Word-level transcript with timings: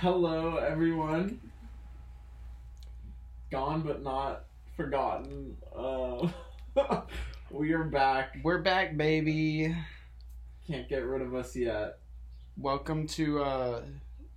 Hello, 0.00 0.56
everyone. 0.56 1.38
Gone 3.50 3.82
but 3.82 4.02
not 4.02 4.46
forgotten. 4.74 5.58
Uh, 5.76 6.26
we 7.50 7.74
are 7.74 7.84
back. 7.84 8.38
We're 8.42 8.62
back, 8.62 8.96
baby. 8.96 9.76
Can't 10.66 10.88
get 10.88 11.04
rid 11.04 11.20
of 11.20 11.34
us 11.34 11.54
yet. 11.54 11.98
Welcome 12.56 13.08
to 13.08 13.42
uh, 13.42 13.82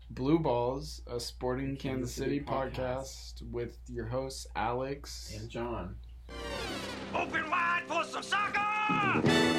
Blue 0.09 0.37
Balls, 0.37 1.01
a 1.07 1.17
sporting 1.17 1.77
Kansas, 1.77 1.81
Kansas 1.81 2.13
City, 2.13 2.39
City 2.39 2.45
podcast. 2.45 3.49
with 3.49 3.77
your 3.87 4.07
hosts 4.07 4.45
Alex. 4.57 5.33
And 5.39 5.49
John. 5.49 5.95
Open 7.15 7.49
wide 7.49 7.83
for 7.87 8.03
some 8.03 8.21
soccer! 8.21 9.52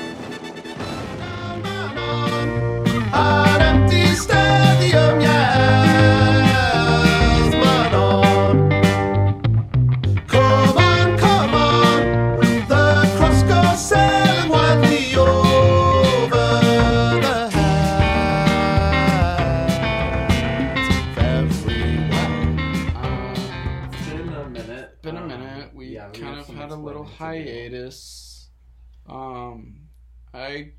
I 30.45 30.73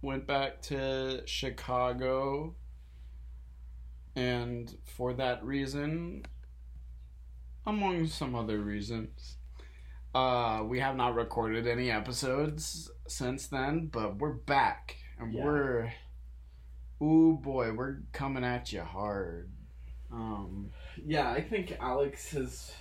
went 0.00 0.26
back 0.26 0.62
to 0.62 1.22
Chicago, 1.26 2.54
and 4.16 4.74
for 4.84 5.12
that 5.14 5.44
reason, 5.44 6.24
among 7.66 8.06
some 8.06 8.34
other 8.34 8.58
reasons, 8.58 9.36
uh, 10.14 10.62
we 10.66 10.80
have 10.80 10.96
not 10.96 11.14
recorded 11.14 11.66
any 11.66 11.90
episodes 11.90 12.90
since 13.06 13.48
then. 13.48 13.86
But 13.88 14.16
we're 14.16 14.32
back, 14.32 14.96
and 15.18 15.32
Yeah. 15.34 15.44
we're, 15.44 15.92
ooh 17.02 17.36
boy, 17.36 17.72
we're 17.74 17.98
coming 18.12 18.44
at 18.44 18.72
you 18.72 18.82
hard. 18.82 19.50
Um, 20.10 20.70
Yeah, 21.04 21.30
I 21.30 21.40
think 21.42 21.72
Alex 21.80 22.30
has 22.32 22.74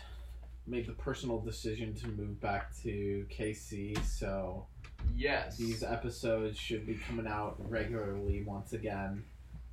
made 0.68 0.86
the 0.86 0.94
personal 0.94 1.40
decision 1.40 1.94
to 1.96 2.08
move 2.08 2.40
back 2.42 2.76
to 2.84 3.26
KC, 3.30 3.96
so 4.04 4.68
yes, 5.16 5.58
these 5.58 5.84
episodes 5.84 6.58
should 6.58 6.86
be 6.86 6.96
coming 6.96 7.28
out 7.28 7.56
regularly 7.70 8.44
once 8.44 8.74
again, 8.74 9.24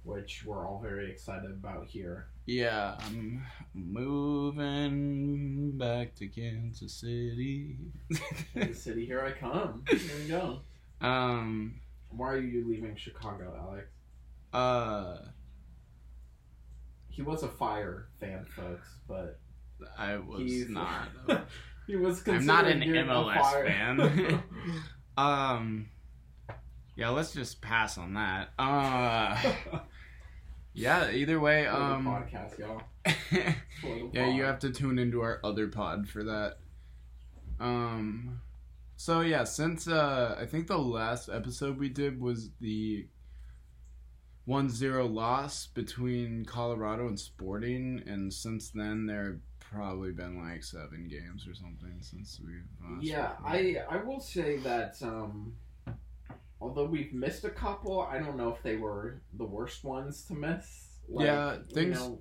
which 0.05 0.45
we're 0.47 0.67
all 0.67 0.81
very 0.83 1.11
excited 1.11 1.51
about 1.51 1.87
here. 1.87 2.27
Yeah, 2.47 2.97
I'm 3.07 3.45
moving 4.49 5.73
back 5.77 6.15
to 6.17 6.27
Kansas 6.29 6.93
City. 6.95 7.77
Kansas 8.55 8.83
City, 8.85 9.05
here 9.07 9.21
I 9.23 9.33
come. 9.33 9.85
Here 9.89 9.99
we 10.23 10.29
go. 10.29 10.61
um, 11.01 11.75
Why 12.11 12.29
are 12.33 12.41
you 12.41 12.67
leaving 12.67 12.97
Chicago, 12.97 13.55
Alex? 13.61 13.87
uh, 14.55 15.19
He 17.11 17.21
was 17.23 17.43
a 17.43 17.49
Fire 17.49 18.09
fan, 18.21 18.47
folks, 18.57 18.89
but 19.07 19.39
I 19.99 20.17
was 20.17 20.41
he's 20.41 20.69
not. 20.71 21.09
he 21.87 21.97
was. 21.97 22.27
I'm 22.27 22.47
not 22.47 22.67
an 22.67 22.81
MLS 22.81 23.65
fan. 23.67 24.43
Um, 25.19 25.89
yeah, 26.95 27.09
let's 27.09 27.33
just 27.33 27.61
pass 27.61 27.99
on 27.99 28.15
that. 28.15 28.51
Uh, 28.59 29.37
yeah. 30.75 31.11
Either 31.11 31.41
way, 31.41 31.67
um, 31.67 32.05
podcast, 32.07 32.59
y'all. 32.59 32.83
Yeah, 34.13 34.35
you 34.35 34.43
have 34.43 34.59
to 34.61 34.71
tune 34.71 34.99
into 34.99 35.21
our 35.21 35.41
other 35.45 35.69
pod 35.69 36.09
for 36.09 36.25
that. 36.25 36.57
Um, 37.61 38.41
so 38.97 39.21
yeah, 39.21 39.45
since 39.45 39.87
uh, 39.87 40.37
I 40.41 40.47
think 40.47 40.67
the 40.67 40.79
last 40.79 41.29
episode 41.29 41.79
we 41.79 41.89
did 41.89 42.21
was 42.21 42.51
the 42.61 43.07
1-0 44.49 45.15
loss 45.15 45.67
between 45.67 46.45
Colorado 46.45 47.07
and 47.07 47.19
Sporting, 47.19 48.03
and 48.07 48.33
since 48.33 48.71
then 48.71 49.07
there 49.07 49.41
probably 49.71 50.13
been 50.13 50.39
like 50.43 50.63
seven 50.65 51.09
games 51.09 51.47
or 51.47 51.55
something 51.55 51.99
since 52.01 52.41
we've. 52.45 52.63
Uh, 52.85 52.99
Yeah. 53.01 53.33
I 53.45 53.77
I 53.89 53.97
will 54.03 54.21
say 54.21 54.57
that 54.59 55.01
um, 55.03 55.55
although 56.61 56.87
we've 56.87 57.13
missed 57.13 57.45
a 57.45 57.51
couple, 57.51 58.01
I 58.03 58.19
don't 58.19 58.37
know 58.37 58.53
if 58.55 58.63
they 58.63 58.77
were 58.77 59.21
the 59.35 59.45
worst 59.45 59.85
ones 59.85 60.25
to 60.25 60.35
miss. 60.35 60.87
Yeah, 61.09 61.55
you 61.57 61.63
things- 61.75 61.99
know, 61.99 62.21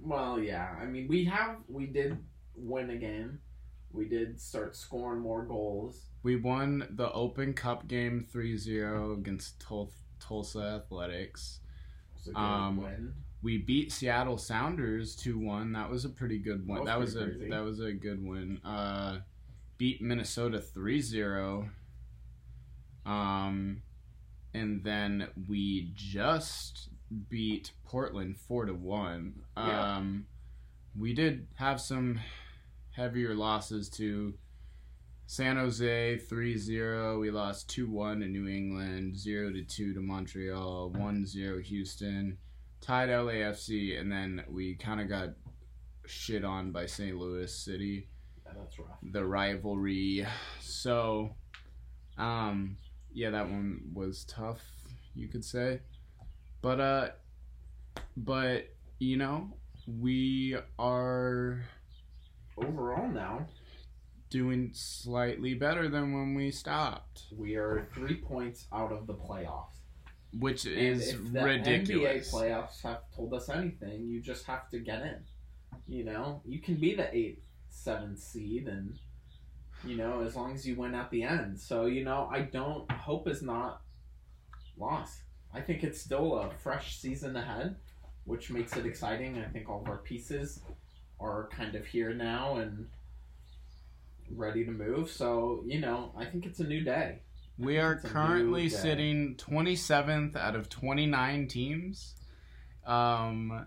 well, 0.00 0.40
yeah. 0.40 0.76
I 0.80 0.86
mean, 0.86 1.08
we 1.08 1.24
have 1.24 1.58
we 1.68 1.86
did 1.86 2.18
win 2.54 2.90
a 2.90 2.96
game. 2.96 3.40
We 3.92 4.08
did 4.08 4.40
start 4.40 4.76
scoring 4.76 5.20
more 5.20 5.44
goals. 5.44 6.06
We 6.22 6.36
won 6.36 6.86
the 6.90 7.10
Open 7.12 7.54
Cup 7.54 7.86
game 7.86 8.26
3-0 8.32 9.14
against 9.18 9.60
Tul- 9.60 9.92
Tulsa 10.18 10.82
Athletics. 10.84 11.60
It 12.14 12.18
was 12.18 12.26
a 12.28 12.30
good 12.32 12.38
Um, 12.40 12.76
win. 12.78 13.14
We 13.46 13.58
beat 13.58 13.92
Seattle 13.92 14.38
Sounders 14.38 15.14
2-1. 15.14 15.72
That 15.74 15.88
was 15.88 16.04
a 16.04 16.08
pretty 16.08 16.36
good 16.40 16.66
one. 16.66 16.78
That 16.80 16.86
That 16.86 16.98
was 16.98 17.14
was, 17.14 17.22
a 17.22 17.26
crazy. 17.26 17.48
that 17.50 17.62
was 17.62 17.78
a 17.78 17.92
good 17.92 18.20
win. 18.26 18.58
Uh 18.64 19.20
beat 19.78 20.02
Minnesota 20.02 20.58
3-0. 20.58 21.68
Um 23.06 23.82
and 24.52 24.82
then 24.82 25.28
we 25.48 25.92
just 25.94 26.88
beat 27.28 27.70
Portland 27.84 28.36
4 28.36 28.66
to 28.66 28.74
1. 28.74 29.34
Yeah. 29.56 29.96
Um 29.96 30.26
we 30.98 31.14
did 31.14 31.46
have 31.54 31.80
some 31.80 32.18
heavier 32.96 33.32
losses 33.32 33.88
to 33.90 34.34
San 35.28 35.54
Jose 35.54 36.18
3-0. 36.28 37.20
We 37.20 37.30
lost 37.30 37.68
2-1 37.70 38.22
to 38.22 38.26
New 38.26 38.48
England, 38.48 39.16
0 39.16 39.52
to 39.52 39.62
2 39.62 39.94
to 39.94 40.00
Montreal, 40.00 40.90
1-0 40.96 41.62
Houston 41.62 42.38
tied 42.80 43.08
LAFC, 43.08 43.98
and 44.00 44.10
then 44.10 44.44
we 44.48 44.74
kind 44.74 45.00
of 45.00 45.08
got 45.08 45.30
shit 46.06 46.44
on 46.44 46.70
by 46.72 46.86
St. 46.86 47.16
Louis 47.16 47.52
City, 47.52 48.08
Yeah, 48.44 48.52
that's 48.58 48.78
rough. 48.78 48.98
the 49.02 49.24
rivalry. 49.24 50.26
So, 50.60 51.34
um, 52.16 52.76
yeah, 53.12 53.30
that 53.30 53.48
one 53.48 53.80
was 53.92 54.24
tough, 54.24 54.60
you 55.14 55.28
could 55.28 55.44
say. 55.44 55.80
But, 56.62 56.80
uh, 56.80 57.08
but, 58.16 58.68
you 58.98 59.16
know, 59.16 59.50
we 59.86 60.56
are 60.78 61.62
Overall, 62.56 63.08
now 63.08 63.46
doing 64.30 64.70
slightly 64.74 65.54
better 65.54 65.88
than 65.88 66.12
when 66.12 66.34
we 66.34 66.50
stopped, 66.50 67.24
we 67.36 67.54
are 67.56 67.86
three 67.94 68.16
points 68.16 68.66
out 68.72 68.90
of 68.92 69.06
the 69.06 69.14
playoffs. 69.14 69.75
Which 70.38 70.64
And 70.64 70.74
is 70.76 71.08
if 71.14 71.32
the 71.32 71.42
ridiculous. 71.42 72.32
NBA 72.32 72.34
playoffs 72.34 72.82
have 72.82 73.00
told 73.14 73.32
us 73.34 73.48
anything, 73.48 74.06
you 74.06 74.20
just 74.20 74.44
have 74.46 74.68
to 74.70 74.78
get 74.78 75.02
in. 75.02 75.18
You 75.88 76.04
know, 76.04 76.42
you 76.44 76.58
can 76.60 76.76
be 76.76 76.94
the 76.94 77.14
eighth, 77.14 77.44
seventh 77.68 78.18
seed, 78.18 78.66
and 78.68 78.98
you 79.84 79.96
know, 79.96 80.20
as 80.22 80.34
long 80.34 80.54
as 80.54 80.66
you 80.66 80.74
win 80.74 80.94
at 80.94 81.10
the 81.10 81.22
end. 81.22 81.58
So 81.60 81.86
you 81.86 82.04
know, 82.04 82.28
I 82.30 82.42
don't. 82.42 82.90
Hope 82.90 83.28
is 83.28 83.42
not 83.42 83.82
lost. 84.78 85.20
I 85.54 85.60
think 85.60 85.84
it's 85.84 86.00
still 86.00 86.38
a 86.38 86.50
fresh 86.62 86.98
season 86.98 87.36
ahead, 87.36 87.76
which 88.24 88.50
makes 88.50 88.76
it 88.76 88.84
exciting. 88.84 89.38
I 89.38 89.48
think 89.48 89.68
all 89.68 89.80
of 89.80 89.88
our 89.88 89.98
pieces 89.98 90.60
are 91.20 91.48
kind 91.50 91.74
of 91.76 91.86
here 91.86 92.12
now 92.12 92.56
and 92.56 92.88
ready 94.30 94.64
to 94.64 94.70
move. 94.70 95.10
So 95.10 95.62
you 95.66 95.80
know, 95.80 96.12
I 96.16 96.24
think 96.24 96.46
it's 96.46 96.60
a 96.60 96.64
new 96.64 96.80
day. 96.82 97.20
We 97.58 97.78
are 97.78 97.94
It's 97.94 98.04
a 98.04 98.06
new 98.08 98.12
currently 98.12 98.68
sitting 98.68 99.36
27th 99.36 100.36
out 100.36 100.54
of 100.54 100.68
29 100.68 101.48
teams. 101.48 102.14
Um, 102.86 103.66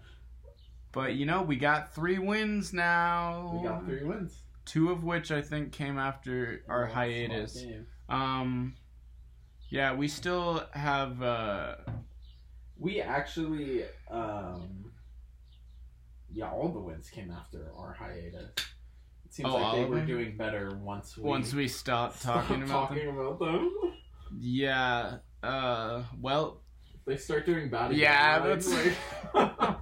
but 0.92 1.16
you 1.16 1.25
know, 1.25 1.42
we 1.42 1.56
got 1.56 1.94
three 1.94 2.19
wins 2.19 2.74
now. 2.74 3.60
We 3.62 3.68
got 3.68 3.86
three 3.86 4.04
wins. 4.04 4.38
Two 4.66 4.92
of 4.92 5.04
which 5.04 5.31
I 5.31 5.42
think 5.42 5.72
came 5.72 5.98
after 5.98 6.64
our 6.68 6.86
Small 6.86 6.96
hiatus. 6.96 7.66
Um, 8.08 8.75
yeah, 9.69 9.96
we 9.96 10.08
still 10.08 10.64
have. 10.72 11.22
Uh, 11.22 11.75
We 12.78 13.02
actually, 13.02 13.84
um, 14.10 14.92
yeah, 16.31 16.50
all 16.52 16.69
the 16.69 16.80
wins 16.80 17.10
came 17.10 17.31
after 17.31 17.72
our 17.75 17.94
hiatus. 17.94 18.52
It 19.30 19.34
seems 19.36 19.50
Oh, 19.50 19.54
like 19.54 19.64
all 19.64 19.76
they 19.76 19.86
were 19.86 20.06
doing 20.06 20.36
better 20.38 20.76
once 20.81 21.16
we 21.16 21.24
once 21.24 21.54
we 21.54 21.68
stopped 21.68 22.22
talking 22.24 22.64
about 22.64 22.90
talking 22.90 23.06
them. 23.06 23.20
about 23.20 23.38
them. 23.40 23.72
Yeah. 24.40 25.18
Uh, 25.44 26.02
well, 26.20 26.64
They 27.06 27.16
start 27.16 27.46
doing 27.46 27.70
bad. 27.70 27.94
Yeah, 27.94 28.40
that's- 28.40 28.68
Like- 28.68 28.98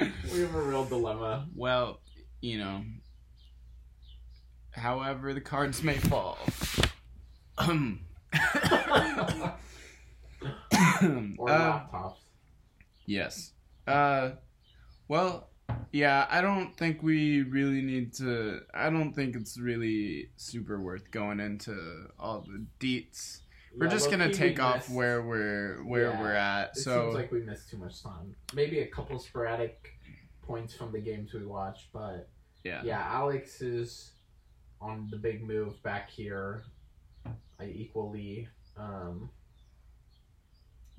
we 0.32 0.40
have 0.40 0.54
a 0.54 0.62
real 0.62 0.84
dilemma. 0.86 1.46
well, 1.54 2.00
you 2.40 2.56
know. 2.58 2.82
However, 4.70 5.34
the 5.34 5.40
cards 5.42 5.82
may 5.82 5.98
fall. 5.98 6.38
Um, 7.58 8.00
or 11.38 11.50
Uh, 11.50 11.80
laptops. 11.90 12.16
Yes. 13.04 13.52
Uh, 13.86 14.30
Well, 15.08 15.49
yeah, 15.92 16.26
I 16.30 16.40
don't 16.40 16.76
think 16.76 17.02
we 17.02 17.42
really 17.42 17.82
need 17.82 18.12
to. 18.14 18.60
I 18.74 18.90
don't 18.90 19.12
think 19.12 19.36
it's 19.36 19.58
really 19.58 20.30
super 20.36 20.80
worth 20.80 21.10
going 21.10 21.40
into 21.40 22.06
all 22.18 22.40
the 22.46 22.64
deets. 22.78 23.40
We're 23.76 23.86
Yeah, 23.86 23.92
just 23.92 24.10
gonna 24.10 24.32
take 24.32 24.58
off 24.60 24.76
missed- 24.76 24.90
where 24.90 25.22
we're 25.22 25.82
where 25.84 26.10
Yeah, 26.10 26.20
we're 26.20 26.34
at. 26.34 26.76
So 26.76 27.00
It 27.00 27.02
seems 27.04 27.14
like 27.14 27.32
we 27.32 27.40
missed 27.42 27.70
too 27.70 27.76
much 27.78 28.02
time. 28.02 28.34
Maybe 28.54 28.80
a 28.80 28.86
couple 28.88 29.18
sporadic 29.18 29.94
points 30.42 30.74
from 30.74 30.90
the 30.92 31.00
games 31.00 31.32
we 31.32 31.44
watched, 31.46 31.92
but 31.92 32.28
yeah. 32.64 32.82
yeah, 32.82 33.00
Alex 33.12 33.60
is 33.62 34.12
on 34.80 35.08
the 35.10 35.16
big 35.16 35.42
move 35.42 35.80
back 35.82 36.10
here. 36.10 36.64
I 37.60 37.66
equally, 37.66 38.48
um, 38.76 39.30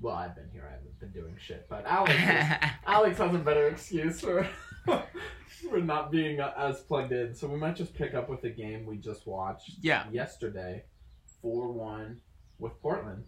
well, 0.02 0.16
I've 0.16 0.34
been 0.34 0.50
here. 0.52 0.66
I 0.68 0.72
haven't 0.72 0.98
been 1.00 1.12
doing 1.12 1.36
shit, 1.38 1.66
but 1.70 1.86
Alex, 1.86 2.12
is, 2.12 2.68
Alex 2.86 3.18
has 3.18 3.34
a 3.34 3.38
better 3.38 3.68
excuse 3.68 4.20
for 4.20 4.46
for 5.70 5.80
not 5.80 6.10
being 6.10 6.40
uh, 6.40 6.52
as 6.56 6.80
plugged 6.80 7.12
in. 7.12 7.34
So 7.34 7.46
we 7.46 7.58
might 7.58 7.76
just 7.76 7.94
pick 7.94 8.12
up 8.14 8.28
with 8.28 8.42
the 8.42 8.50
game 8.50 8.84
we 8.84 8.96
just 8.98 9.26
watched. 9.26 9.70
Yeah. 9.80 10.04
yesterday, 10.10 10.84
four 11.40 11.72
one 11.72 12.20
with 12.58 12.80
Portland. 12.82 13.24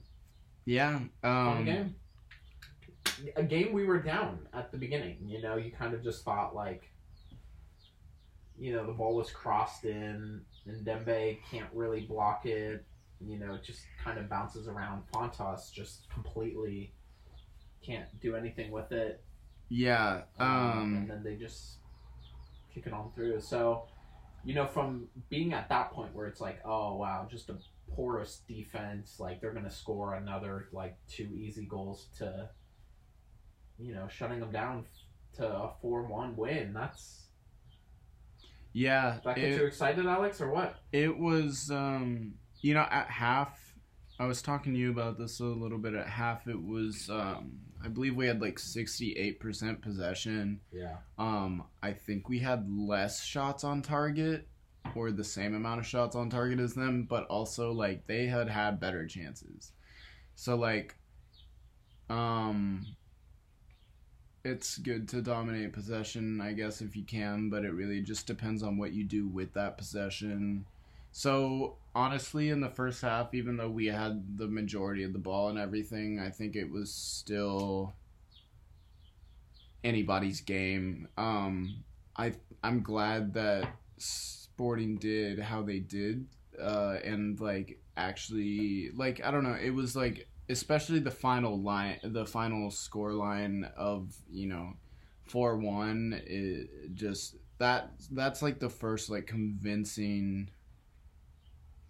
yeah. 0.64 0.98
Um, 1.22 1.64
game. 1.64 1.94
A 3.36 3.42
game 3.44 3.72
we 3.72 3.84
were 3.84 4.00
down 4.00 4.48
at 4.52 4.72
the 4.72 4.78
beginning. 4.78 5.18
You 5.26 5.40
know, 5.40 5.56
you 5.56 5.70
kind 5.70 5.94
of 5.94 6.02
just 6.02 6.24
thought 6.24 6.54
like, 6.54 6.90
you 8.58 8.72
know, 8.72 8.84
the 8.86 8.92
ball 8.92 9.14
was 9.14 9.30
crossed 9.30 9.84
in, 9.84 10.40
and 10.66 10.84
Dembe 10.86 11.38
can't 11.50 11.68
really 11.72 12.00
block 12.00 12.46
it. 12.46 12.84
You 13.26 13.38
know, 13.38 13.58
just 13.62 13.82
kind 14.02 14.18
of 14.18 14.28
bounces 14.28 14.68
around. 14.68 15.02
Fontas 15.12 15.72
just 15.72 16.08
completely 16.10 16.92
can't 17.84 18.06
do 18.20 18.34
anything 18.36 18.70
with 18.70 18.92
it. 18.92 19.22
yeah. 19.68 20.22
and 20.38 20.72
Um. 21.02 21.06
then 21.08 21.22
they 21.22 21.36
just 21.36 21.78
kick 22.72 22.86
it 22.86 22.92
on 22.92 23.12
through. 23.14 23.40
So, 23.40 23.86
you 24.44 24.54
know, 24.54 24.66
from 24.66 25.08
being 25.30 25.52
at 25.52 25.68
that 25.68 25.90
point 25.92 26.14
where 26.14 26.26
it's 26.26 26.40
like, 26.40 26.60
oh 26.64 26.96
wow, 26.96 27.26
just 27.30 27.48
a 27.50 27.56
porous 27.94 28.42
defense, 28.48 29.20
like 29.20 29.40
they're 29.40 29.52
gonna 29.52 29.70
score 29.70 30.14
another 30.14 30.68
like 30.72 30.96
two 31.08 31.30
easy 31.36 31.64
goals 31.66 32.08
to, 32.18 32.48
you 33.78 33.94
know, 33.94 34.08
shutting 34.08 34.40
them 34.40 34.50
down 34.52 34.84
to 35.34 35.46
a 35.46 35.72
four-one 35.80 36.36
win. 36.36 36.72
That's 36.72 37.26
Yeah. 38.72 39.18
that 39.24 39.36
get 39.36 39.44
it- 39.52 39.60
you 39.60 39.66
excited, 39.66 40.06
Alex, 40.06 40.40
or 40.40 40.50
what? 40.50 40.76
It 40.92 41.16
was, 41.18 41.70
um, 41.70 42.34
you 42.64 42.72
know, 42.72 42.86
at 42.90 43.10
half, 43.10 43.74
I 44.18 44.24
was 44.24 44.40
talking 44.40 44.72
to 44.72 44.78
you 44.78 44.90
about 44.90 45.18
this 45.18 45.38
a 45.40 45.44
little 45.44 45.76
bit. 45.76 45.92
At 45.92 46.06
half, 46.06 46.48
it 46.48 46.58
was, 46.58 47.10
um, 47.10 47.58
I 47.84 47.88
believe 47.88 48.16
we 48.16 48.26
had 48.26 48.40
like 48.40 48.56
68% 48.56 49.82
possession. 49.82 50.60
Yeah. 50.72 50.96
Um, 51.18 51.64
I 51.82 51.92
think 51.92 52.30
we 52.30 52.38
had 52.38 52.66
less 52.70 53.22
shots 53.22 53.64
on 53.64 53.82
target 53.82 54.48
or 54.94 55.10
the 55.10 55.22
same 55.22 55.54
amount 55.54 55.80
of 55.80 55.86
shots 55.86 56.16
on 56.16 56.30
target 56.30 56.58
as 56.58 56.72
them, 56.72 57.02
but 57.02 57.26
also 57.26 57.70
like 57.70 58.06
they 58.06 58.24
had 58.24 58.48
had 58.48 58.80
better 58.80 59.06
chances. 59.06 59.72
So 60.34 60.56
like, 60.56 60.96
um, 62.08 62.86
it's 64.42 64.78
good 64.78 65.06
to 65.10 65.20
dominate 65.20 65.74
possession, 65.74 66.40
I 66.40 66.54
guess, 66.54 66.80
if 66.80 66.96
you 66.96 67.04
can, 67.04 67.50
but 67.50 67.66
it 67.66 67.74
really 67.74 68.00
just 68.00 68.26
depends 68.26 68.62
on 68.62 68.78
what 68.78 68.94
you 68.94 69.04
do 69.04 69.28
with 69.28 69.52
that 69.52 69.76
possession. 69.76 70.64
So 71.16 71.76
honestly, 71.94 72.50
in 72.50 72.60
the 72.60 72.68
first 72.68 73.00
half, 73.00 73.34
even 73.34 73.56
though 73.56 73.70
we 73.70 73.86
had 73.86 74.36
the 74.36 74.48
majority 74.48 75.04
of 75.04 75.12
the 75.12 75.20
ball 75.20 75.48
and 75.48 75.56
everything, 75.56 76.18
I 76.18 76.28
think 76.28 76.56
it 76.56 76.68
was 76.68 76.92
still 76.92 77.94
anybody's 79.84 80.40
game. 80.40 81.06
Um, 81.16 81.84
I 82.16 82.32
I'm 82.64 82.82
glad 82.82 83.34
that 83.34 83.68
Sporting 83.96 84.96
did 84.96 85.38
how 85.38 85.62
they 85.62 85.78
did, 85.78 86.26
uh, 86.60 86.96
and 87.04 87.38
like 87.40 87.78
actually 87.96 88.90
like 88.96 89.24
I 89.24 89.30
don't 89.30 89.44
know, 89.44 89.56
it 89.60 89.70
was 89.70 89.94
like 89.94 90.28
especially 90.48 90.98
the 90.98 91.12
final 91.12 91.60
line, 91.60 92.00
the 92.02 92.26
final 92.26 92.72
score 92.72 93.12
line 93.12 93.70
of 93.76 94.16
you 94.32 94.48
know 94.48 94.72
four 95.26 95.56
one. 95.58 96.20
It 96.26 96.94
just 96.94 97.36
that 97.58 97.92
that's 98.10 98.42
like 98.42 98.58
the 98.58 98.68
first 98.68 99.10
like 99.10 99.28
convincing 99.28 100.50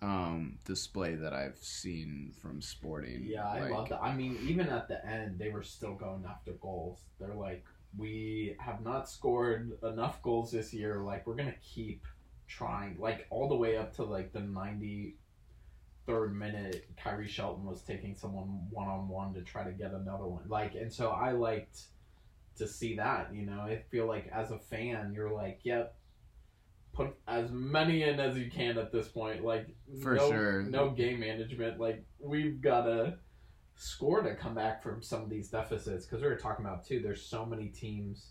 um 0.04 0.58
display 0.64 1.14
that 1.14 1.32
I've 1.32 1.58
seen 1.58 2.34
from 2.40 2.60
Sporting. 2.60 3.24
Yeah, 3.24 3.48
I 3.48 3.60
Like, 3.60 3.70
love 3.70 3.88
that. 3.88 4.02
I 4.02 4.14
mean, 4.14 4.38
even 4.46 4.68
at 4.68 4.88
the 4.88 5.04
end, 5.06 5.38
they 5.38 5.50
were 5.50 5.62
still 5.62 5.94
going 5.94 6.24
after 6.28 6.52
goals. 6.52 7.00
They're 7.18 7.34
like, 7.34 7.64
we 7.96 8.56
have 8.58 8.82
not 8.82 9.08
scored 9.08 9.72
enough 9.82 10.20
goals 10.22 10.52
this 10.52 10.74
year. 10.74 11.02
Like, 11.02 11.26
we're 11.26 11.36
gonna 11.36 11.54
keep 11.62 12.04
trying. 12.46 12.98
Like 12.98 13.26
all 13.30 13.48
the 13.48 13.56
way 13.56 13.76
up 13.76 13.94
to 13.96 14.04
like 14.04 14.32
the 14.32 14.40
ninety 14.40 15.16
third 16.06 16.36
minute, 16.36 16.86
Khiry 17.02 17.28
Shelton 17.28 17.64
was 17.64 17.80
taking 17.82 18.14
someone 18.14 18.66
one 18.70 18.88
on 18.88 19.08
one 19.08 19.32
to 19.34 19.40
try 19.42 19.64
to 19.64 19.72
get 19.72 19.92
another 19.92 20.26
one. 20.26 20.46
Like, 20.48 20.74
and 20.74 20.92
so 20.92 21.10
I 21.10 21.32
liked 21.32 21.80
to 22.56 22.68
see 22.68 22.96
that. 22.96 23.34
You 23.34 23.46
know, 23.46 23.60
I 23.60 23.82
feel 23.90 24.06
like 24.06 24.28
as 24.32 24.50
a 24.50 24.58
fan, 24.58 25.12
you're 25.14 25.32
like, 25.32 25.60
yep. 25.62 25.96
Put 26.94 27.16
as 27.26 27.50
many 27.50 28.02
in 28.04 28.20
as 28.20 28.36
you 28.38 28.50
can 28.50 28.78
at 28.78 28.92
this 28.92 29.08
point. 29.08 29.44
Like 29.44 29.66
For 30.02 30.14
no, 30.14 30.30
sure. 30.30 30.62
no 30.62 30.90
game 30.90 31.20
management. 31.20 31.80
Like 31.80 32.04
we've 32.20 32.60
gotta 32.60 33.18
score 33.76 34.22
to 34.22 34.34
come 34.36 34.54
back 34.54 34.82
from 34.82 35.02
some 35.02 35.22
of 35.22 35.28
these 35.28 35.48
deficits 35.48 36.06
because 36.06 36.22
we 36.22 36.28
were 36.28 36.36
talking 36.36 36.64
about 36.64 36.86
too. 36.86 37.00
There's 37.00 37.22
so 37.24 37.44
many 37.44 37.66
teams 37.68 38.30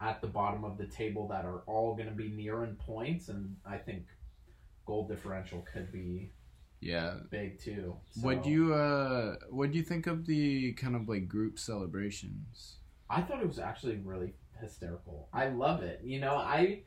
at 0.00 0.20
the 0.20 0.26
bottom 0.26 0.64
of 0.64 0.76
the 0.78 0.86
table 0.86 1.26
that 1.28 1.44
are 1.44 1.62
all 1.66 1.94
going 1.94 2.08
to 2.08 2.14
be 2.14 2.28
near 2.30 2.64
in 2.64 2.74
points, 2.76 3.28
and 3.28 3.56
I 3.66 3.76
think 3.76 4.04
goal 4.86 5.06
differential 5.06 5.66
could 5.72 5.90
be 5.92 6.32
Yeah. 6.80 7.16
big 7.30 7.58
too. 7.60 7.96
What 8.20 8.42
do 8.42 8.50
you 8.50 8.74
uh 8.74 9.36
what 9.50 9.70
do 9.72 9.78
you 9.78 9.84
think 9.84 10.06
of 10.06 10.26
the 10.26 10.72
kind 10.74 10.94
of 10.96 11.08
like 11.08 11.28
group 11.28 11.58
celebrations? 11.58 12.76
I 13.08 13.22
thought 13.22 13.40
it 13.40 13.48
was 13.48 13.58
actually 13.58 13.96
really 13.96 14.34
hysterical. 14.60 15.28
I 15.32 15.48
love 15.48 15.82
it. 15.82 16.00
You 16.04 16.20
know, 16.20 16.34
I 16.36 16.82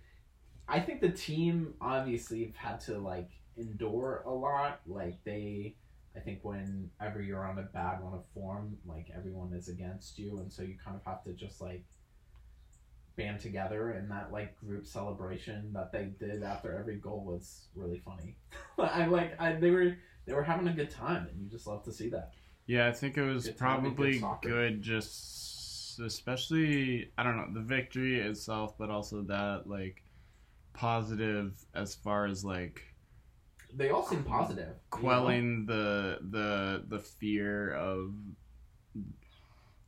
I 0.68 0.80
think 0.80 1.02
the 1.02 1.10
team 1.10 1.74
obviously 1.82 2.46
have 2.46 2.56
had 2.56 2.80
to 2.82 2.98
like 2.98 3.30
endure 3.58 4.24
a 4.26 4.32
lot. 4.32 4.82
Like 4.88 5.24
they 5.24 5.76
I 6.16 6.20
think 6.20 6.40
whenever 6.44 7.22
you're 7.22 7.46
on 7.46 7.58
a 7.58 7.64
bad 7.64 8.00
run 8.02 8.14
of 8.14 8.24
form, 8.34 8.78
like 8.86 9.08
everyone 9.16 9.54
is 9.54 9.68
against 9.68 10.20
you 10.20 10.40
and 10.40 10.52
so 10.52 10.62
you 10.62 10.76
kind 10.84 10.96
of 10.96 11.04
have 11.06 11.24
to 11.24 11.34
just 11.34 11.62
like 11.62 11.84
band 13.16 13.40
together 13.40 13.92
and 13.92 14.10
that 14.10 14.32
like 14.32 14.58
group 14.60 14.88
celebration 14.88 15.72
that 15.74 15.92
they 15.92 16.12
did 16.20 16.42
after 16.44 16.78
every 16.78 16.96
goal 16.96 17.24
was 17.26 17.68
really 17.76 18.00
funny. 18.00 18.38
I 18.78 19.06
like 19.08 19.40
I 19.40 19.54
they 19.54 19.72
were 19.72 19.98
they 20.26 20.34
were 20.34 20.44
having 20.44 20.68
a 20.68 20.74
good 20.74 20.90
time 20.90 21.28
and 21.28 21.42
you 21.42 21.50
just 21.50 21.68
love 21.68 21.84
to 21.84 21.92
see 21.92 22.10
that. 22.10 22.32
Yeah, 22.66 22.88
I 22.88 22.92
think 22.94 23.18
it 23.18 23.24
was 23.24 23.46
Good 23.46 23.52
to 23.52 23.54
good 23.54 23.60
probably 23.60 24.24
good 24.42 24.82
just 24.82 26.00
especially 26.00 27.12
I 27.18 27.24
don't 27.24 27.38
know, 27.38 27.48
the 27.54 27.66
victory 27.66 28.20
itself, 28.20 28.76
but 28.78 28.90
also 28.90 29.22
that 29.24 29.64
like 29.68 30.03
positive 30.74 31.54
as 31.74 31.96
far 31.96 32.26
as 32.26 32.44
like 32.44 32.82
They 33.74 33.90
all 33.90 34.06
seem 34.06 34.24
positive. 34.24 34.68
you 34.68 34.74
know? 34.74 34.76
quelling 34.90 35.66
the 35.66 36.20
the 36.30 36.84
the 36.88 37.00
fear 37.00 37.74
of 37.74 38.14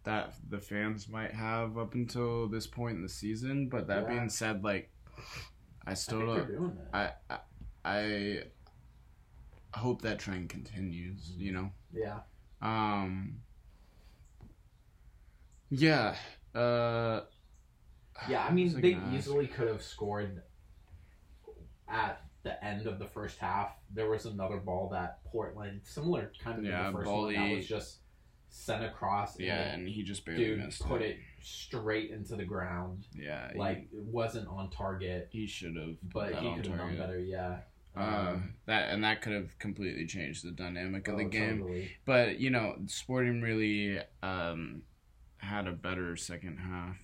that 0.04 0.34
the 0.50 0.60
fans 0.60 1.10
might 1.10 1.34
have 1.34 1.78
up 1.78 1.94
until 1.96 2.48
this 2.48 2.68
point 2.68 2.96
in 2.98 3.02
the 3.04 3.10
season. 3.10 3.70
But 3.70 3.88
that 3.88 4.04
Yeah. 4.04 4.10
being 4.10 4.30
said, 4.30 4.64
like 4.64 4.92
I 5.86 5.92
I 5.92 5.94
still 5.96 6.36
think 6.36 6.48
don't. 6.52 6.78
I, 6.94 7.12
I 7.30 7.40
I 7.84 8.44
hope 9.74 10.02
that 10.04 10.20
trend 10.20 10.50
continues. 10.50 11.32
You 11.38 11.52
know. 11.54 11.72
Yeah. 11.92 12.20
Um. 12.62 13.42
Yeah. 15.70 16.16
Uh. 16.54 17.22
Yeah, 18.30 18.46
I 18.46 18.52
mean, 18.54 18.80
they 18.80 18.98
easily 19.14 19.46
could 19.48 19.68
have 19.68 19.82
scored 19.82 20.42
at 21.88 22.22
the 22.44 22.64
end 22.64 22.88
of 22.88 23.00
the 23.00 23.08
first 23.08 23.38
half. 23.40 23.72
There 23.94 24.10
was 24.10 24.26
another 24.26 24.58
ball 24.58 24.90
that 24.90 25.24
Portland, 25.26 25.82
similar 25.84 26.32
kind 26.42 26.60
of 26.60 26.64
to 26.64 26.70
Yeah, 26.70 26.92
the 26.92 26.98
first 26.98 27.12
one, 27.12 27.34
that 27.34 27.56
was 27.56 27.68
just 27.68 27.98
sent 28.50 28.84
across. 28.86 29.40
Yeah, 29.40 29.56
and 29.62 29.82
and 29.82 29.90
he 29.90 30.04
just 30.04 30.26
barely 30.26 30.46
dude 30.46 30.60
missed 30.60 30.82
put 30.82 31.02
it 31.02 31.18
straight 31.42 32.12
into 32.12 32.36
the 32.36 32.46
ground. 32.46 33.08
Yeah. 33.14 33.52
he- 33.52 33.60
Like 33.60 33.88
it 33.92 34.04
wasn't 34.04 34.48
on 34.48 34.70
target, 34.70 35.30
he, 35.32 35.48
should 35.48 35.76
have. 35.76 35.96
but 36.14 36.36
he 36.36 36.54
could 36.56 36.68
have 36.68 36.78
done 36.78 36.98
better. 36.98 37.20
Yeah. 37.20 37.58
Uh, 37.96 38.38
that 38.66 38.90
and 38.90 39.04
that 39.06 39.22
could 39.22 39.32
have 39.32 39.58
completely 39.58 40.06
changed 40.06 40.46
the 40.46 40.52
dynamic 40.52 41.08
of 41.08 41.18
the 41.18 41.24
oh, 41.24 41.30
game. 41.30 41.60
totally. 41.60 41.92
But 42.06 42.40
you 42.40 42.50
know, 42.50 42.76
Sporting 42.88 43.42
really 43.42 44.00
um 44.22 44.84
had 45.38 45.68
a 45.68 45.72
better 45.72 46.16
second 46.16 46.58
half. 46.58 46.98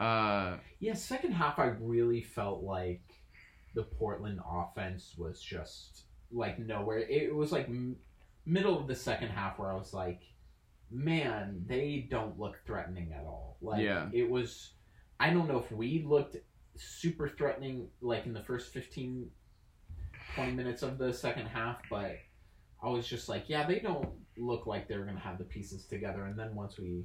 Uh, 0.00 0.58
Yeah, 0.80 0.94
second 0.94 1.32
half, 1.32 1.58
I 1.58 1.66
really 1.80 2.22
felt 2.22 2.62
like 2.62 3.02
the 3.74 3.82
Portland 3.84 4.40
offense 4.48 5.14
was 5.16 5.40
just 5.40 6.04
like 6.32 6.58
nowhere. 6.58 6.98
It 6.98 7.34
was 7.34 7.52
like 7.52 7.66
m- 7.68 7.96
middle 8.46 8.78
of 8.78 8.86
the 8.86 8.94
second 8.94 9.28
half 9.28 9.58
where 9.58 9.70
I 9.70 9.74
was 9.76 9.92
like, 9.94 10.22
man, 10.90 11.64
they 11.68 12.06
don't 12.10 12.38
look 12.38 12.58
threatening 12.66 13.12
at 13.12 13.24
all. 13.24 13.56
Like 13.60 13.82
Yeah. 13.82 14.08
it 14.12 14.28
was 14.28 14.72
I 15.18 15.30
don't 15.30 15.48
know 15.48 15.58
if 15.58 15.70
we 15.70 16.02
looked 16.06 16.36
super 16.76 17.28
threatening 17.28 17.88
like 18.00 18.26
in 18.26 18.32
the 18.32 18.42
first 18.42 18.72
15 18.72 19.30
20 20.34 20.52
minutes 20.52 20.82
of 20.82 20.96
the 20.98 21.12
second 21.12 21.46
half, 21.46 21.78
but 21.90 22.16
I 22.82 22.88
was 22.88 23.06
just 23.06 23.28
like, 23.28 23.48
yeah, 23.48 23.66
they 23.66 23.80
don't 23.80 24.08
look 24.38 24.66
like 24.66 24.88
they're 24.88 25.04
going 25.04 25.16
to 25.16 25.20
have 25.22 25.38
the 25.38 25.44
pieces 25.44 25.84
together. 25.86 26.24
And 26.24 26.38
then 26.38 26.54
once 26.54 26.78
we, 26.78 27.04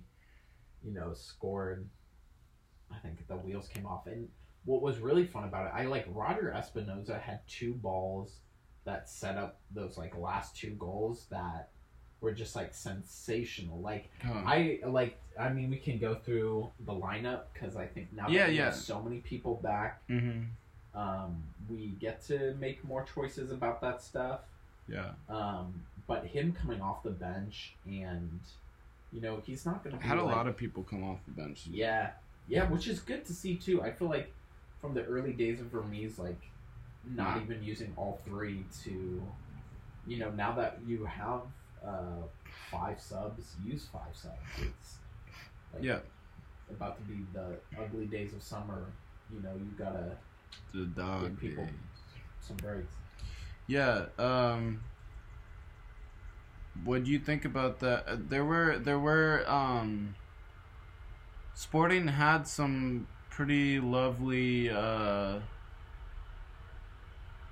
you 0.84 0.94
know, 0.94 1.14
scored, 1.14 1.90
I 2.92 2.98
think 3.00 3.28
the 3.28 3.36
wheels 3.36 3.68
came 3.68 3.86
off. 3.86 4.06
And 4.08 4.30
what 4.66 4.82
was 4.82 4.98
really 5.00 5.26
fun 5.26 5.44
about 5.46 5.68
it, 5.68 5.72
I 5.76 5.86
like 5.86 6.06
Roger 6.10 6.54
Espinoza 6.56 7.20
had 7.22 7.40
two 7.48 7.74
balls 7.76 8.38
that 8.86 9.10
set 9.10 9.38
up 9.38 9.58
those 9.74 9.98
like 9.98 10.18
last 10.18 10.56
two 10.56 10.72
goals 10.72 11.26
that 11.32 11.70
were 12.22 12.32
just 12.32 12.56
like 12.56 12.74
sensational. 12.74 13.80
Like 13.80 14.10
Huh. 14.24 14.42
I 14.46 14.80
like. 14.86 15.18
I 15.38 15.50
mean, 15.50 15.70
we 15.70 15.78
can 15.78 15.98
go 16.00 16.16
through 16.16 16.70
the 16.86 16.94
lineup 16.94 17.42
because 17.54 17.76
I 17.76 17.86
think 17.88 18.14
now 18.14 18.28
Yeah, 18.30 18.44
that 18.44 18.50
we 18.52 18.58
yeah. 18.58 18.66
have 18.66 18.76
so 18.76 19.02
many 19.02 19.20
people 19.20 19.56
back, 19.56 20.02
Mhm. 20.08 20.46
um, 20.94 21.44
we 21.70 21.88
get 22.00 22.22
to 22.28 22.54
make 22.56 22.84
more 22.86 23.04
choices 23.04 23.52
about 23.52 23.82
that 23.82 24.02
stuff. 24.02 24.42
Yeah. 24.88 25.12
Um, 25.28 25.84
but 26.08 26.26
him 26.28 26.54
coming 26.54 26.80
off 26.82 27.04
the 27.04 27.10
bench 27.12 27.76
and 27.86 28.40
you 29.12 29.20
know 29.22 29.42
he's 29.46 29.66
not 29.66 29.84
going 29.84 29.98
to 29.98 30.02
Had 30.04 30.18
a 30.20 30.24
lot 30.24 30.48
of 30.48 30.56
people 30.56 30.84
come 30.84 31.04
off 31.04 31.20
the 31.26 31.32
bench. 31.32 31.68
yeah 31.68 32.12
yeah, 32.48 32.70
which 32.70 32.88
is 32.88 33.00
good 33.00 33.26
to 33.26 33.34
see 33.34 33.56
too. 33.56 33.82
I 33.82 33.92
feel 33.92 34.08
like 34.08 34.32
from 34.86 34.94
the 34.94 35.04
early 35.06 35.34
days 35.34 35.60
of 35.60 35.68
Vermes, 35.68 36.20
like 36.20 36.40
not 37.04 37.38
Yeah. 37.38 37.44
even 37.44 37.64
using 37.64 37.92
all 37.98 38.20
three 38.26 38.66
to, 38.84 39.24
you 40.06 40.18
know, 40.20 40.30
now 40.32 40.52
that 40.54 40.80
you 40.86 41.06
have 41.06 41.42
uh, 41.84 42.24
five 42.72 43.00
subs, 43.00 43.56
use 43.64 43.88
five 43.92 44.16
subs. 44.16 44.36
It's 44.60 44.98
like 45.74 45.84
Yeah. 45.84 46.00
about 46.70 46.98
to 46.98 47.04
be 47.04 47.26
the 47.34 47.58
ugly 47.80 48.06
days 48.08 48.34
of 48.34 48.42
summer. 48.44 48.86
You 49.32 49.40
know, 49.42 49.56
you 49.56 49.66
gotta 49.78 50.18
The 50.74 50.86
dog. 50.86 51.22
Give 51.24 51.40
people- 51.40 51.66
days. 51.66 51.74
some 52.42 52.58
breaks. 52.58 52.94
Yeah. 53.68 54.06
Um. 54.20 54.84
What 56.84 57.04
do 57.06 57.12
you 57.12 57.20
think 57.20 57.44
about 57.46 57.80
that? 57.80 58.08
Uh, 58.08 58.18
There 58.20 58.46
were 58.46 58.78
there 58.78 59.00
were 59.00 59.44
um. 59.50 60.16
Sporting 61.56 62.08
had 62.10 62.48
some 62.48 63.08
pretty 63.36 63.80
lovely 63.82 64.70
uh. 64.70 65.40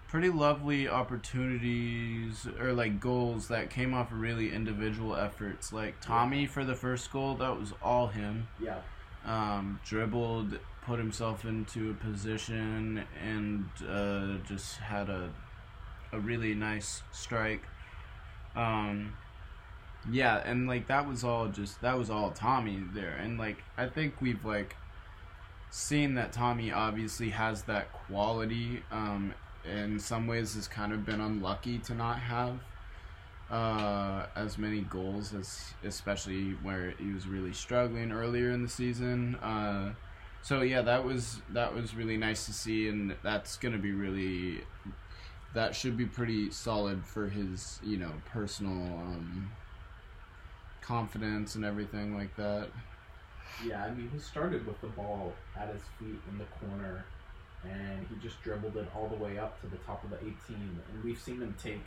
Pretty 0.08 0.30
lovely 0.30 0.88
opportunities 0.88 2.48
or 2.60 2.72
like 2.72 3.00
goals 3.00 3.48
that 3.48 3.72
came 3.72 3.96
off 3.96 4.12
of 4.12 4.20
really 4.20 4.54
individual 4.54 5.16
efforts. 5.16 5.74
Like 5.74 6.00
Thommy 6.02 6.48
for 6.48 6.64
the 6.64 6.76
first 6.76 7.12
goal, 7.12 7.34
that 7.36 7.60
was 7.60 7.74
all 7.82 8.08
him. 8.08 8.48
Yeah, 8.62 8.78
um, 9.26 9.80
dribbled, 9.84 10.60
put 10.86 11.00
himself 11.00 11.46
into 11.46 11.90
a 11.90 11.94
position, 11.96 13.04
and 13.22 13.66
uh, 13.90 14.38
just 14.48 14.78
had 14.78 15.10
a 15.10 15.32
a 16.12 16.20
really 16.20 16.54
nice 16.54 17.02
strike. 17.12 17.64
Um, 18.56 19.14
yeah, 20.12 20.44
and 20.46 20.68
like 20.68 20.88
that 20.88 21.08
was 21.08 21.24
all 21.24 21.48
just 21.48 21.82
that 21.82 21.98
was 21.98 22.12
all 22.12 22.30
Thommy 22.32 22.94
there, 22.94 23.16
and 23.16 23.40
like 23.40 23.58
I 23.78 23.88
think 23.88 24.22
we've 24.22 24.46
like 24.46 24.76
seen 25.74 26.14
that 26.14 26.32
Thommy 26.32 26.72
obviously 26.72 27.32
has 27.32 27.64
that 27.64 27.92
quality. 27.92 28.84
Um, 28.92 29.34
in 29.66 30.00
some 30.00 30.28
ways, 30.28 30.54
has 30.54 30.68
kind 30.68 30.94
of 30.94 31.04
been 31.04 31.20
unlucky 31.20 31.80
to 31.80 31.96
not 31.96 32.20
have 32.20 32.60
uh, 33.50 34.28
as 34.36 34.58
many 34.60 34.82
goals 34.82 35.34
as 35.34 35.74
especially 35.84 36.52
where 36.62 36.92
he 37.00 37.12
was 37.12 37.28
really 37.28 37.54
struggling 37.54 38.12
earlier 38.12 38.52
in 38.52 38.62
the 38.62 38.70
season. 38.70 39.36
Uh, 39.36 39.94
so 40.44 40.62
yeah, 40.62 40.82
that 40.84 41.04
was 41.04 41.42
that 41.54 41.74
was 41.74 41.96
really 41.96 42.18
nice 42.18 42.46
to 42.46 42.54
see, 42.54 42.88
and 42.88 43.16
that's 43.24 43.58
gonna 43.58 43.80
be 43.80 43.94
really 43.94 44.62
that 45.56 45.76
should 45.76 45.98
be 45.98 46.06
pretty 46.06 46.52
solid 46.52 47.04
for 47.04 47.30
his 47.30 47.80
you 47.84 47.98
know 47.98 48.12
personal 48.26 48.74
um, 48.74 49.52
confidence 50.82 51.56
and 51.56 51.66
everything 51.66 52.16
like 52.16 52.36
that. 52.36 52.68
Yeah. 53.66 53.84
I 53.84 53.92
mean, 53.92 54.10
he 54.14 54.20
started 54.20 54.66
with 54.66 54.80
the 54.82 54.88
ball 54.88 55.34
at 55.58 55.70
his 55.70 55.82
feet 56.00 56.20
in 56.32 56.38
the 56.38 56.46
corner, 56.68 57.06
and 57.64 58.06
he 58.10 58.16
just 58.22 58.42
dribbled 58.44 58.78
it 58.78 58.88
all 58.96 59.08
the 59.08 59.16
way 59.24 59.38
up 59.38 59.60
to 59.62 59.68
the 59.68 59.78
top 59.78 60.04
of 60.04 60.10
the 60.10 60.18
18. 60.18 60.34
And 60.50 61.04
we've 61.04 61.20
seen 61.20 61.42
him 61.42 61.56
take 61.62 61.84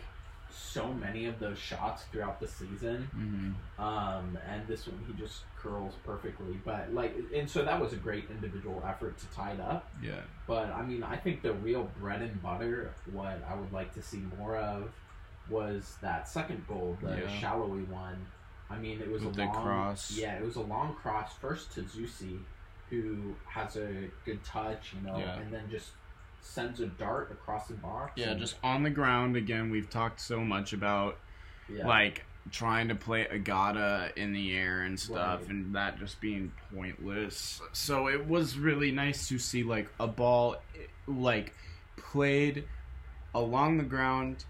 so 0.50 0.92
many 0.92 1.26
of 1.26 1.38
those 1.38 1.58
shots 1.58 2.04
throughout 2.10 2.40
the 2.40 2.48
season. 2.48 3.08
Mm-hmm. 3.14 3.82
Um, 3.82 4.38
and 4.48 4.66
this 4.66 4.86
one 4.86 4.98
he 5.06 5.12
just 5.20 5.40
curls 5.58 5.94
perfectly. 6.04 6.58
But 6.64 6.94
like, 6.94 7.14
and 7.34 7.48
so 7.50 7.64
that 7.64 7.80
was 7.80 7.92
a 7.92 7.96
great 7.96 8.24
individual 8.30 8.82
effort 8.86 9.18
to 9.18 9.26
tie 9.34 9.52
it 9.52 9.60
up. 9.60 9.90
Yeah. 10.02 10.20
But 10.46 10.70
I 10.72 10.82
mean, 10.82 11.02
I 11.02 11.16
think 11.16 11.42
the 11.42 11.52
real 11.54 11.90
bread 12.00 12.22
and 12.22 12.42
butter, 12.42 12.92
what 13.12 13.42
I 13.48 13.54
would 13.54 13.72
like 13.72 13.92
to 13.94 14.02
see 14.02 14.22
more 14.38 14.56
of, 14.56 14.90
was 15.50 15.96
that 16.00 16.28
second 16.28 16.66
goal, 16.66 16.96
the 17.02 17.16
Yeah. 17.16 17.40
Sallói 17.40 17.86
one. 17.88 18.26
I 18.70 18.76
mean, 18.78 19.00
it 19.00 19.10
was 19.10 19.24
With 19.24 19.38
a 19.38 19.44
long 19.44 19.54
cross. 19.64 20.10
Yeah, 20.12 20.34
it 20.36 20.44
was 20.44 20.56
a 20.56 20.60
long 20.62 20.94
cross 20.94 21.32
first 21.40 21.72
to 21.74 21.82
Zusi, 21.82 22.38
who 22.90 23.34
has 23.46 23.76
a 23.76 24.08
good 24.24 24.42
touch, 24.44 24.92
you 24.94 25.06
know, 25.06 25.18
Yeah. 25.18 25.38
and 25.38 25.52
then 25.52 25.70
just 25.70 25.90
sends 26.40 26.80
a 26.80 26.86
dart 26.86 27.30
across 27.32 27.68
the 27.68 27.74
box. 27.74 28.12
Yeah, 28.16 28.34
just 28.34 28.56
on 28.62 28.82
the 28.82 28.90
ground 28.90 29.36
again. 29.36 29.70
We've 29.70 29.90
talked 29.90 30.20
so 30.20 30.40
much 30.40 30.72
about 30.72 31.18
yeah. 31.68 31.86
like 31.86 32.24
trying 32.52 32.86
to 32.88 32.94
play 32.94 33.26
Agada 33.30 34.16
in 34.16 34.32
the 34.32 34.56
air 34.56 34.82
and 34.82 34.98
stuff 34.98 35.40
Right. 35.40 35.50
and 35.50 35.74
that 35.74 35.98
just 35.98 36.20
being 36.20 36.52
pointless. 36.72 37.60
So 37.72 38.08
it 38.08 38.26
was 38.26 38.56
really 38.56 38.92
nice 38.92 39.28
to 39.28 39.38
see 39.38 39.64
like 39.64 39.88
a 39.98 40.06
ball 40.06 40.56
like 41.08 41.52
played 41.96 42.64
along 43.34 43.78
the 43.78 43.84
ground 43.84 44.44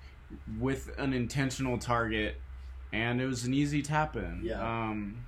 with 0.59 0.91
an 0.99 1.15
intentional 1.15 1.79
target 1.79 2.39
and 2.93 3.21
it 3.21 3.27
was 3.27 3.45
an 3.45 3.55
easy 3.55 3.83
tap 3.83 4.17
in. 4.17 4.41
Yeah. 4.45 4.61
Um 4.63 5.25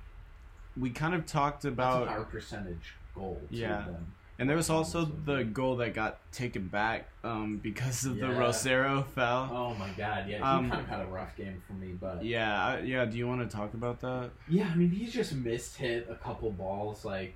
we 0.77 0.89
kind 0.91 1.13
of 1.13 1.25
talked 1.25 1.65
about 1.65 2.07
our 2.07 2.23
percentage 2.23 2.93
goal. 3.15 3.41
Yeah. 3.49 3.83
Than, 3.85 4.05
and 4.37 4.49
there 4.49 4.55
was 4.55 4.69
also 4.69 5.03
the 5.25 5.43
goal 5.43 5.75
that 5.77 5.93
got 5.93 6.19
taken 6.31 6.67
back 6.69 7.09
um 7.23 7.57
because 7.57 8.05
of 8.05 8.15
the 8.17 8.27
Rosero 8.27 9.05
foul. 9.07 9.49
Oh 9.51 9.73
my 9.75 9.89
god, 9.97 10.29
yeah, 10.29 10.37
he 10.37 10.43
Um, 10.43 10.69
kind 10.69 10.81
of 10.81 10.87
had 10.87 11.01
a 11.01 11.07
rough 11.07 11.35
game 11.35 11.61
for 11.67 11.73
me, 11.73 11.93
but 11.99 12.23
Yeah, 12.23 12.65
I- 12.65 12.79
yeah, 12.79 13.03
do 13.05 13.17
you 13.17 13.27
want 13.27 13.41
to 13.49 13.53
talk 13.57 13.73
about 13.73 13.99
that? 14.01 14.29
yeah, 14.47 14.69
I 14.71 14.75
mean, 14.75 14.91
he 14.91 15.07
just 15.07 15.33
missed 15.33 15.75
hit 15.75 16.07
a 16.09 16.15
couple 16.15 16.51
balls, 16.51 17.03
like, 17.03 17.35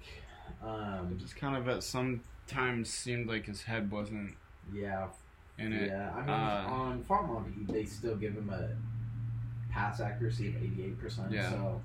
It 0.61 0.65
um, 0.65 1.17
just 1.19 1.35
kind 1.35 1.57
of 1.57 1.67
at 1.67 1.83
some 1.83 2.21
times 2.47 2.89
seemed 2.89 3.27
like 3.27 3.45
his 3.47 3.63
head 3.63 3.91
wasn't 3.91 4.35
yeah, 4.71 5.07
in 5.57 5.73
it. 5.73 5.89
yeah. 5.89 6.11
I 6.15 6.21
mean, 6.21 6.29
uh, 6.29 6.65
on 6.69 7.03
FotMob, 7.03 7.67
they 7.67 7.83
still 7.83 8.15
give 8.15 8.33
him 8.33 8.49
a 8.49 8.69
pass 9.73 9.99
accuracy 9.99 10.47
of 10.49 10.55
eighty-eight 10.57 10.99
percent. 10.99 11.31
Yeah. 11.31 11.49
So 11.49 11.81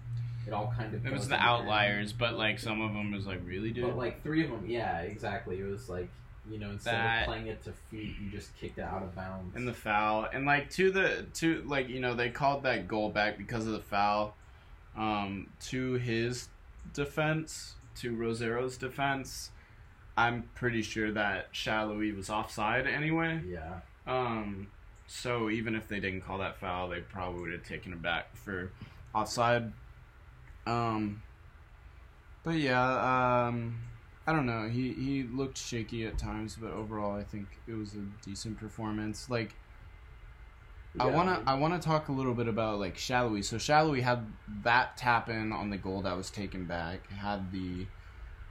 it 0.47 0.53
all 0.53 0.73
kind 0.77 0.95
of 0.95 1.05
It 1.07 1.13
was 1.13 1.29
the 1.29 1.37
outliers, 1.37 2.13
but 2.13 2.35
like 2.37 2.59
some 2.59 2.81
of 2.81 2.93
them 2.93 3.13
was 3.13 3.27
like 3.27 3.41
really 3.45 3.71
dude. 3.71 3.85
But 3.87 3.97
like 3.97 4.23
three 4.23 4.45
of 4.45 4.51
them, 4.51 4.65
yeah, 4.67 5.01
exactly. 5.01 5.59
It 5.61 5.65
was 5.67 5.89
like 5.89 6.09
you 6.51 6.59
know, 6.59 6.71
instead 6.71 6.95
That- 6.95 7.21
of 7.23 7.27
playing 7.27 7.47
it 7.49 7.63
to 7.65 7.73
feet, 7.91 8.17
you 8.23 8.31
just 8.31 8.57
kicked 8.57 8.79
it 8.79 8.83
out 8.83 9.03
of 9.03 9.15
bounds. 9.15 9.55
and 9.57 9.69
the 9.69 9.75
foul 9.75 10.27
and 10.33 10.47
like 10.47 10.71
to 10.71 10.91
the 10.91 11.27
to 11.35 11.63
like 11.67 11.89
you 11.89 12.01
know 12.01 12.15
they 12.15 12.31
called 12.31 12.63
that 12.63 12.89
goal 12.89 13.11
back 13.11 13.37
because 13.37 13.67
of 13.67 13.73
the 13.73 13.81
foul 13.81 14.35
um 14.97 15.49
to 15.61 15.95
his 15.95 16.49
defense 16.95 17.75
to 17.97 18.17
rosero's 18.17 18.77
defense 18.79 19.51
i'm 20.17 20.45
pretty 20.55 20.81
sure 20.83 21.13
that 21.13 21.53
Sallói 21.53 22.17
was 22.17 22.31
offside 22.31 22.87
anyway 22.87 23.41
yeah, 23.47 23.81
um 24.07 24.69
so 25.09 25.51
even 25.51 25.75
if 25.75 25.89
they 25.89 25.99
didn't 25.99 26.21
call 26.21 26.39
that 26.39 26.57
foul 26.57 26.89
they 26.89 27.01
probably 27.01 27.41
would 27.41 27.53
have 27.53 27.65
taken 27.65 27.93
it 27.93 28.01
back 28.01 28.37
for 28.37 28.71
offside 29.15 29.73
um 30.67 31.21
but 32.45 32.55
yeah 32.55 33.47
um 33.49 33.75
I 34.29 34.33
don't 34.33 34.45
know. 34.45 34.69
He 34.69 34.93
he 34.93 35.23
looked 35.23 35.57
shaky 35.57 36.05
at 36.05 36.19
times, 36.19 36.59
but 36.61 36.71
overall, 36.71 37.17
I 37.17 37.25
think 37.25 37.47
it 37.67 37.73
was 37.73 37.95
a 37.95 38.05
decent 38.23 38.59
performance. 38.59 39.31
Like 39.31 39.55
I 41.01 41.07
wanna 41.07 41.43
I 41.47 41.55
wanna 41.55 41.79
talk 41.79 42.09
a 42.09 42.13
little 42.13 42.35
bit 42.35 42.47
about 42.47 42.79
like 42.79 42.97
Sallói. 42.99 43.43
So 43.43 43.57
Sallói 43.57 44.03
had 44.03 44.27
that 44.65 44.99
tap 44.99 45.31
in 45.31 45.51
on 45.51 45.71
the 45.71 45.79
goal 45.79 46.03
that 46.03 46.15
was 46.15 46.29
taken 46.29 46.67
back. 46.67 47.11
Had 47.11 47.51
the 47.53 47.87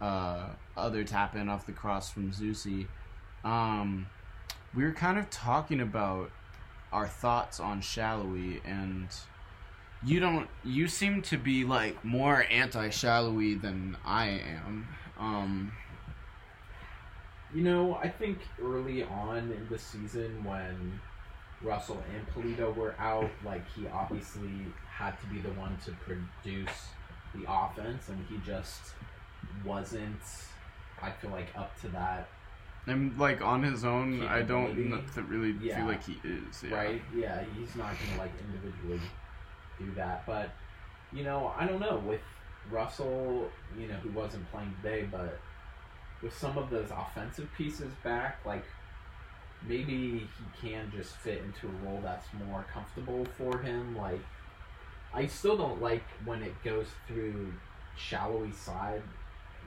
uh, 0.01 0.47
other 0.75 1.03
tap 1.03 1.35
in 1.35 1.47
off 1.47 1.67
the 1.67 1.73
cross 1.73 2.09
from 2.09 2.31
Zusi. 2.31 2.87
Um, 3.43 4.07
we 4.73 4.83
were 4.83 4.93
kind 4.93 5.19
of 5.19 5.29
talking 5.29 5.79
about 5.79 6.31
our 6.91 7.07
thoughts 7.07 7.59
on 7.59 7.81
Sallói, 7.81 8.61
and 8.65 9.07
you 10.05 10.19
don't. 10.19 10.47
You 10.63 10.87
seem 10.87 11.21
to 11.23 11.37
be 11.37 11.63
like 11.63 12.03
more 12.03 12.45
anti 12.49 12.89
Sallói 12.89 13.61
than 13.61 13.97
I 14.05 14.27
am. 14.27 14.87
Um, 15.19 15.71
You 17.53 17.63
know, 17.63 17.95
I 17.95 18.09
think 18.09 18.39
early 18.61 19.03
on 19.03 19.37
in 19.37 19.67
the 19.69 19.79
season 19.79 20.43
when 20.43 20.99
Russell 21.61 22.03
and 22.13 22.27
Pulido 22.29 22.75
were 22.75 22.93
out, 22.99 23.29
like 23.43 23.63
he 23.75 23.87
obviously 23.87 24.51
had 24.89 25.19
to 25.21 25.27
be 25.27 25.39
the 25.39 25.51
one 25.51 25.77
to 25.85 25.91
produce 25.91 26.77
the 27.33 27.45
offense, 27.47 28.09
and 28.09 28.23
he 28.29 28.37
just 28.45 28.93
wasn't 29.65 30.21
I 31.01 31.11
feel 31.11 31.29
like 31.31 31.47
up 31.55 31.79
to 31.81 31.87
that, 31.89 32.27
And 32.87 33.17
like 33.19 33.41
on 33.41 33.63
his 33.63 33.83
own, 33.83 34.23
I 34.25 34.41
don't 34.41 34.73
th- 34.75 35.27
really 35.27 35.51
Yeah. 35.61 35.77
feel 35.77 35.85
like 35.87 36.03
he 36.03 36.17
is. 36.23 36.63
Yeah. 36.63 36.75
right? 36.75 37.01
Yeah, 37.13 37.43
he's 37.57 37.75
not 37.75 37.93
gonna 37.99 38.17
like 38.19 38.31
individually 38.39 39.01
do 39.77 39.91
that. 39.95 40.25
But 40.25 40.51
you 41.11 41.23
know, 41.23 41.53
I 41.57 41.65
don't 41.67 41.79
know 41.79 41.97
with 41.97 42.21
Russell, 42.71 43.49
you 43.77 43.87
know, 43.87 43.95
who 43.95 44.09
wasn't 44.11 44.49
playing 44.51 44.73
today, 44.81 45.07
but 45.11 45.39
with 46.21 46.35
some 46.35 46.57
of 46.57 46.69
those 46.69 46.89
offensive 46.91 47.49
pieces 47.57 47.91
back, 48.03 48.39
like 48.45 48.65
maybe 49.67 50.19
he 50.19 50.29
can 50.69 50.91
just 50.95 51.15
fit 51.17 51.41
into 51.43 51.67
a 51.67 51.85
role 51.85 51.99
that's 52.01 52.27
more 52.47 52.65
comfortable 52.73 53.25
for 53.37 53.57
him. 53.59 53.97
Like, 53.97 54.19
I 55.13 55.25
still 55.27 55.57
don't 55.57 55.81
like 55.81 56.03
when 56.25 56.41
it 56.41 56.53
goes 56.63 56.87
through 57.07 57.53
Sallói 57.97 58.53
side. 58.53 59.01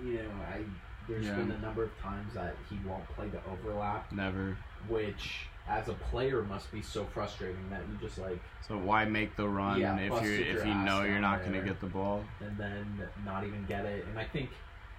You 0.02 0.14
know, 0.14 0.30
I 0.48 0.62
there's 1.08 1.26
Yeah. 1.26 1.34
been 1.36 1.50
a 1.50 1.58
number 1.58 1.82
of 1.84 1.98
times 2.00 2.34
that 2.34 2.54
he 2.68 2.78
won't 2.86 3.06
play 3.10 3.28
the 3.28 3.40
overlap 3.50 4.10
Never. 4.12 4.56
which 4.88 5.46
as 5.68 5.88
a 5.88 5.94
player 5.94 6.42
must 6.42 6.70
be 6.72 6.82
so 6.82 7.04
frustrating 7.04 7.68
that 7.70 7.82
you 7.90 7.96
just 8.00 8.18
like 8.18 8.40
So 8.66 8.76
why 8.78 9.04
make 9.04 9.36
the 9.36 9.48
run 9.48 9.78
Yeah, 9.80 9.96
if 9.98 10.22
you 10.22 10.30
if 10.32 10.64
you 10.66 10.74
know 10.74 11.02
you're 11.02 11.20
not 11.20 11.40
going 11.40 11.52
to 11.52 11.60
get 11.62 11.80
the 11.80 11.86
ball? 11.86 12.24
and 12.40 12.56
then 12.56 13.00
not 13.24 13.44
even 13.44 13.64
get 13.66 13.84
it. 13.84 14.04
And 14.06 14.18
I 14.18 14.24
think, 14.24 14.50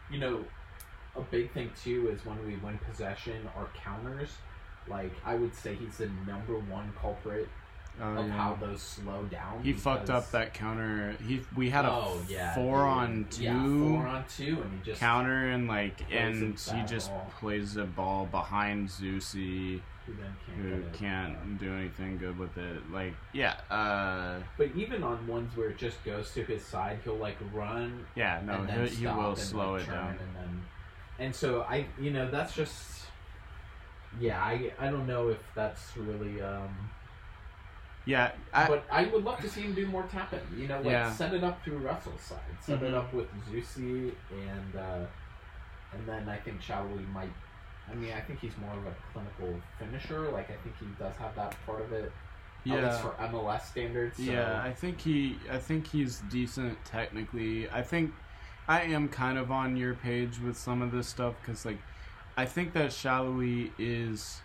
you 0.10 0.20
know, 0.20 0.43
a 1.15 1.22
big 1.22 1.51
thing 1.51 1.72
too 1.81 2.10
is 2.10 2.25
when 2.25 2.38
we 2.48 2.55
win 2.58 2.77
possession 2.89 3.48
or 3.58 3.67
counters. 3.75 4.29
Like 4.88 5.12
I 5.25 5.36
would 5.36 5.53
say, 5.55 5.75
he's 5.75 5.98
the 5.98 6.10
number 6.27 6.58
one 6.58 6.91
culprit 7.00 7.48
Oh, 8.00 8.17
of 8.17 8.27
yeah. 8.27 8.33
how 8.33 8.57
those 8.60 8.81
slow 8.81 9.24
down. 9.24 9.62
He 9.63 9.74
fucked 9.74 10.10
up 10.10 10.31
that 10.31 10.53
counter. 10.53 11.15
He 11.27 11.41
we 11.55 11.69
had 11.69 11.86
a 11.86 11.91
oh 11.91 12.19
yeah, 12.27 12.55
four 12.55 12.77
dude. 12.79 12.88
on 12.88 13.27
two 13.29 13.43
Yeah, 13.43 13.63
four 13.63 14.07
on 14.07 14.25
two, 14.27 14.62
and 14.62 14.79
he 14.79 14.86
just 14.86 15.00
counter 15.00 15.50
and 15.50 15.67
like 15.67 16.05
and 16.12 16.57
he 16.57 16.83
just 16.83 17.10
ball. 17.10 17.31
plays 17.39 17.74
the 17.74 17.86
ball 17.86 18.25
behind 18.25 18.89
Zusi 18.89 19.81
who 20.07 20.13
then 20.13 20.36
can't 20.48 20.57
who 20.57 20.83
can't 20.98 21.60
do 21.60 21.74
anything 21.74 22.17
good 22.17 22.39
with 22.39 22.57
it. 22.57 22.91
Like 22.91 23.13
yeah, 23.33 23.57
uh 23.69 24.39
But 24.57 24.71
even 24.75 25.03
on 25.03 25.27
ones 25.27 25.55
where 25.55 25.69
it 25.69 25.77
just 25.77 26.03
goes 26.03 26.33
to 26.33 26.43
his 26.43 26.65
side, 26.65 27.00
he'll 27.03 27.17
like 27.17 27.38
run 27.53 28.05
yeah, 28.15 28.41
no, 28.45 28.63
he, 28.63 28.95
he 28.95 29.05
will 29.05 29.36
slow 29.36 29.75
it 29.75 29.86
down. 29.86 30.10
And 30.10 30.36
then, 30.36 30.62
and 31.19 31.36
so 31.36 31.62
I, 31.62 31.86
you 32.00 32.10
know, 32.12 32.29
that's 32.31 32.55
just, 32.55 33.03
yeah, 34.19 34.41
I, 34.41 34.71
I 34.79 34.89
don't 34.89 35.05
know 35.05 35.29
if 35.29 35.39
that's 35.53 35.95
really, 35.95 36.41
um, 36.41 36.75
Yeah, 38.05 38.31
I, 38.53 38.67
but 38.67 38.84
I 38.91 39.05
would 39.05 39.24
love 39.24 39.39
to 39.41 39.50
see 39.50 39.62
him 39.62 39.74
do 39.74 39.86
more 39.86 40.03
tapping. 40.03 40.39
You 40.58 40.67
know, 40.67 40.77
like 40.77 40.86
Yeah. 40.86 41.12
set 41.12 41.34
it 41.34 41.43
up 41.43 41.63
through 41.63 41.77
Russell's 41.77 42.22
side, 42.22 42.39
set 42.60 42.81
it 42.81 42.91
Mhm. 42.91 42.98
up 42.98 43.13
with 43.13 43.27
Zusi, 43.46 44.12
and 44.31 44.75
uh, 44.75 45.05
and 45.93 46.08
then 46.08 46.27
I 46.27 46.38
think 46.38 46.62
Sallói 46.62 47.08
might. 47.12 47.31
I 47.89 47.93
mean, 47.96 48.13
I 48.13 48.22
think 48.22 48.39
he's 48.39 48.58
more 48.58 48.74
of 48.74 48.86
a 48.88 48.96
clinical 49.13 49.60
finisher. 49.77 50.31
Like 50.31 50.50
I 50.50 50.55
think 50.63 50.75
he 50.79 50.86
does 50.98 51.15
have 51.17 51.36
that 51.36 51.55
part 51.65 51.81
of 51.81 51.91
it. 51.91 52.12
At 52.65 52.72
least 52.72 52.84
yeah. 52.84 52.98
for 53.01 53.10
MLS 53.24 53.65
standards. 53.65 54.17
So. 54.17 54.24
Yeah, 54.24 54.62
I 54.63 54.72
think 54.72 55.00
he 55.01 55.38
I 55.51 55.58
think 55.58 55.88
he's 55.88 56.20
decent 56.29 56.84
technically. 56.86 57.70
I 57.70 57.81
think 57.81 58.13
I 58.67 58.81
am 58.81 59.10
kind 59.10 59.38
of 59.38 59.51
on 59.51 59.75
your 59.77 59.96
page 59.96 60.39
with 60.39 60.58
some 60.58 60.81
of 60.81 60.91
this 60.91 61.08
stuff 61.08 61.36
cuz 61.43 61.65
like 61.65 61.79
I 62.38 62.46
think 62.46 62.74
that 62.74 62.91
Sallói 62.91 63.72
is 63.77 64.41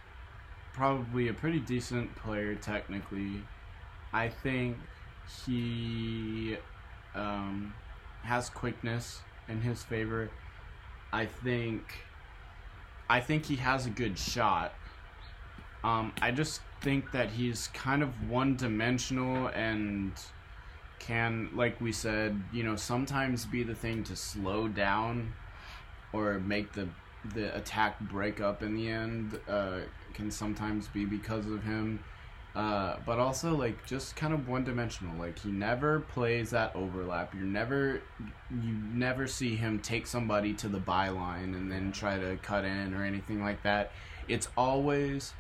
probably 0.77 1.29
a 1.29 1.33
pretty 1.33 1.59
decent 1.59 2.15
player 2.17 2.55
technically. 2.55 3.43
I 4.13 4.29
think 4.29 4.77
he 5.47 6.57
um, 7.15 7.73
has 8.23 8.51
quickness 8.51 9.21
in 9.49 9.63
his 9.63 9.83
favor. 9.83 10.31
I 11.13 11.27
think 11.27 11.83
I 13.09 13.21
think 13.21 13.47
he 13.47 13.57
has 13.57 13.87
a 13.87 13.91
good 13.91 14.19
shot. 14.19 14.75
Um, 15.83 16.13
I 16.21 16.31
just 16.31 16.61
think 16.81 17.13
that 17.13 17.31
he's 17.31 17.69
kind 17.69 18.03
of 18.03 18.29
one 18.29 18.57
dimensional 18.57 19.47
and 19.49 20.13
can, 20.99 21.51
like 21.55 21.81
we 21.81 21.93
said, 21.93 22.43
you 22.53 22.65
know, 22.65 22.75
sometimes 22.77 23.47
be 23.47 23.63
the 23.63 23.75
thing 23.75 24.03
to 24.05 24.17
slow 24.17 24.69
down 24.69 25.33
or 26.13 26.39
make 26.41 26.73
the 26.73 26.89
the 27.35 27.55
attack 27.57 27.99
break 28.01 28.41
up 28.41 28.63
in 28.63 28.75
the 28.77 28.89
end. 28.89 29.41
Uh, 29.49 29.81
can 30.17 30.31
sometimes 30.31 30.89
be 30.89 31.05
because 31.05 31.47
of 31.47 31.63
him. 31.63 32.01
Uh, 32.55 32.97
but 33.05 33.19
also 33.19 33.55
like 33.55 33.85
just 33.87 34.17
kind 34.17 34.33
of 34.33 34.49
one 34.49 34.65
dimensional. 34.65 35.15
Like 35.19 35.39
he 35.39 35.51
never 35.51 36.01
plays 36.01 36.51
that 36.51 36.75
overlap. 36.75 37.35
You're 37.35 37.45
never 37.45 38.01
you 38.51 38.73
never 38.95 39.27
see 39.27 39.55
him 39.55 39.79
take 39.79 40.07
somebody 40.07 40.55
to 40.55 40.69
the 40.69 40.79
byline 40.79 41.55
and 41.55 41.71
then 41.71 41.93
try 41.93 42.19
to 42.19 42.39
cut 42.39 42.65
in 42.65 42.95
or 42.95 43.05
anything 43.05 43.43
like 43.43 43.63
that. 43.65 43.93
It's 44.27 44.49
always 44.57 45.35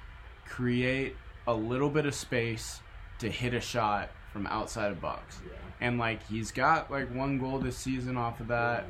create 0.46 1.16
a 1.46 1.54
little 1.54 1.88
bit 1.88 2.04
of 2.04 2.14
space 2.14 2.80
to 3.18 3.30
hit 3.30 3.54
a 3.54 3.60
shot 3.60 4.10
from 4.30 4.46
outside 4.48 4.92
of 4.92 5.00
box. 5.00 5.38
Yeah. 5.46 5.56
And 5.80 5.98
like 5.98 6.26
he's 6.28 6.52
got 6.52 6.90
like 6.90 7.12
one 7.14 7.38
goal 7.38 7.58
this 7.58 7.78
season 7.78 8.18
off 8.18 8.40
of 8.40 8.48
that 8.48 8.84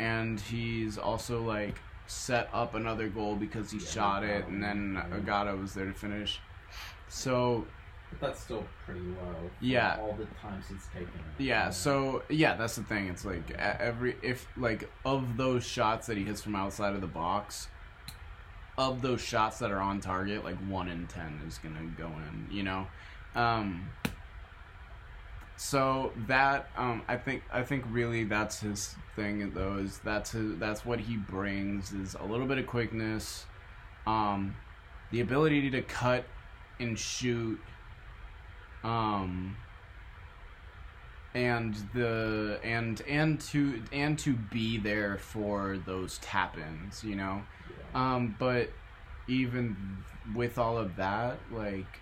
and 0.00 0.40
he's 0.40 0.96
also 0.98 1.42
like 1.42 1.76
set 2.10 2.48
up 2.52 2.74
another 2.74 3.08
goal 3.08 3.36
because 3.36 3.70
he 3.70 3.78
Yeah, 3.78 3.84
shot 3.86 4.24
it 4.24 4.46
and 4.46 4.62
then. 4.62 5.00
Agada 5.12 5.58
was 5.60 5.74
there 5.74 5.86
to 5.86 5.92
finish. 5.94 6.40
So 7.08 7.66
But 8.10 8.20
that's 8.20 8.40
still 8.40 8.64
pretty 8.84 9.00
low. 9.00 9.50
Yeah. 9.60 9.98
All 10.00 10.14
the 10.14 10.26
times 10.40 10.64
it's 10.70 10.86
taken. 10.88 11.08
it. 11.38 11.42
Yeah, 11.42 11.70
so 11.70 12.22
yeah, 12.28 12.56
that's 12.56 12.76
the 12.76 12.82
thing. 12.82 13.08
It's 13.08 13.24
like 13.24 13.50
every 13.52 14.16
if 14.22 14.46
like 14.56 14.90
of 15.04 15.36
those 15.36 15.64
shots 15.64 16.06
that 16.08 16.16
he 16.16 16.24
hits 16.24 16.42
from 16.42 16.56
outside 16.56 16.94
of 16.94 17.00
the 17.00 17.06
box, 17.06 17.68
of 18.76 19.02
those 19.02 19.20
shots 19.20 19.58
that 19.60 19.70
are 19.70 19.80
on 19.80 20.00
target, 20.00 20.44
like 20.44 20.56
one 20.68 20.88
in 20.88 21.06
ten 21.06 21.40
is 21.46 21.58
gonna 21.58 21.84
go 21.96 22.06
in. 22.06 22.48
You 22.50 22.64
know, 22.64 22.86
um, 23.36 23.88
so 25.62 26.10
that 26.26 26.70
um, 26.74 27.02
I 27.06 27.18
think 27.18 27.42
I 27.52 27.62
think 27.62 27.84
really 27.90 28.24
that's 28.24 28.60
his 28.60 28.94
thing. 29.14 29.52
Though 29.54 29.76
is 29.76 29.98
that's 29.98 30.30
his, 30.30 30.56
that's 30.56 30.86
what 30.86 31.00
he 31.00 31.18
brings 31.18 31.92
is 31.92 32.16
a 32.18 32.24
little 32.24 32.46
bit 32.46 32.56
of 32.56 32.66
quickness, 32.66 33.44
um, 34.06 34.56
the 35.10 35.20
ability 35.20 35.68
to 35.72 35.82
cut 35.82 36.24
and 36.80 36.98
shoot. 36.98 37.60
Um, 38.82 39.54
and 41.34 41.74
the 41.92 42.58
and 42.64 43.02
and 43.02 43.38
to 43.42 43.82
and 43.92 44.18
to 44.20 44.32
be 44.32 44.78
there 44.78 45.18
for 45.18 45.78
those 45.86 46.18
tap-ins 46.18 47.04
you 47.04 47.14
know 47.14 47.40
um 47.94 48.34
but 48.40 48.68
even 49.28 49.76
with 50.34 50.58
all 50.58 50.76
of 50.76 50.96
that 50.96 51.38
like 51.52 52.00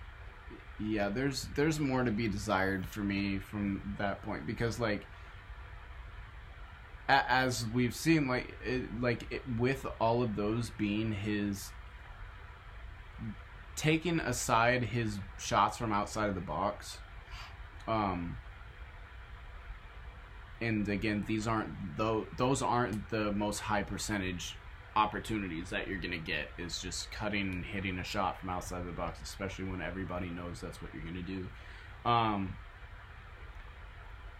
yeah 0.79 1.09
there's 1.09 1.47
there's 1.55 1.79
more 1.79 2.03
to 2.03 2.11
be 2.11 2.27
desired 2.27 2.85
for 2.85 3.01
me 3.01 3.37
from 3.37 3.81
that 3.97 4.21
point 4.23 4.45
because 4.47 4.79
like 4.79 5.05
a- 7.07 7.31
as 7.31 7.65
we've 7.73 7.95
seen 7.95 8.27
like 8.27 8.53
it, 8.65 9.01
like 9.01 9.31
it, 9.31 9.41
with 9.57 9.85
all 9.99 10.21
of 10.23 10.35
those 10.35 10.69
being 10.71 11.13
his 11.13 11.71
taken 13.75 14.19
aside 14.19 14.83
his 14.83 15.19
shots 15.37 15.77
from 15.77 15.91
outside 15.93 16.27
of 16.29 16.35
the 16.35 16.41
box 16.41 16.97
um 17.87 18.37
and 20.61 20.87
again 20.89 21.23
these 21.27 21.47
aren't 21.47 21.69
though 21.97 22.25
those 22.37 22.61
aren't 22.61 23.09
the 23.09 23.31
most 23.33 23.59
high 23.59 23.83
percentage 23.83 24.55
opportunities 24.99 25.69
that 25.69 25.87
you're 25.87 25.99
gonna 25.99 26.17
get 26.17 26.49
is 26.57 26.81
just 26.81 27.11
cutting 27.11 27.49
and 27.49 27.65
hitting 27.65 27.97
a 27.99 28.03
shot 28.03 28.39
from 28.39 28.49
outside 28.49 28.85
the 28.85 28.91
box 28.91 29.19
especially 29.23 29.65
when 29.65 29.81
everybody 29.81 30.29
knows 30.29 30.61
that's 30.61 30.81
what 30.81 30.93
you're 30.93 31.03
gonna 31.03 31.21
do. 31.21 31.47
Um 32.05 32.55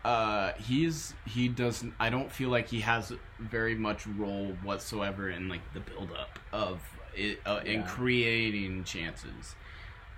uh 0.06 0.54
he's 0.54 1.14
he 1.28 1.50
doesn't 1.50 1.94
i 2.00 2.10
don't 2.10 2.32
feel 2.32 2.48
like 2.48 2.70
he 2.70 2.80
has 2.80 3.12
very 3.38 3.76
much 3.76 4.08
role 4.08 4.56
whatsoever 4.64 5.30
in 5.30 5.50
like 5.50 5.60
the 5.74 5.80
buildup 5.82 6.40
of 6.54 6.80
it 7.16 7.40
uh, 7.46 7.60
in 7.66 7.84
creating 7.84 8.84
chances. 8.86 9.56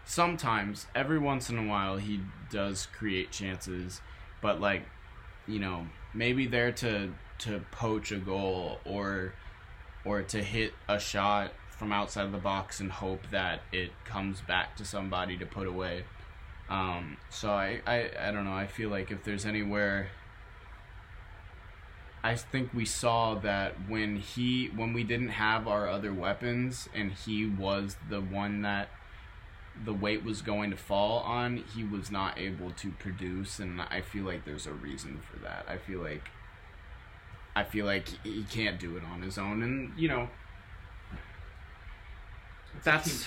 Sometimes 0.05 0.85
every 0.93 1.17
once 1.17 1.49
in 1.49 1.57
a 1.57 1.65
while 1.65 1.97
he 1.97 2.19
does 2.51 2.87
create 2.87 3.31
chances 3.31 4.01
but 4.41 4.59
like 4.61 4.83
you 5.47 5.59
know 5.59 5.87
maybe 6.13 6.45
there 6.47 6.71
to 6.71 7.11
to 7.39 7.59
poach 7.71 8.11
a 8.11 8.17
goal 8.17 8.79
or 8.85 9.33
or 10.05 10.21
to 10.21 10.43
hit 10.43 10.73
a 10.87 10.99
shot 10.99 11.51
from 11.69 11.91
outside 11.91 12.25
of 12.25 12.31
the 12.31 12.37
box 12.37 12.79
and 12.79 12.91
hope 12.91 13.29
that 13.31 13.61
it 13.71 13.91
comes 14.05 14.41
back 14.41 14.75
to 14.75 14.85
somebody 14.85 15.37
to 15.37 15.45
put 15.45 15.67
away 15.67 16.03
um, 16.69 17.17
so 17.29 17.49
I, 17.49 17.81
I 17.85 18.09
i 18.19 18.31
don't 18.31 18.45
know 18.45 18.53
i 18.53 18.67
feel 18.67 18.89
like 18.89 19.11
if 19.11 19.23
there's 19.23 19.45
anywhere 19.45 20.09
I 22.23 22.35
think 22.35 22.73
we 22.73 22.85
saw 22.85 23.35
that 23.35 23.89
when 23.89 24.17
he 24.17 24.67
when 24.75 24.93
we 24.93 25.03
didn't 25.03 25.29
have 25.29 25.67
our 25.67 25.87
other 25.87 26.13
weapons 26.13 26.87
and 26.93 27.11
he 27.11 27.47
was 27.47 27.95
the 28.09 28.21
one 28.21 28.61
that 28.61 28.89
the 29.83 29.93
weight 29.93 30.23
was 30.23 30.41
going 30.41 30.69
to 30.69 30.77
fall 30.77 31.19
on, 31.19 31.63
he 31.73 31.83
was 31.83 32.11
not 32.11 32.37
able 32.37 32.71
to 32.71 32.91
produce 32.91 33.57
and 33.57 33.81
I 33.81 34.01
feel 34.01 34.25
like 34.25 34.45
there's 34.45 34.67
a 34.67 34.73
reason 34.73 35.19
for 35.19 35.39
that. 35.39 35.65
I 35.67 35.77
feel 35.77 35.99
like 36.01 36.29
I 37.55 37.63
feel 37.63 37.85
like 37.85 38.07
he 38.23 38.43
can't 38.43 38.79
do 38.79 38.95
it 38.97 39.03
on 39.03 39.21
his 39.21 39.37
own, 39.37 39.63
and 39.63 39.91
you 39.97 40.07
know, 40.07 40.29
It's 42.75 42.85
that's 42.85 43.25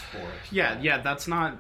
yeah, 0.51 0.81
yeah. 0.81 0.99
That's 0.99 1.29
not 1.29 1.59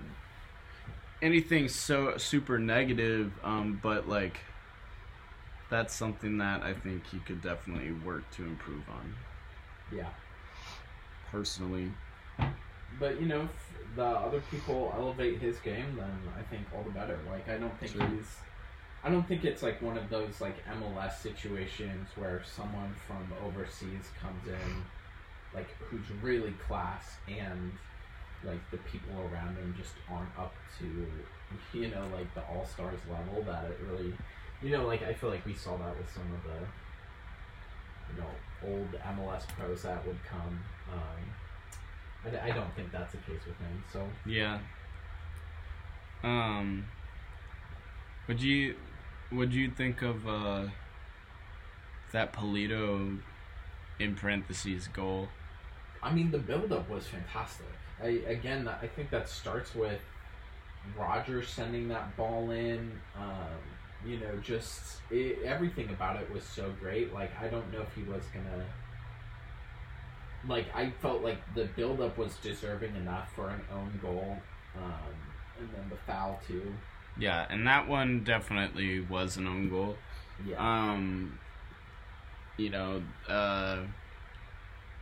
anything 1.22 1.68
so 1.68 2.16
super 2.16 2.59
negative, 2.59 3.33
um, 3.42 3.81
but 3.83 4.09
like 4.09 4.38
that's 5.70 5.94
something 5.94 6.38
that 6.38 6.62
I 6.62 6.72
think 6.74 7.07
he 7.07 7.18
could 7.18 7.42
definitely 7.42 7.92
work 7.92 8.31
to 8.33 8.44
improve 8.44 8.88
on. 8.88 9.14
Yeah. 9.94 10.09
Personally, 11.31 11.90
But 12.98 13.20
you 13.20 13.27
know, 13.27 13.42
if 13.42 13.96
the 13.96 14.05
other 14.05 14.40
people 14.50 14.92
elevate 14.96 15.40
his 15.40 15.59
game, 15.59 15.96
then 15.96 16.11
I 16.38 16.42
think 16.42 16.66
all 16.74 16.83
the 16.85 16.90
better. 16.90 17.18
Like 17.29 17.48
I 17.48 17.59
don't 17.59 17.77
think 17.81 17.92
True. 17.92 18.07
he's, 18.16 18.37
I 19.05 19.11
don't 19.11 19.29
think 19.29 19.45
it's 19.45 19.62
like 19.62 19.83
one 19.83 19.99
of 19.99 20.09
those 20.09 20.40
like 20.40 20.57
MLS 20.67 21.19
situations 21.19 22.09
where 22.17 22.43
someone 22.43 22.95
from 23.07 23.31
overseas 23.47 24.09
comes 24.21 24.49
in, 24.49 24.83
like 25.55 25.69
who's 25.79 26.11
really 26.23 26.53
class, 26.53 27.17
and 27.29 27.73
like 28.43 28.61
the 28.71 28.79
people 28.79 29.14
around 29.21 29.57
them 29.59 29.75
just 29.77 29.93
aren't 30.11 30.31
up 30.38 30.55
to, 30.79 31.79
you 31.79 31.88
know, 31.88 32.07
like 32.17 32.33
the 32.35 32.40
all 32.47 32.64
stars 32.64 32.99
level. 33.11 33.43
That 33.43 33.67
it 33.67 33.79
really, 33.87 34.14
you 34.62 34.71
know, 34.71 34.87
like 34.87 35.03
I 35.03 35.12
feel 35.12 35.29
like 35.29 35.45
we 35.45 35.55
saw 35.55 35.77
that 35.77 35.99
with 35.99 36.11
some 36.11 36.33
of 36.33 36.43
the, 36.43 38.14
you 38.14 38.21
know, 38.23 38.73
old 38.73 38.88
MLS 39.19 39.47
pros 39.49 39.83
that 39.83 40.07
would 40.07 40.25
come. 40.25 40.59
Um, 40.90 42.33
I, 42.43 42.49
I 42.49 42.51
don't 42.53 42.75
think 42.75 42.90
that's 42.90 43.12
the 43.12 43.19
case 43.19 43.45
with 43.47 43.59
him. 43.59 43.85
So 43.93 44.09
yeah. 44.25 44.61
Um, 46.23 46.87
would 48.29 48.40
you 48.40 48.77
would 49.33 49.53
you 49.53 49.71
think 49.71 50.03
of 50.03 50.27
uh 50.29 50.67
that 52.13 52.33
Pulido 52.33 53.19
in 53.99 54.15
parentheses 54.15 54.89
goal? 54.89 55.29
I 56.03 56.13
mean, 56.13 56.31
the 56.31 56.39
buildup 56.39 56.89
was 56.89 57.07
fantastic. 57.07 57.67
I 58.03 58.21
again, 58.29 58.69
I 58.69 58.87
think 58.87 59.11
that 59.11 59.29
starts 59.29 59.75
with 59.75 60.01
Roger 60.99 61.43
sending 61.43 61.89
that 61.89 62.17
ball 62.17 62.51
in. 62.51 62.93
Um, 63.17 63.59
you 64.07 64.19
know, 64.19 64.37
just 64.43 65.01
it, 65.11 65.43
everything 65.45 65.89
about 65.91 66.21
it 66.21 66.31
was 66.33 66.45
so 66.45 66.73
great. 66.81 67.13
Like, 67.13 67.31
I 67.41 67.49
don't 67.49 67.73
know 67.73 67.81
if 67.81 67.95
he 67.95 68.03
was 68.03 68.23
gonna. 68.33 68.65
Like, 70.47 70.67
I 70.75 70.91
felt 71.01 71.23
like 71.23 71.39
the 71.55 71.65
buildup 71.65 72.19
was 72.19 72.37
deserving 72.43 72.95
enough 72.97 73.33
for 73.35 73.49
an 73.49 73.63
own 73.73 73.99
goal, 74.03 74.37
um, 74.77 75.15
and 75.59 75.69
then 75.75 75.89
the 75.89 75.97
foul 76.07 76.41
too. 76.47 76.75
Yeah, 77.18 77.46
and 77.48 77.66
that 77.66 77.88
one 77.88 78.24
definitely 78.24 79.00
was 79.00 79.37
an 79.37 79.46
own 79.46 79.68
goal. 79.68 79.96
Yeah, 80.46 80.57
um 80.59 81.38
you 82.57 82.70
know 82.70 83.03
uh 83.29 83.79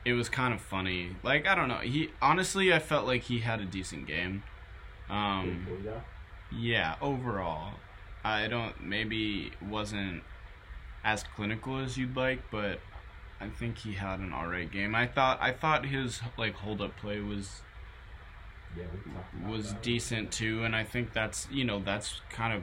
it 0.04 0.12
was 0.14 0.28
kind 0.28 0.52
of 0.52 0.60
funny. 0.60 1.16
Like 1.22 1.46
i 1.46 1.54
don't 1.54 1.68
know. 1.68 1.78
He 1.78 2.10
honestly 2.20 2.72
i 2.72 2.78
felt 2.78 3.06
like 3.06 3.22
he 3.22 3.40
had 3.40 3.60
a 3.60 3.64
decent 3.64 4.06
game. 4.06 4.42
Um 5.08 5.66
yeah 6.50 6.96
overall. 7.00 7.74
I 8.24 8.46
don't 8.46 8.80
maybe 8.82 9.52
wasn't 9.60 10.22
as 11.04 11.24
clinical 11.24 11.78
as 11.78 11.98
you'd 11.98 12.16
like 12.16 12.40
but 12.52 12.78
i 13.40 13.48
think 13.48 13.78
he 13.78 13.94
had 13.94 14.20
an 14.20 14.32
all 14.32 14.46
right 14.46 14.70
game. 14.70 14.94
I 14.94 15.06
thought 15.06 15.38
i 15.40 15.50
thought 15.52 15.86
his 15.86 16.20
like 16.38 16.54
hold 16.54 16.80
up 16.80 16.96
play 16.96 17.20
was 17.20 17.48
yeah, 17.50 17.50
we 17.50 17.58
talked 17.58 17.60
about 17.60 18.61
was 19.46 19.74
decent 19.82 20.30
too 20.32 20.64
and 20.64 20.74
i 20.74 20.84
think 20.84 21.12
that's 21.12 21.48
you 21.50 21.64
know 21.64 21.78
that's 21.80 22.20
kind 22.30 22.54
of 22.54 22.62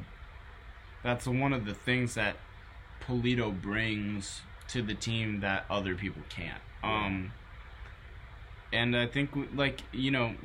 that's 1.04 1.28
one 1.28 1.54
of 1.54 1.66
the 1.66 1.74
things 1.74 2.16
that 2.16 2.36
Pulido 3.02 3.52
brings 3.62 4.42
to 4.68 4.82
the 4.82 4.94
team 4.94 5.40
that 5.40 5.66
other 5.70 5.96
people 5.96 6.22
can't. 6.30 6.62
Um 6.84 7.32
and 8.72 8.96
i 8.96 9.08
think 9.08 9.32
like 9.56 9.82
you 9.92 10.12
know 10.12 10.36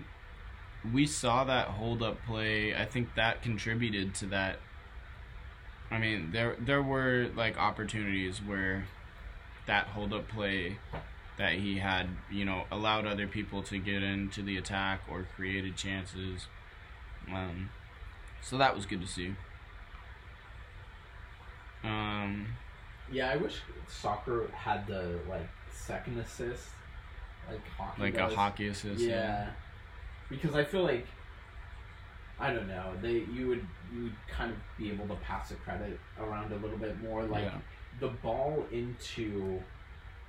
we 0.93 1.07
saw 1.07 1.45
that 1.45 1.69
hold 1.69 2.03
up 2.03 2.19
play. 2.27 2.75
I 2.75 2.85
think 2.85 3.15
that 3.15 3.43
contributed 3.43 4.15
to 4.17 4.27
that. 4.27 4.59
I 5.91 5.99
mean 5.99 6.31
there 6.33 6.57
there 6.59 6.83
were 6.83 7.29
like 7.35 7.59
opportunities 7.59 8.39
where 8.39 8.87
that 9.67 9.87
hold 9.89 10.13
up 10.13 10.29
play 10.29 10.79
that 11.39 11.55
he 11.55 11.79
had, 11.79 12.09
you 12.31 12.45
know, 12.45 12.65
allowed 12.71 13.07
other 13.07 13.27
people 13.27 13.63
to 13.65 13.79
get 13.79 14.03
into 14.03 14.43
the 14.43 14.57
attack 14.57 15.01
or 15.11 15.27
created 15.37 15.77
chances. 15.77 16.47
Um, 17.33 17.71
so 18.41 18.57
that 18.59 18.75
was 18.77 18.87
good 18.87 19.01
to 19.01 19.07
see. 19.07 19.35
Um, 21.83 22.47
Yeah, 23.13 23.31
I 23.31 23.37
wish 23.37 23.61
soccer 23.89 24.49
had 24.55 24.87
the 24.87 25.19
like 25.29 25.49
second 25.73 26.19
assist, 26.19 26.69
like 27.51 27.61
hockey. 27.77 28.03
like 28.03 28.15
does. 28.15 28.33
a 28.33 28.37
hockey 28.37 28.69
assist. 28.69 29.01
Yeah, 29.01 29.51
because 30.31 30.55
I 30.55 30.65
feel 30.65 30.83
like 30.83 31.07
I 32.41 32.53
don't 32.53 32.67
know 32.69 32.93
they 33.03 33.25
you 33.33 33.49
would 33.49 33.67
you 33.95 34.05
would 34.05 34.15
kind 34.29 34.51
of 34.51 34.57
be 34.79 34.91
able 34.91 35.07
to 35.09 35.15
pass 35.17 35.51
the 35.51 35.57
credit 35.57 35.99
around 36.19 36.53
a 36.53 36.57
little 36.57 36.79
bit 36.79 37.01
more. 37.03 37.25
Like 37.25 37.45
Yeah. 37.45 37.59
the 38.01 38.09
ball 38.09 38.65
into 38.73 39.63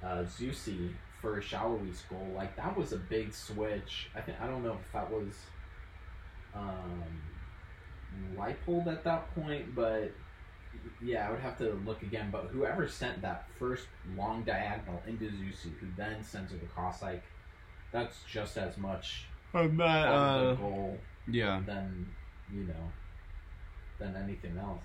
uh, 0.06 0.24
Zusi 0.24 0.92
for 1.22 1.42
Sallói's 1.42 2.02
goal, 2.10 2.28
like 2.36 2.56
that 2.56 2.78
was 2.78 2.94
a 2.94 2.98
big 2.98 3.34
switch. 3.34 4.10
I 4.16 4.22
think 4.22 4.40
I 4.40 4.48
don't 4.48 4.64
know 4.64 4.74
if 4.74 4.94
that 4.94 5.10
was 5.12 5.34
um, 6.54 7.04
Leibold 8.38 8.88
at 8.88 9.04
that 9.04 9.34
point, 9.34 9.76
but 9.76 10.12
yeah, 11.04 11.28
I 11.28 11.32
would 11.32 11.40
have 11.40 11.58
to 11.58 11.74
look 11.86 12.04
again. 12.04 12.30
But 12.32 12.50
whoever 12.52 12.88
sent 12.88 13.22
that 13.24 13.46
first 13.58 13.88
long 14.16 14.44
diagonal 14.44 15.02
into 15.08 15.26
Zusi, 15.26 15.76
who 15.80 15.88
then 15.98 16.24
sends 16.24 16.54
it 16.54 16.62
across, 16.64 17.02
like 17.02 17.24
that's 17.92 18.18
just 18.30 18.58
as 18.58 18.78
much 18.78 19.26
of 19.54 19.80
uh, 19.80 20.54
goal 20.56 21.00
yeah, 21.28 21.62
than 21.66 22.06
you 22.54 22.64
know 22.64 22.92
than 24.00 24.16
anything 24.16 24.58
else. 24.58 24.84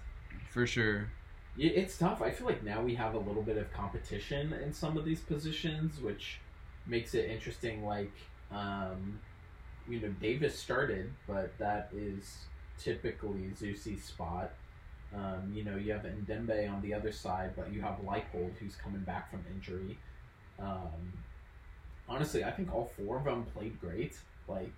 for 0.51 0.67
sure. 0.67 1.09
It's 1.59 1.99
tough. 1.99 2.23
I 2.23 2.31
feel 2.31 2.47
like 2.47 2.63
now 2.63 2.81
we 2.81 2.95
have 2.95 3.15
a 3.15 3.19
little 3.19 3.43
bit 3.43 3.57
of 3.59 3.73
competition 3.73 4.53
in 4.53 4.73
some 4.73 4.97
of 4.97 5.05
these 5.05 5.21
positions, 5.21 6.01
which 6.01 6.39
makes 6.87 7.15
it 7.15 7.29
interesting. 7.29 7.85
Like, 7.85 8.13
um, 8.53 9.19
you 9.89 10.01
know, 10.01 10.09
Davis 10.21 10.59
started, 10.59 11.13
but 11.27 11.57
that 11.59 11.91
is 11.95 12.39
typically 12.79 13.51
Zusi's 13.61 14.05
spot. 14.05 14.53
Um, 15.15 15.53
you 15.53 15.65
know, 15.65 15.77
you 15.77 15.93
have 15.93 16.03
Ndenbe 16.03 16.73
on 16.73 16.81
the 16.83 16.95
other 16.95 17.11
side, 17.13 17.53
but 17.57 17.73
you 17.73 17.81
have 17.83 17.99
Leibold 18.05 18.57
who's 18.59 18.77
coming 18.77 19.01
back 19.01 19.31
from 19.31 19.45
injury. 19.55 19.99
Um, 20.59 21.13
honestly, 22.09 22.45
I 22.45 22.53
think 22.53 22.73
all 22.73 22.91
four 22.97 23.19
of 23.19 23.25
them 23.25 23.45
played 23.45 23.81
great. 23.81 24.17
Like, 24.47 24.73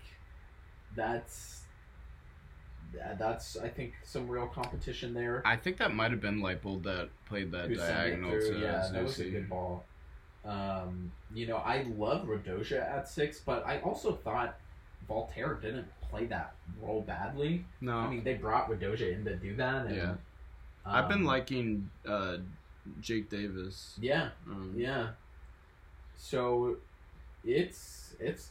that's 0.96 1.60
that- 1.60 1.71
that's 3.18 3.56
I 3.56 3.68
think 3.68 3.94
some 4.04 4.28
real 4.28 4.46
competition 4.46 5.14
there. 5.14 5.42
I 5.44 5.56
think 5.56 5.78
that 5.78 5.94
might 5.94 6.10
have 6.10 6.20
been 6.20 6.40
Leibold 6.40 6.82
that 6.84 7.08
played 7.26 7.52
that 7.52 7.68
Who 7.68 7.76
diagonal 7.76 8.30
to 8.32 8.58
yeah, 8.58 8.88
that 8.92 9.02
was 9.02 9.18
a 9.18 9.24
good 9.24 9.48
ball. 9.48 9.84
Um, 10.44 11.12
you 11.32 11.46
know, 11.46 11.56
I 11.56 11.86
love 11.96 12.26
Radoja 12.26 12.80
at 12.80 13.08
six, 13.08 13.40
but 13.40 13.64
I 13.64 13.78
also 13.80 14.12
thought 14.12 14.58
Walter 15.06 15.58
didn't 15.62 15.86
play 16.00 16.26
that 16.26 16.54
role 16.80 17.02
badly. 17.02 17.64
No, 17.80 17.96
I 17.96 18.08
mean, 18.10 18.24
they 18.24 18.34
brought 18.34 18.68
Radoja 18.68 19.12
in 19.12 19.24
to 19.24 19.36
do 19.36 19.56
that. 19.56 19.86
And, 19.86 19.96
Yeah. 19.96 20.14
I've 20.84 21.08
been 21.08 21.18
um, 21.18 21.24
liking 21.26 21.90
uh, 22.06 22.38
Jake 23.00 23.30
Davis. 23.30 23.96
yeah, 24.00 24.30
Um, 24.48 24.74
yeah. 24.76 25.10
So, 26.16 26.76
it's 27.44 28.14
it's, 28.20 28.50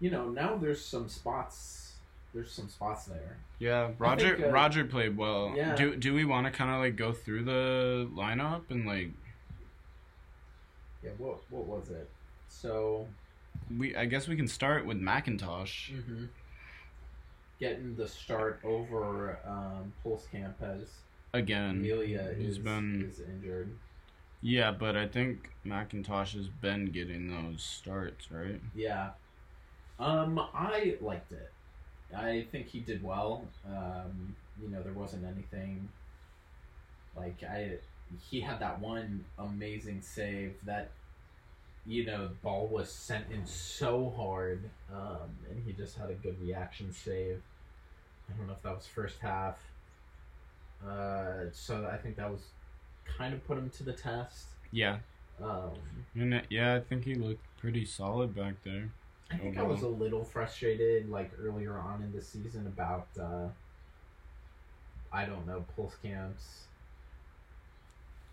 you 0.00 0.10
know, 0.10 0.28
now 0.28 0.56
there's 0.56 0.84
some 0.84 1.08
spots. 1.08 1.85
There's 2.36 2.52
some 2.52 2.68
spots 2.68 3.06
there. 3.06 3.38
Yeah, 3.58 3.92
Roger 3.98 4.36
think, 4.36 4.48
uh, 4.48 4.50
Roger 4.50 4.84
played 4.84 5.16
well. 5.16 5.54
yeah. 5.56 5.74
Do 5.74 5.96
do 5.96 6.12
we 6.12 6.26
want 6.26 6.46
to 6.46 6.50
kind 6.52 6.70
of 6.70 6.80
like 6.80 6.94
go 6.94 7.10
through 7.10 7.44
the 7.44 8.06
lineup 8.14 8.70
and 8.70 8.86
like 8.86 9.08
Yeah. 11.02 11.12
What 11.16 11.38
what 11.48 11.64
was 11.64 11.88
it? 11.88 12.10
So. 12.48 13.08
we? 13.74 13.96
I 13.96 14.04
guess 14.04 14.28
we 14.28 14.36
can 14.36 14.48
start 14.48 14.84
with 14.84 15.00
McIntosh. 15.00 15.92
Mm-hmm. 15.94 16.24
Getting 17.58 17.96
the 17.96 18.06
start 18.06 18.60
over 18.62 19.38
um, 19.46 19.94
Pulskamp 20.04 20.60
as 20.60 20.88
Again, 21.32 21.70
Amelia 21.70 22.34
he's 22.36 22.48
is, 22.50 22.58
been- 22.58 23.06
is 23.08 23.20
injured. 23.20 23.70
yeah, 24.42 24.72
but 24.72 24.94
I 24.94 25.08
think 25.08 25.48
McIntosh 25.64 26.34
has 26.36 26.48
been 26.48 26.90
getting 26.90 27.28
those 27.30 27.62
starts, 27.62 28.30
right? 28.30 28.60
Yeah. 28.74 29.12
Um, 29.98 30.38
I 30.52 30.96
liked 31.00 31.32
it. 31.32 31.50
I 32.14 32.46
think 32.52 32.68
he 32.68 32.80
did 32.80 33.02
well. 33.02 33.44
Um, 33.66 34.36
you 34.62 34.68
know, 34.68 34.82
there 34.82 34.92
wasn't 34.92 35.24
anything 35.24 35.88
like 37.16 37.42
I. 37.42 37.78
He 38.30 38.40
had 38.40 38.60
that 38.60 38.80
one 38.80 39.24
amazing 39.38 40.00
save 40.02 40.54
that, 40.64 40.90
you 41.86 42.06
know, 42.06 42.28
the 42.28 42.34
ball 42.34 42.68
was 42.68 42.90
sent 42.90 43.24
in 43.32 43.44
so 43.44 44.12
hard, 44.16 44.60
um, 44.94 45.30
and 45.50 45.62
he 45.66 45.72
just 45.72 45.98
had 45.98 46.10
a 46.10 46.14
good 46.14 46.40
reaction 46.40 46.92
save. 46.92 47.42
I 48.28 48.36
don't 48.36 48.46
know 48.46 48.52
if 48.52 48.62
that 48.62 48.74
was 48.76 48.86
first 48.86 49.18
half. 49.20 49.58
Uh, 50.86 51.46
so 51.52 51.88
I 51.90 51.96
think 51.96 52.16
that 52.16 52.30
was 52.30 52.42
kind 53.18 53.34
of 53.34 53.44
put 53.46 53.58
him 53.58 53.70
to 53.70 53.82
the 53.82 53.92
test. 53.92 54.46
Yeah. 54.70 54.98
Um, 55.42 55.70
And 56.14 56.34
uh, 56.34 56.40
yeah, 56.48 56.74
I 56.74 56.80
think 56.80 57.04
he 57.04 57.14
looked 57.14 57.44
pretty 57.58 57.84
solid 57.84 58.34
back 58.34 58.54
there. 58.64 58.90
I 59.30 59.36
think 59.36 59.58
I 59.58 59.62
was 59.62 59.82
a 59.82 59.88
little 59.88 60.24
frustrated, 60.24 61.10
like 61.10 61.30
earlier 61.42 61.76
on 61.78 62.02
in 62.02 62.12
the 62.12 62.22
season, 62.22 62.66
about 62.66 63.08
uh, 63.20 63.48
I 65.12 65.24
don't 65.24 65.46
know 65.46 65.64
Pulskamp's, 65.76 66.62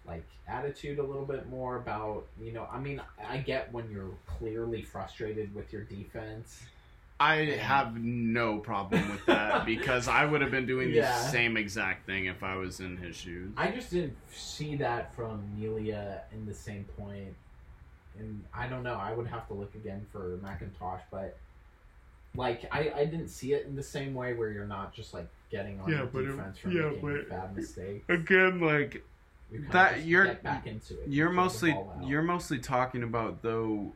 like 0.06 0.26
attitude 0.48 1.00
a 1.00 1.04
little 1.04 1.26
bit 1.26 1.50
more 1.50 1.78
about 1.78 2.26
you 2.42 2.52
know. 2.52 2.68
I 2.72 2.80
mean, 2.80 3.02
I 3.28 3.38
get 3.38 3.72
when 3.74 3.90
you're 3.92 4.12
clearly 4.28 4.82
frustrated 4.84 5.54
with 5.56 5.74
your 5.74 5.84
defense. 5.84 6.62
I 7.20 7.36
have 7.46 7.96
no 7.96 8.58
problem 8.58 9.10
with 9.10 9.26
that 9.28 9.66
because 9.66 10.08
I 10.08 10.26
would 10.26 10.42
have 10.42 10.52
been 10.52 10.66
doing 10.66 10.90
Yeah. 10.90 11.04
the 11.18 11.30
same 11.30 11.56
exact 11.58 12.06
thing 12.06 12.26
if 12.26 12.44
I 12.44 12.56
was 12.56 12.80
in 12.82 12.98
his 12.98 13.16
shoes. 13.16 13.52
I 13.56 13.70
just 13.72 13.92
didn't 13.92 14.18
see 14.34 14.76
that 14.78 15.16
from 15.16 15.42
Melia 15.58 16.24
in 16.34 16.46
the 16.46 16.54
same 16.54 16.84
point, 16.98 17.34
and 18.20 18.44
I 18.54 18.68
don't 18.68 18.84
know. 18.84 18.96
I 18.96 19.14
would 19.14 19.28
have 19.28 19.48
to 19.48 19.54
look 19.54 19.74
again 19.76 20.06
for 20.12 20.38
McIntosh, 20.44 21.02
but 21.12 21.38
like 22.36 22.66
I, 22.72 22.92
I 22.96 23.06
didn't 23.06 23.30
see 23.30 23.54
it 23.54 23.66
in 23.66 23.76
the 23.76 23.84
same 23.84 24.14
way 24.14 24.34
where 24.34 24.50
you're 24.50 24.66
not 24.68 24.94
just 24.94 25.14
like 25.14 25.28
getting 25.52 25.80
on 25.82 25.90
Yeah, 25.92 25.98
your 26.00 26.06
but 26.08 26.24
it- 26.24 26.26
defense 26.28 26.58
for 26.58 26.70
yeah, 26.70 26.90
making 26.90 27.02
but- 27.02 27.30
bad 27.30 27.56
mistakes. 27.56 28.06
Again, 28.10 28.60
like 28.60 29.04
You 29.52 29.66
that- 29.72 30.04
you're- 30.06 30.28
get 30.28 30.44
back 30.44 30.66
into 30.68 30.94
it. 31.00 31.08
you're 31.08 31.08
You 31.08 31.24
throw 31.26 31.30
the 31.32 31.36
mostly 31.36 31.78
you're 32.08 32.22
mostly 32.24 32.60
talking 32.60 33.04
about 33.04 33.42
though 33.42 33.94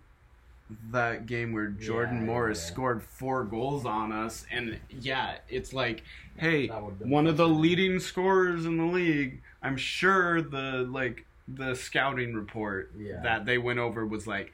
that 0.91 1.25
game 1.25 1.53
where 1.53 1.67
Jordan 1.67 2.17
Yeah, 2.19 2.25
Morris 2.25 2.61
yeah. 2.65 2.73
scored 2.73 3.01
four 3.01 3.45
goals 3.45 3.85
on 3.85 4.11
us 4.11 4.45
and 4.51 4.79
yeah, 4.89 5.37
it's 5.49 5.73
like 5.73 6.03
hey, 6.35 6.67
That 6.67 6.83
would've 6.83 6.99
been 6.99 7.09
one 7.09 7.25
of 7.25 7.37
the 7.37 7.47
leading 7.47 7.99
scorers 7.99 8.65
in 8.67 8.77
the 8.77 8.83
league. 8.85 9.41
I'm 9.63 9.77
sure 9.77 10.41
the 10.41 10.85
like 10.87 11.25
the 11.47 11.73
scouting 11.75 12.33
report 12.33 12.91
Yeah. 12.97 13.21
that 13.23 13.45
they 13.45 13.57
went 13.57 13.79
over 13.79 14.05
was 14.05 14.27
like 14.27 14.51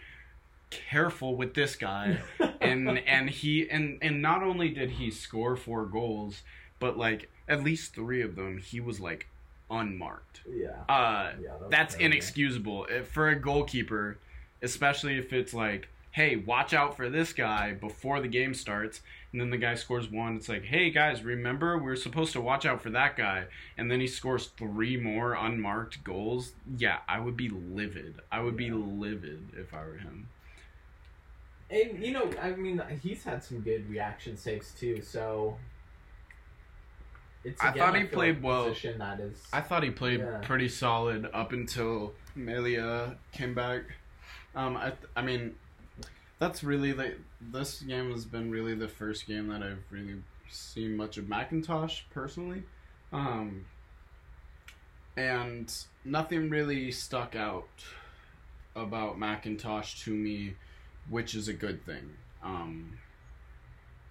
careful 0.69 1.35
with 1.35 1.53
this 1.53 1.75
guy 1.75 2.19
and 2.61 2.97
and 2.99 3.29
he 3.29 3.69
and 3.69 3.97
and 4.01 4.21
not 4.21 4.41
only 4.41 4.69
did 4.69 4.91
he 4.91 5.11
score 5.11 5.55
four 5.55 5.85
goals 5.85 6.41
but 6.79 6.97
like 6.97 7.29
at 7.47 7.63
least 7.63 7.93
3 7.93 8.21
of 8.21 8.35
them 8.35 8.57
he 8.57 8.79
was 8.79 8.99
like 8.99 9.27
unmarked. 9.69 10.41
yeah, 10.49 10.69
Uh 10.89 11.31
yeah, 11.41 11.51
that 11.59 11.69
that's 11.69 11.93
terrible. 11.95 12.13
inexcusable 12.13 12.85
If- 12.89 13.07
for 13.09 13.29
a 13.29 13.35
goalkeeper, 13.35 14.17
especially 14.61 15.17
if 15.17 15.33
it's 15.33 15.53
like, 15.53 15.87
hey, 16.11 16.35
watch 16.35 16.73
out 16.73 16.95
for 16.95 17.09
this 17.09 17.33
guy 17.33 17.73
before 17.73 18.19
the 18.21 18.27
game 18.27 18.53
starts, 18.53 19.01
and 19.33 19.41
then 19.41 19.49
the 19.49 19.57
guy 19.57 19.73
scores 19.75 20.09
one. 20.09 20.37
It's 20.37 20.47
like, 20.47 20.63
hey 20.63 20.91
guys, 20.91 21.23
remember 21.23 21.77
we're 21.77 21.95
supposed 21.97 22.31
to 22.33 22.39
watch 22.41 22.65
out 22.65 22.81
for 22.81 22.91
that 22.91 23.17
guy, 23.17 23.45
and 23.77 23.91
then 23.91 23.99
he 23.99 24.07
scores 24.07 24.47
three 24.57 24.95
more 24.95 25.33
unmarked 25.33 26.03
goals. 26.03 26.53
Yeah, 26.77 26.99
I 27.09 27.19
would 27.19 27.35
be 27.35 27.49
livid. 27.49 28.21
I 28.31 28.39
would 28.41 28.55
be 28.55 28.69
livid 28.71 29.49
if 29.57 29.73
I 29.73 29.83
were 29.83 29.97
him. 29.97 30.29
And 31.69 31.97
you 32.05 32.11
know, 32.13 32.29
I 32.41 32.51
mean, 32.51 32.81
he's 33.01 33.23
had 33.23 33.43
some 33.43 33.59
good 33.61 33.89
reaction 33.89 34.37
saves 34.37 34.71
too. 34.71 35.01
So 35.01 35.57
it's 37.43 37.61
I 37.61 37.71
thought 37.71 37.95
he 37.95 38.01
feel 38.03 38.11
played 38.11 38.35
like 38.35 38.43
well. 38.43 38.63
Position 38.69 38.99
that 38.99 39.19
is. 39.19 39.41
I 39.51 39.61
thought 39.61 39.83
he 39.83 39.89
played 39.89 40.19
Yeah. 40.19 40.39
pretty 40.43 40.69
solid 40.69 41.27
up 41.33 41.51
until 41.51 42.13
Melia 42.35 43.15
came 43.31 43.53
back. 43.55 43.81
Um, 44.55 44.77
I, 44.77 44.93
I 45.15 45.23
mean, 45.23 45.55
that's 46.43 46.63
really 46.63 46.91
the 46.91 47.15
this 47.39 47.81
game 47.81 48.11
has 48.11 48.25
been 48.25 48.51
really 48.51 48.75
the 48.75 48.87
first 48.87 49.27
game 49.27 49.47
that 49.47 49.63
I've 49.63 49.83
really 49.89 50.15
seen 50.49 50.97
much 50.97 51.17
of 51.17 51.25
McIntosh 51.25 52.01
personally, 52.13 52.63
um, 53.13 53.65
and 55.15 55.73
nothing 56.03 56.49
really 56.49 56.91
stuck 56.91 57.35
out 57.35 57.69
about 58.75 59.17
McIntosh 59.17 60.03
to 60.03 60.11
me, 60.11 60.55
which 61.09 61.33
is 61.33 61.47
a 61.47 61.53
good 61.53 61.85
thing. 61.85 62.09
Um, 62.43 62.97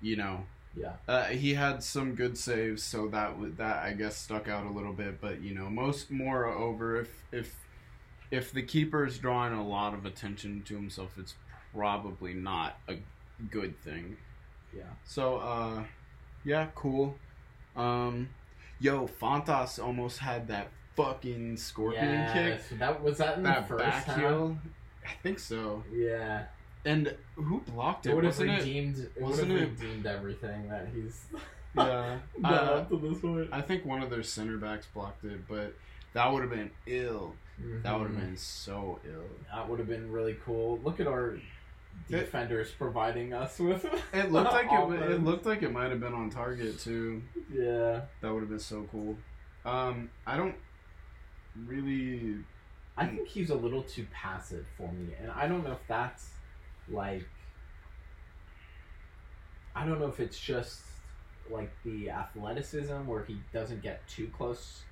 you 0.00 0.16
know, 0.16 0.46
yeah, 0.74 0.92
uh, 1.06 1.26
he 1.26 1.52
had 1.52 1.82
some 1.82 2.14
good 2.14 2.38
saves, 2.38 2.82
so 2.82 3.08
that 3.08 3.34
that 3.58 3.82
I 3.82 3.92
guess 3.92 4.16
stuck 4.16 4.48
out 4.48 4.64
a 4.64 4.70
little 4.70 4.94
bit. 4.94 5.20
But 5.20 5.42
you 5.42 5.54
know, 5.54 5.68
most 5.68 6.10
moreover, 6.10 6.98
if 6.98 7.10
if 7.30 7.54
if 8.30 8.52
the 8.52 8.62
keeper 8.62 9.04
is 9.04 9.18
drawing 9.18 9.52
a 9.52 9.66
lot 9.66 9.92
of 9.92 10.06
attention 10.06 10.62
to 10.62 10.74
himself, 10.74 11.18
it's 11.18 11.34
probably 11.74 12.34
not 12.34 12.78
a 12.88 12.94
good 13.50 13.78
thing. 13.82 14.16
yeah. 14.76 14.82
So, 15.04 15.36
uh, 15.36 15.84
yeah, 16.44 16.68
cool. 16.74 17.16
Um, 17.76 18.28
yo, 18.80 19.06
Fontas 19.06 19.82
almost 19.82 20.18
had 20.18 20.48
that 20.48 20.68
fucking 20.96 21.56
scorpion 21.56 22.04
yeah, 22.04 22.32
kick, 22.32 22.60
so 22.68 22.74
that 22.76 23.02
was 23.02 23.18
that 23.18 23.38
in 23.38 23.42
that 23.44 23.62
the 23.62 23.68
first 23.68 23.84
back 23.84 24.04
half? 24.04 24.16
heel. 24.18 24.58
I 25.04 25.10
think 25.22 25.38
so. 25.38 25.82
Yeah, 25.92 26.44
And 26.84 27.14
who 27.34 27.60
blocked 27.60 28.06
it 28.06 28.10
it? 28.10 28.14
would 28.14 28.24
have 28.24 28.34
Wasn't 28.38 28.50
it? 28.50 28.58
redeemed. 28.58 28.98
It, 28.98 29.12
would 29.22 29.38
have 29.38 29.48
redeemed 29.48 30.06
everything 30.06 30.68
that 30.68 30.88
he's 30.94 31.24
Yeah. 31.76 32.18
Uh, 32.44 32.48
up 32.48 32.90
to 32.90 32.98
this 32.98 33.18
point. 33.18 33.48
I 33.50 33.62
think 33.62 33.84
one 33.86 34.02
of 34.02 34.10
their 34.10 34.22
center 34.22 34.58
backs 34.58 34.86
blocked 34.92 35.24
it, 35.24 35.48
but 35.48 35.74
that 36.12 36.30
would 36.30 36.42
have 36.42 36.50
been 36.50 36.70
ill. 36.86 37.34
That 37.82 37.98
would 37.98 38.10
have 38.10 38.18
been 38.18 38.36
so 38.36 38.98
ill. 39.06 39.24
That 39.52 39.68
would 39.68 39.78
have 39.78 39.88
been 39.88 40.12
really 40.12 40.36
cool. 40.44 40.78
Look 40.84 41.00
at 41.00 41.06
our 41.06 41.38
defenders 42.08 42.70
providing 42.70 43.32
us 43.32 43.58
with. 43.58 43.84
It 44.12 44.30
looked 44.30 44.52
like 44.52 44.66
it. 44.70 45.10
It 45.10 45.24
looked 45.24 45.46
like 45.46 45.62
it 45.62 45.72
might 45.72 45.90
have 45.90 46.00
been 46.00 46.14
on 46.14 46.30
target 46.30 46.78
too. 46.78 47.22
Yeah, 47.52 48.02
That 48.20 48.32
would 48.32 48.40
have 48.40 48.50
been 48.50 48.58
so 48.58 48.86
cool. 48.90 49.16
Um, 49.64 50.10
I 50.26 50.36
don't 50.36 50.56
really. 51.66 52.36
I 52.96 53.06
think 53.06 53.26
he's 53.26 53.50
a 53.50 53.54
little 53.54 53.82
too 53.82 54.06
passive 54.12 54.66
for 54.76 54.92
me, 54.92 55.14
and 55.20 55.30
I 55.30 55.46
don't 55.48 55.64
know 55.64 55.72
if 55.72 55.86
that's 55.88 56.30
like. 56.88 57.26
I 59.74 59.86
don't 59.86 59.98
know 59.98 60.08
if 60.08 60.20
it's 60.20 60.38
just 60.38 60.82
like 61.50 61.70
the 61.84 62.10
athleticism 62.10 63.06
where 63.06 63.24
he 63.24 63.38
doesn't 63.52 63.82
get 63.82 64.06
too 64.06 64.30
close 64.36 64.82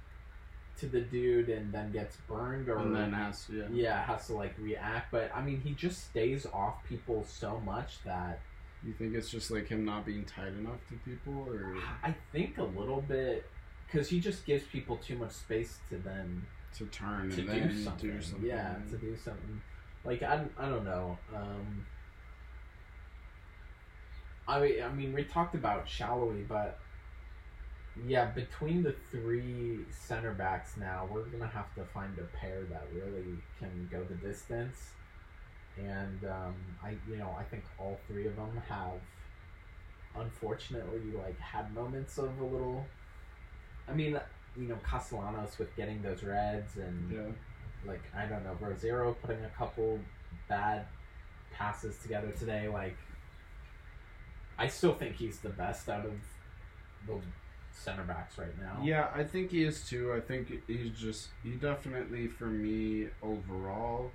to 0.79 0.87
the 0.87 1.01
dude 1.01 1.49
and 1.49 1.73
then 1.73 1.93
gets 1.93 2.17
burned, 2.29 2.69
or 2.69 2.79
And 2.79 2.95
then 2.95 3.13
has 3.13 3.47
yeah. 3.53 3.65
yeah, 3.73 4.03
has 4.05 4.27
to 4.29 4.35
like 4.35 4.55
react. 4.59 5.11
But 5.11 5.31
I 5.35 5.43
mean, 5.43 5.61
he 5.61 5.73
just 5.73 6.05
stays 6.05 6.47
off 6.47 6.85
people 6.89 7.25
so 7.29 7.61
much 7.61 8.03
that 8.05 8.41
You 8.85 8.95
think 8.95 9.15
it's 9.15 9.31
just 9.31 9.51
like 9.51 9.69
him 9.69 9.85
not 9.85 10.07
being 10.07 10.25
tight 10.25 10.55
enough 10.59 10.81
to 10.89 10.95
people, 11.05 11.47
or 11.49 11.77
I 12.03 12.15
think 12.33 12.59
a 12.59 12.65
little 12.65 13.03
bit 13.03 13.47
because 13.87 14.09
he 14.09 14.21
just 14.21 14.47
gives 14.47 14.65
people 14.65 14.97
too 14.97 15.17
much 15.17 15.33
space 15.33 15.79
to 15.91 15.97
then 15.99 16.47
to 16.77 16.87
turn 16.87 17.31
to 17.31 17.41
and 17.41 17.49
then 17.49 17.69
do 17.69 17.83
something. 17.85 18.11
do 18.11 18.23
something? 18.23 18.49
Yeah, 18.49 18.77
to 18.91 18.97
do 18.97 19.17
something. 19.17 19.61
Like 20.05 20.23
I, 20.23 20.45
I 20.57 20.69
don't 20.69 20.85
know. 20.85 21.19
Um, 21.35 21.87
I 24.49 24.61
mean, 24.61 24.83
I 24.83 24.89
mean, 24.93 25.13
we 25.13 25.25
talked 25.25 25.55
about 25.55 25.87
Sallói, 25.87 26.47
but 26.49 26.79
yeah, 28.07 28.27
between 28.27 28.83
the 28.83 28.95
three 29.11 29.81
center 29.91 30.33
backs 30.33 30.77
now, 30.77 31.09
we're 31.11 31.25
gonna 31.25 31.47
have 31.49 31.75
to 31.75 31.85
find 31.85 32.17
a 32.19 32.37
pair 32.37 32.63
that 32.71 32.87
really 32.95 33.37
can 33.59 33.89
go 33.91 34.05
the 34.05 34.15
distance. 34.15 34.91
And 35.77 36.25
um, 36.25 36.55
I, 36.85 36.97
you 37.09 37.17
know, 37.17 37.35
I 37.39 37.43
think 37.45 37.65
all 37.79 37.99
three 38.07 38.27
of 38.27 38.37
them 38.37 38.61
have, 38.69 39.01
unfortunately, 40.17 41.01
like 41.17 41.39
had 41.39 41.73
moments 41.75 42.19
of 42.19 42.39
a 42.41 42.45
little. 42.45 42.85
I 43.89 43.93
mean, 43.95 44.19
you 44.57 44.69
know, 44.69 44.79
Castellanos 44.85 45.59
with 45.59 45.75
getting 45.77 46.03
those 46.03 46.23
reds 46.23 46.77
and 46.77 47.11
Yeah. 47.11 47.91
like 47.91 48.03
I 48.15 48.27
don't 48.27 48.45
know, 48.45 48.57
Rosero 48.61 49.15
putting 49.23 49.45
a 49.45 49.51
couple 49.51 49.99
bad 50.49 50.87
passes 51.53 51.97
together 51.99 52.31
today. 52.39 52.69
Like, 52.69 52.97
I 54.59 54.69
still 54.69 54.95
think 54.95 55.17
he's 55.17 55.39
the 55.41 55.49
best 55.51 55.89
out 55.89 56.05
of 56.05 56.13
the 57.07 57.21
center 57.73 58.03
backs 58.05 58.39
right 58.39 58.57
now. 58.61 58.79
Yeah, 58.83 59.09
I 59.15 59.25
think 59.25 59.51
he 59.51 59.65
is 59.65 59.89
too. 59.89 60.13
I 60.15 60.21
think 60.21 60.53
he's 60.67 60.91
just 60.99 61.29
he 61.43 61.51
definitely 61.53 62.29
for 62.29 62.47
me 62.47 63.09
overall 63.23 64.11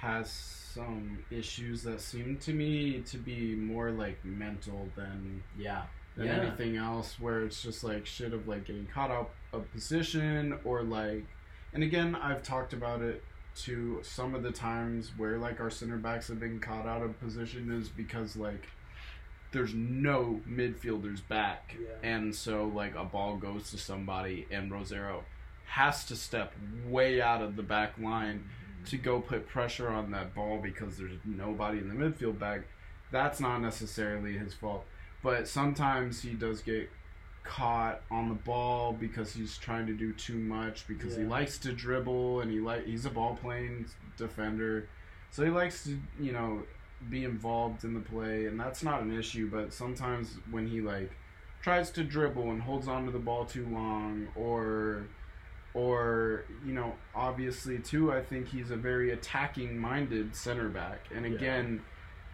has 0.00 0.30
some 0.30 1.18
issues 1.30 1.82
that 1.82 2.00
seem 2.00 2.36
to 2.38 2.52
me 2.52 3.00
to 3.00 3.18
be 3.18 3.54
more 3.54 3.90
like 3.90 4.24
mental 4.24 4.88
than 4.96 5.42
yeah, 5.58 5.82
than 6.16 6.26
Yeah. 6.26 6.36
anything 6.40 6.76
else 6.76 7.20
where 7.20 7.42
it's 7.44 7.62
just 7.62 7.84
like 7.84 8.06
shit 8.06 8.32
of 8.32 8.48
like 8.48 8.66
getting 8.66 8.86
caught 8.86 9.10
up 9.10 9.34
a 9.52 9.58
position 9.58 10.58
or 10.64 10.82
like 10.82 11.26
and 11.74 11.82
again 11.82 12.14
I've 12.14 12.42
talked 12.42 12.72
about 12.72 13.02
it 13.02 13.22
to 13.56 13.98
some 14.02 14.34
of 14.34 14.42
the 14.42 14.52
times 14.52 15.10
where 15.18 15.36
like 15.36 15.60
our 15.60 15.70
center 15.70 15.98
backs 15.98 16.28
have 16.28 16.40
been 16.40 16.60
caught 16.60 16.86
out 16.86 17.02
of 17.02 17.18
position 17.20 17.70
is 17.72 17.88
because 17.88 18.36
like 18.36 18.68
there's 19.52 19.74
no 19.74 20.40
midfielders 20.48 21.20
back 21.28 21.74
Yeah. 21.80 21.88
and 22.02 22.34
so 22.34 22.66
like 22.66 22.94
a 22.94 23.04
ball 23.04 23.36
goes 23.36 23.70
to 23.72 23.78
somebody 23.78 24.46
and 24.50 24.70
Rosero 24.70 25.22
has 25.66 26.04
to 26.06 26.16
step 26.16 26.52
way 26.86 27.20
out 27.20 27.42
of 27.42 27.56
the 27.56 27.62
back 27.62 27.98
line 27.98 28.44
to 28.86 28.96
go 28.96 29.20
put 29.20 29.48
pressure 29.48 29.88
on 29.88 30.10
that 30.12 30.34
ball 30.34 30.58
because 30.62 30.96
there's 30.98 31.18
nobody 31.24 31.78
in 31.78 31.88
the 31.88 31.94
midfield 31.94 32.38
back. 32.38 32.62
That's 33.12 33.38
not 33.40 33.58
necessarily 33.60 34.38
his 34.38 34.54
fault, 34.54 34.84
but 35.22 35.46
sometimes 35.46 36.22
he 36.22 36.30
does 36.30 36.60
get 36.62 36.88
caught 37.42 38.02
on 38.10 38.28
the 38.28 38.34
ball 38.34 38.92
because 38.92 39.32
he's 39.32 39.56
trying 39.58 39.86
to 39.86 39.92
do 39.94 40.12
too 40.12 40.38
much 40.38 40.86
because 40.88 41.16
he 41.16 41.22
likes 41.24 41.58
to 41.58 41.72
dribble 41.72 42.40
and 42.40 42.50
he 42.50 42.60
like 42.60 42.84
he's 42.86 43.06
a 43.06 43.10
ball 43.10 43.36
playing 43.40 43.86
defender. 44.16 44.88
So 45.30 45.44
he 45.44 45.50
likes 45.50 45.84
to, 45.84 45.98
you 46.18 46.32
know, 46.32 46.62
be 47.08 47.24
involved 47.24 47.84
in 47.84 47.94
the 47.94 48.00
play 48.00 48.46
and 48.46 48.58
that's 48.60 48.82
not 48.82 49.02
an 49.02 49.16
issue, 49.16 49.48
but 49.50 49.72
sometimes 49.72 50.36
when 50.50 50.66
he 50.66 50.80
like 50.80 51.10
tries 51.62 51.90
to 51.92 52.04
dribble 52.04 52.50
and 52.50 52.60
holds 52.62 52.88
on 52.88 53.04
to 53.06 53.10
the 53.10 53.18
ball 53.18 53.44
too 53.44 53.66
long 53.66 54.26
or 54.34 55.04
or 55.74 56.44
you 56.66 56.72
know 56.72 56.94
obviously 57.14 57.78
too 57.78 58.10
i 58.12 58.20
think 58.20 58.48
he's 58.48 58.70
a 58.72 58.76
very 58.76 59.12
attacking 59.12 59.78
minded 59.78 60.34
center 60.34 60.68
back 60.68 60.98
and 61.14 61.24
Yeah. 61.24 61.32
again 61.32 61.82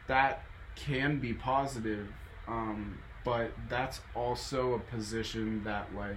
that 0.07 0.43
can 0.75 1.19
be 1.19 1.35
positive 1.35 2.09
um, 2.49 2.99
but 3.25 3.51
that's 3.69 4.01
also 4.15 4.75
a 4.75 4.79
position 4.79 5.63
that 5.65 5.95
like 5.95 6.17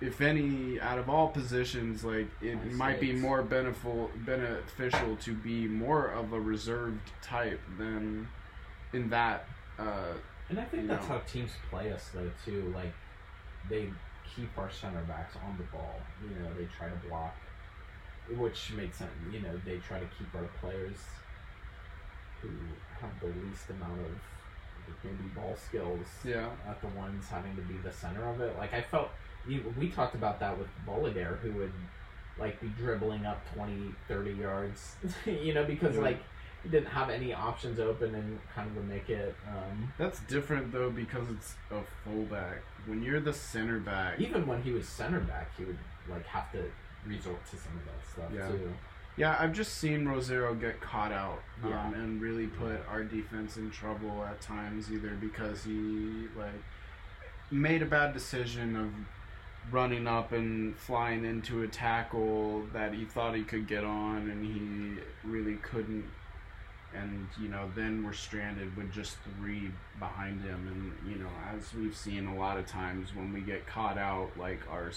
if 0.00 0.20
any 0.20 0.80
out 0.80 0.98
of 0.98 1.10
all 1.10 1.28
positions 1.28 2.04
like 2.04 2.28
it 2.40 2.56
I 2.56 2.72
might 2.72 3.00
be 3.00 3.12
more 3.12 3.42
beneficial 3.42 4.10
beneficial 4.24 5.16
to 5.16 5.34
be 5.34 5.68
more 5.68 6.06
of 6.06 6.32
a 6.32 6.40
reserved 6.40 7.10
type 7.22 7.60
than 7.78 8.28
in 8.92 9.10
that 9.10 9.44
uh, 9.78 10.14
And 10.48 10.58
I 10.58 10.64
think 10.64 10.88
that's 10.88 11.06
know. 11.08 11.14
how 11.14 11.20
teams 11.20 11.50
play 11.70 11.92
us 11.92 12.08
though 12.14 12.30
too. 12.44 12.72
Like 12.74 12.92
they 13.68 13.88
keep 14.34 14.56
our 14.58 14.70
center 14.70 15.02
backs 15.02 15.36
on 15.46 15.56
the 15.58 15.64
ball. 15.64 16.00
You 16.22 16.30
know, 16.42 16.48
they 16.58 16.66
try 16.76 16.88
to 16.88 17.08
block, 17.08 17.34
which 18.36 18.72
makes 18.72 18.98
sense. 18.98 19.10
You 19.32 19.40
know, 19.40 19.60
they 19.64 19.76
try 19.78 19.98
to 20.00 20.06
keep 20.18 20.34
our 20.34 20.48
players 20.60 20.96
who 22.40 22.48
have 23.00 23.10
the 23.20 23.26
least 23.26 23.68
amount 23.70 24.00
of 24.00 24.10
maybe 25.04 25.28
ball 25.36 25.54
skills 25.56 26.06
yeah 26.24 26.48
at 26.68 26.80
the 26.80 26.88
ones 26.88 27.24
having 27.28 27.54
to 27.54 27.62
be 27.62 27.74
the 27.84 27.92
center 27.92 28.26
of 28.28 28.40
it. 28.40 28.56
Like 28.58 28.72
I 28.74 28.80
felt 28.82 29.10
you- 29.46 29.74
we 29.78 29.88
talked 29.88 30.14
about 30.14 30.40
that 30.40 30.56
with 30.58 30.68
Bolliger 30.86 31.38
who 31.40 31.52
would 31.52 31.72
like 32.38 32.60
be 32.60 32.68
dribbling 32.68 33.26
up 33.26 33.42
20, 33.54 33.94
30 34.08 34.30
yards, 34.32 34.96
you 35.26 35.52
know, 35.54 35.64
because 35.64 35.96
Yeah. 35.96 36.02
like 36.02 36.22
he 36.62 36.68
didn't 36.68 36.88
have 36.88 37.08
any 37.10 37.32
options 37.32 37.80
open 37.80 38.14
and 38.14 38.38
kind 38.54 38.68
of 38.68 38.76
would 38.76 38.88
make 38.88 39.08
it 39.08 39.34
um, 39.48 39.92
That's 39.98 40.20
different 40.20 40.72
though 40.72 40.90
because 40.90 41.28
it's 41.30 41.54
a 41.70 41.80
fullback. 42.04 42.58
When 42.86 43.02
you're 43.02 43.20
the 43.20 43.32
center 43.32 43.78
back, 43.78 44.20
even 44.20 44.46
when 44.46 44.62
he 44.62 44.72
was 44.72 44.88
center 44.88 45.20
back, 45.20 45.50
he 45.56 45.64
would 45.64 45.78
like 46.08 46.26
have 46.26 46.50
to 46.52 46.70
resort 47.06 47.44
to 47.46 47.56
some 47.56 47.72
of 47.76 47.84
that 47.86 48.06
stuff 48.12 48.30
Yeah. 48.34 48.48
too. 48.48 48.72
yeah, 49.16 49.36
I've 49.38 49.52
just 49.52 49.76
seen 49.78 50.04
Rosero 50.06 50.58
get 50.58 50.80
caught 50.80 51.12
out 51.12 51.42
um, 51.64 51.70
Yeah. 51.70 51.92
and 51.94 52.20
really 52.22 52.46
put 52.46 52.86
our 52.88 53.04
defense 53.04 53.56
in 53.58 53.70
trouble 53.70 54.24
at 54.24 54.40
times, 54.40 54.90
either 54.92 55.10
because 55.10 55.64
he 55.64 56.28
like 56.36 56.62
made 57.50 57.82
a 57.82 57.86
bad 57.86 58.12
decision 58.14 58.76
of 58.76 58.92
running 59.70 60.06
up 60.06 60.32
and 60.32 60.76
flying 60.76 61.24
into 61.24 61.62
a 61.62 61.68
tackle 61.68 62.64
that 62.72 62.94
he 62.94 63.04
thought 63.04 63.34
he 63.34 63.42
could 63.42 63.66
get 63.66 63.84
on 63.84 64.30
and 64.30 64.44
he 64.44 65.28
really 65.28 65.56
couldn't. 65.56 66.04
And 66.92 67.28
you 67.40 67.48
know 67.48 67.70
then 67.76 68.02
we're 68.04 68.12
stranded 68.12 68.76
with 68.76 68.92
just 68.92 69.16
three 69.38 69.70
behind 69.98 70.42
him. 70.42 70.66
And 70.66 71.12
you 71.12 71.22
know 71.22 71.30
as 71.54 71.72
we've 71.74 71.96
seen 71.96 72.26
a 72.26 72.36
lot 72.36 72.58
of 72.58 72.66
times 72.66 73.14
when 73.14 73.32
we 73.32 73.40
get 73.40 73.66
caught 73.66 73.96
out 73.96 74.30
like 74.36 74.60
our 74.70 74.90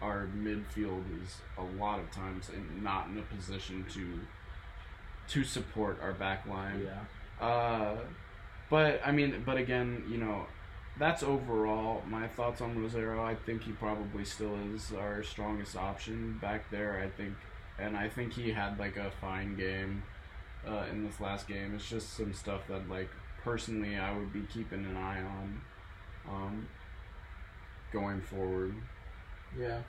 our 0.00 0.28
midfield 0.36 1.02
is 1.22 1.38
a 1.58 1.62
lot 1.80 1.98
of 1.98 2.10
times 2.10 2.50
in, 2.50 2.82
not 2.82 3.08
in 3.08 3.18
a 3.18 3.22
position 3.22 3.84
to 3.94 4.20
to 5.28 5.44
support 5.44 5.98
our 6.02 6.12
back 6.12 6.46
line. 6.46 6.86
Yeah. 6.86 7.46
uh, 7.46 7.96
but 8.70 9.00
I 9.04 9.12
mean, 9.12 9.42
but 9.44 9.56
again, 9.56 10.04
you 10.08 10.18
know, 10.18 10.46
that's 10.98 11.22
overall 11.22 12.02
my 12.08 12.28
thoughts 12.28 12.60
on 12.60 12.76
Rosero. 12.76 13.20
I 13.20 13.34
think 13.34 13.64
he 13.64 13.72
probably 13.72 14.24
still 14.24 14.56
is 14.74 14.92
our 14.92 15.22
strongest 15.22 15.76
option 15.76 16.38
back 16.40 16.70
there. 16.70 17.02
I 17.02 17.08
think, 17.16 17.34
and 17.78 17.96
I 17.96 18.08
think 18.08 18.32
he 18.32 18.52
had 18.52 18.78
like 18.78 18.96
a 18.96 19.10
fine 19.20 19.56
game 19.56 20.02
uh, 20.66 20.84
in 20.90 21.04
this 21.04 21.20
last 21.20 21.48
game. 21.48 21.74
It's 21.74 21.88
just 21.88 22.16
some 22.16 22.32
stuff 22.32 22.62
that, 22.68 22.88
like, 22.88 23.10
personally, 23.42 23.96
I 23.96 24.16
would 24.16 24.32
be 24.32 24.42
keeping 24.52 24.84
an 24.84 24.96
eye 24.96 25.22
on 25.22 25.60
um, 26.28 26.68
going 27.92 28.20
forward. 28.20 28.74
Yeah. 29.58 29.80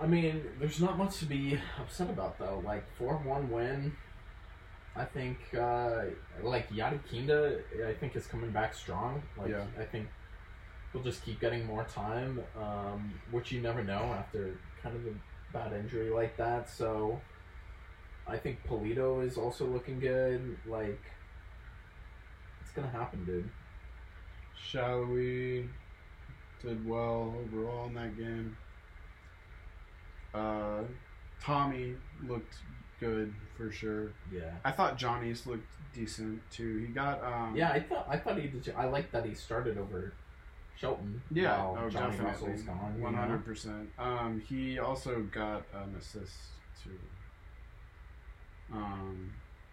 I 0.00 0.06
mean, 0.06 0.42
there's 0.58 0.80
not 0.80 0.98
much 0.98 1.18
to 1.18 1.26
be 1.26 1.58
upset 1.80 2.10
about 2.10 2.38
though. 2.38 2.60
Like 2.64 2.84
four 2.96 3.14
one 3.18 3.50
win. 3.50 3.92
I 4.94 5.04
think 5.04 5.38
uh 5.58 6.02
like 6.42 6.74
Gadi 6.74 7.00
Kinda 7.10 7.60
I 7.86 7.94
think 7.94 8.14
is 8.16 8.26
coming 8.26 8.50
back 8.50 8.74
strong. 8.74 9.22
Like 9.38 9.50
Yeah. 9.50 9.64
I 9.78 9.84
think 9.84 10.08
he'll 10.92 11.02
just 11.02 11.24
keep 11.24 11.40
getting 11.40 11.64
more 11.66 11.84
time, 11.84 12.40
um, 12.60 13.12
which 13.30 13.50
you 13.52 13.60
never 13.62 13.82
know 13.82 14.12
after 14.18 14.54
kind 14.82 14.94
of 14.94 15.06
a 15.06 15.14
bad 15.52 15.72
injury 15.72 16.10
like 16.10 16.36
that. 16.36 16.68
So 16.68 17.20
I 18.26 18.36
think 18.36 18.58
Pulido 18.68 19.24
is 19.26 19.38
also 19.38 19.66
looking 19.66 19.98
good. 19.98 20.56
Like 20.66 21.00
it's 22.60 22.70
gonna 22.72 22.90
happen, 22.90 23.24
dude. 23.24 23.48
Sallói 24.70 25.66
did 26.62 26.86
well 26.88 27.34
overall 27.44 27.86
in 27.86 27.94
that 27.94 28.16
game. 28.16 28.56
Uh, 30.34 30.82
Thommy 31.42 31.96
looked 32.26 32.56
good 33.02 33.34
for 33.56 33.70
sure. 33.70 34.10
Yeah. 34.32 34.52
I 34.64 34.70
thought 34.70 34.98
Tzionis 34.98 35.44
looked 35.46 35.66
decent 35.94 36.40
too. 36.50 36.78
He 36.78 36.92
got 36.92 37.22
um 37.24 37.54
Yeah, 37.56 37.70
I 37.70 37.80
thought 37.80 38.06
I 38.08 38.16
thought 38.16 38.38
he 38.38 38.46
did. 38.48 38.74
I 38.76 38.86
like 38.86 39.10
that 39.12 39.26
he 39.26 39.34
started 39.34 39.76
over 39.78 40.12
Shelton. 40.76 41.20
yeah 41.30 41.62
oh 41.62 41.88
Johnny 41.90 42.16
definitely 42.16 42.26
Russell's 42.50 42.62
gone. 42.62 42.94
you 42.96 43.02
one 43.02 43.14
hundred 43.14 43.44
percent. 43.44 43.90
Um, 43.98 44.40
he 44.48 44.78
also 44.78 45.22
got 45.32 45.64
an 45.74 45.94
assist 45.98 46.36
too. 46.82 46.98
Um, 48.72 49.32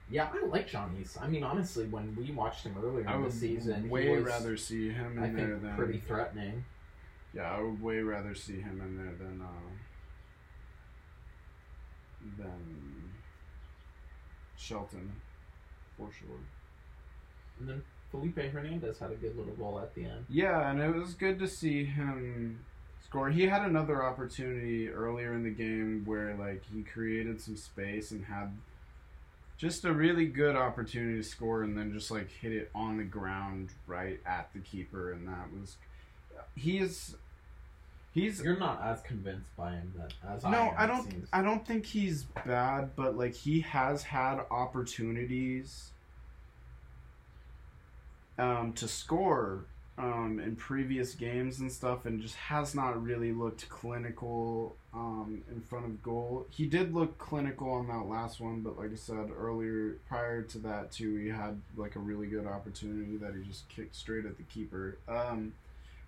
Yeah, 0.10 0.28
I 0.34 0.46
like 0.46 0.68
Tzionis. 0.70 1.22
I 1.22 1.28
mean, 1.28 1.44
honestly, 1.44 1.86
when 1.86 2.16
we 2.16 2.32
watched 2.32 2.66
him 2.66 2.76
earlier 2.84 3.08
I 3.08 3.16
in 3.16 3.24
the 3.24 3.32
season, 3.32 3.84
he 3.84 3.90
way 3.90 4.10
was, 4.10 4.24
rather 4.26 4.58
see 4.58 4.90
him 4.90 5.18
in 5.18 5.24
I 5.24 5.28
there 5.34 5.48
think 5.52 5.62
than 5.62 5.76
pretty 5.78 6.00
threatening. 6.00 6.66
yeah. 7.34 7.52
I 7.56 7.62
would 7.62 7.82
way 7.82 8.00
rather 8.02 8.34
see 8.36 8.60
him 8.60 8.82
in 8.82 8.98
there 8.98 9.14
than 9.18 9.42
uh, 9.42 9.70
than 12.38 12.99
Shelton 14.60 15.12
for 15.98 16.10
sure. 16.12 16.38
And 17.60 17.70
then 17.70 17.84
Felipe 18.12 18.38
Hernandez 18.38 19.00
had 19.00 19.12
a 19.12 19.16
good 19.16 19.38
little 19.38 19.54
goal 19.54 19.80
at 19.80 19.94
the 19.96 20.06
end. 20.06 20.26
Yeah, 20.30 20.70
and 20.70 20.82
it 20.82 20.94
was 20.94 21.14
good 21.14 21.40
to 21.40 21.48
see 21.48 21.86
him 21.86 22.60
score. 23.04 23.30
He 23.30 23.48
had 23.48 23.64
another 23.64 24.04
opportunity 24.04 24.90
earlier 24.90 25.34
in 25.34 25.44
the 25.44 25.50
game 25.50 26.04
where 26.06 26.36
like 26.36 26.64
he 26.74 26.84
created 26.84 27.42
some 27.42 27.56
space 27.56 28.12
and 28.12 28.26
had 28.26 28.52
just 29.58 29.84
a 29.84 29.92
really 29.92 30.26
good 30.26 30.56
opportunity 30.56 31.18
to 31.18 31.24
score 31.24 31.64
and 31.64 31.78
then 31.78 31.92
just 31.92 32.12
like 32.12 32.30
hit 32.32 32.54
it 32.54 32.72
on 32.74 32.98
the 32.98 33.04
ground 33.04 33.70
right 33.88 34.20
at 34.26 34.50
the 34.54 34.60
keeper 34.60 35.12
and 35.12 35.28
that 35.28 35.52
was 35.52 35.76
he 36.56 36.78
is 36.78 37.16
he's 38.14 38.42
You're 38.42 38.58
not 38.58 38.82
as 38.84 39.02
convinced 39.02 39.56
by 39.56 39.72
him 39.72 39.94
that 39.98 40.14
as 40.28 40.46
I 40.46 40.52
no, 40.52 40.58
am, 40.70 40.74
I 40.78 40.86
don't. 40.88 41.10
seems. 41.10 41.30
I 41.32 41.42
don't 41.42 41.66
think 41.66 41.86
he's 41.86 42.24
bad, 42.46 42.92
but 42.96 43.18
like 43.18 43.34
he 43.34 43.62
has 43.62 44.04
had 44.04 44.40
opportunities 44.52 45.92
um, 48.38 48.74
to 48.74 48.88
score 48.88 49.66
um, 49.98 50.40
in 50.40 50.56
previous 50.56 51.14
games 51.14 51.60
and 51.60 51.72
stuff, 51.72 52.06
and 52.06 52.22
just 52.22 52.36
has 52.36 52.74
not 52.74 53.02
really 53.04 53.32
looked 53.32 53.68
clinical 53.70 54.76
um, 54.94 55.44
in 55.52 55.62
front 55.62 55.86
of 55.86 56.02
goal. 56.02 56.48
He 56.50 56.66
did 56.66 56.94
look 56.94 57.18
clinical 57.18 57.72
on 57.72 57.88
that 57.88 58.08
last 58.08 58.40
one, 58.40 58.62
but 58.62 58.78
like 58.78 58.92
I 58.92 58.96
said 58.96 59.30
earlier, 59.38 59.98
prior 60.08 60.42
to 60.44 60.58
that 60.60 60.92
too, 60.92 61.18
he 61.18 61.28
had 61.28 61.60
like 61.76 61.96
a 61.96 62.00
really 62.00 62.28
good 62.28 62.48
opportunity 62.48 63.18
that 63.18 63.34
he 63.36 63.44
just 63.48 63.68
kicked 63.70 63.96
straight 63.96 64.26
at 64.26 64.38
the 64.38 64.44
keeper. 64.44 64.98
Um, 65.08 65.54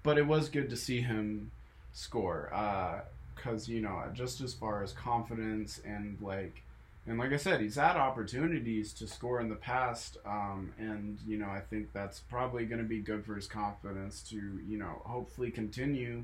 but 0.03 0.17
it 0.17 0.25
was 0.25 0.49
good 0.49 0.69
to 0.71 0.77
see 0.77 1.01
him 1.01 1.51
score. 1.93 2.49
Uh, 2.53 3.01
because 3.41 3.67
you 3.67 3.81
know 3.81 4.03
just 4.13 4.41
as 4.41 4.53
far 4.53 4.83
as 4.83 4.91
confidence 4.93 5.81
and 5.85 6.17
like 6.21 6.61
and 7.07 7.17
like 7.17 7.31
i 7.31 7.37
said 7.37 7.59
he's 7.59 7.75
had 7.75 7.95
opportunities 7.95 8.93
to 8.93 9.07
score 9.07 9.39
in 9.39 9.49
the 9.49 9.55
past 9.55 10.17
um, 10.25 10.71
and 10.77 11.17
you 11.27 11.37
know 11.37 11.47
i 11.47 11.59
think 11.59 11.91
that's 11.93 12.19
probably 12.19 12.65
going 12.65 12.81
to 12.81 12.87
be 12.87 12.99
good 12.99 13.25
for 13.25 13.35
his 13.35 13.47
confidence 13.47 14.21
to 14.21 14.35
you 14.67 14.77
know 14.77 15.01
hopefully 15.05 15.49
continue 15.51 16.23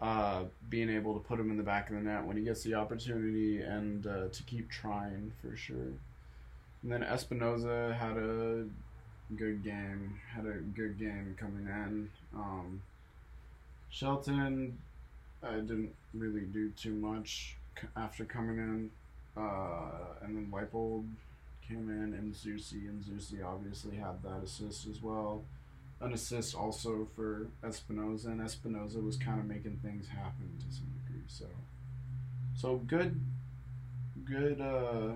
uh, 0.00 0.42
being 0.68 0.90
able 0.90 1.14
to 1.14 1.20
put 1.20 1.40
him 1.40 1.50
in 1.50 1.56
the 1.56 1.62
back 1.62 1.88
of 1.88 1.96
the 1.96 2.02
net 2.02 2.24
when 2.24 2.36
he 2.36 2.42
gets 2.42 2.62
the 2.62 2.74
opportunity 2.74 3.60
and 3.60 4.06
uh, 4.06 4.28
to 4.32 4.42
keep 4.44 4.70
trying 4.70 5.32
for 5.40 5.56
sure 5.56 5.92
and 6.82 6.92
then 6.92 7.02
espinoza 7.02 7.96
had 7.96 8.16
a 8.16 8.64
good 9.36 9.64
game 9.64 10.18
had 10.34 10.46
a 10.46 10.58
good 10.76 10.98
game 10.98 11.34
coming 11.38 11.66
in 11.66 12.10
um, 12.34 12.82
shelton 13.88 14.76
I 15.46 15.54
didn't 15.60 15.94
really 16.12 16.42
do 16.42 16.70
too 16.70 16.94
much 16.94 17.56
after 17.96 18.24
coming 18.24 18.58
in. 18.58 18.90
Uh, 19.36 20.14
and 20.22 20.36
then 20.36 20.50
Leibold 20.52 21.06
came 21.66 21.88
in, 21.90 22.14
and 22.14 22.34
Zusi, 22.34 22.88
and 22.88 23.02
Zusi 23.02 23.44
obviously 23.44 23.96
had 23.96 24.22
that 24.22 24.42
assist 24.44 24.86
as 24.86 25.02
well. 25.02 25.42
an 26.00 26.12
assist 26.12 26.54
also 26.54 27.08
for 27.16 27.46
Espinoza, 27.62 28.26
and 28.26 28.40
Espinoza 28.40 29.02
was 29.02 29.16
kind 29.16 29.40
of 29.40 29.46
making 29.46 29.78
things 29.82 30.08
happen 30.08 30.50
to 30.58 30.74
some 30.74 30.86
degree. 31.04 31.22
So, 31.28 31.46
so 32.54 32.76
good, 32.86 33.18
good. 34.24 34.60
uh 34.60 35.12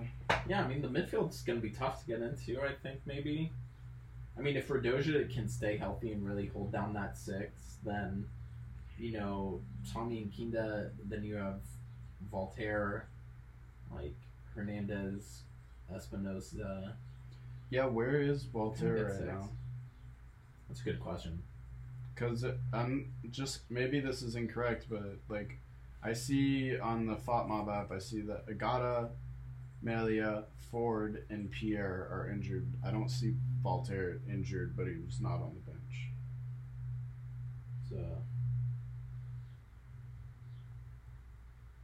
Yeah, 0.47 0.63
I 0.63 0.67
mean 0.67 0.81
the 0.81 0.87
midfield's 0.87 1.41
going 1.43 1.61
to 1.61 1.65
be 1.67 1.73
tough 1.73 2.01
to 2.01 2.07
get 2.07 2.21
into. 2.21 2.59
I 2.61 2.73
think 2.81 3.01
maybe. 3.05 3.51
I 4.37 4.41
mean, 4.41 4.55
if 4.55 4.69
Radoja 4.69 5.31
can 5.33 5.49
stay 5.49 5.77
healthy 5.77 6.11
and 6.13 6.25
really 6.25 6.47
hold 6.47 6.71
down 6.71 6.93
that 6.93 7.17
six, 7.17 7.51
then 7.83 8.25
you 8.97 9.11
know 9.11 9.61
Thommy 9.87 10.23
and 10.23 10.33
Kinda. 10.33 10.91
Then 11.05 11.23
you 11.23 11.35
have 11.35 11.61
Walter, 12.31 13.07
like 13.93 14.15
Hernandez, 14.55 15.43
Espinoza. 15.93 16.93
Yeah, 17.69 17.85
where 17.85 18.21
is 18.21 18.45
Walter 18.51 19.05
right 19.05 19.13
six? 19.13 19.25
now? 19.25 19.49
That's 20.67 20.81
a 20.81 20.83
good 20.83 20.99
question. 20.99 21.43
Because 22.13 22.43
I'm 22.73 23.13
just 23.31 23.61
maybe 23.69 23.99
this 23.99 24.21
is 24.21 24.35
incorrect, 24.35 24.87
but 24.89 25.17
like 25.29 25.57
I 26.03 26.13
see 26.13 26.77
on 26.77 27.05
the 27.05 27.15
FotMob 27.15 27.73
app, 27.73 27.91
I 27.91 27.99
see 27.99 28.21
that 28.21 28.47
Agada, 28.47 29.09
Melia, 29.81 30.43
Ford, 30.71 31.25
and 31.29 31.49
Pierre 31.49 32.07
are 32.11 32.29
injured. 32.31 32.67
I 32.85 32.91
don't 32.91 33.09
see 33.09 33.35
Walter 33.63 34.21
injured, 34.29 34.75
but 34.77 34.87
he 34.87 34.95
was 35.05 35.19
not 35.21 35.35
on 35.35 35.55
the 35.55 35.71
bench. 35.71 36.09
So 37.89 37.95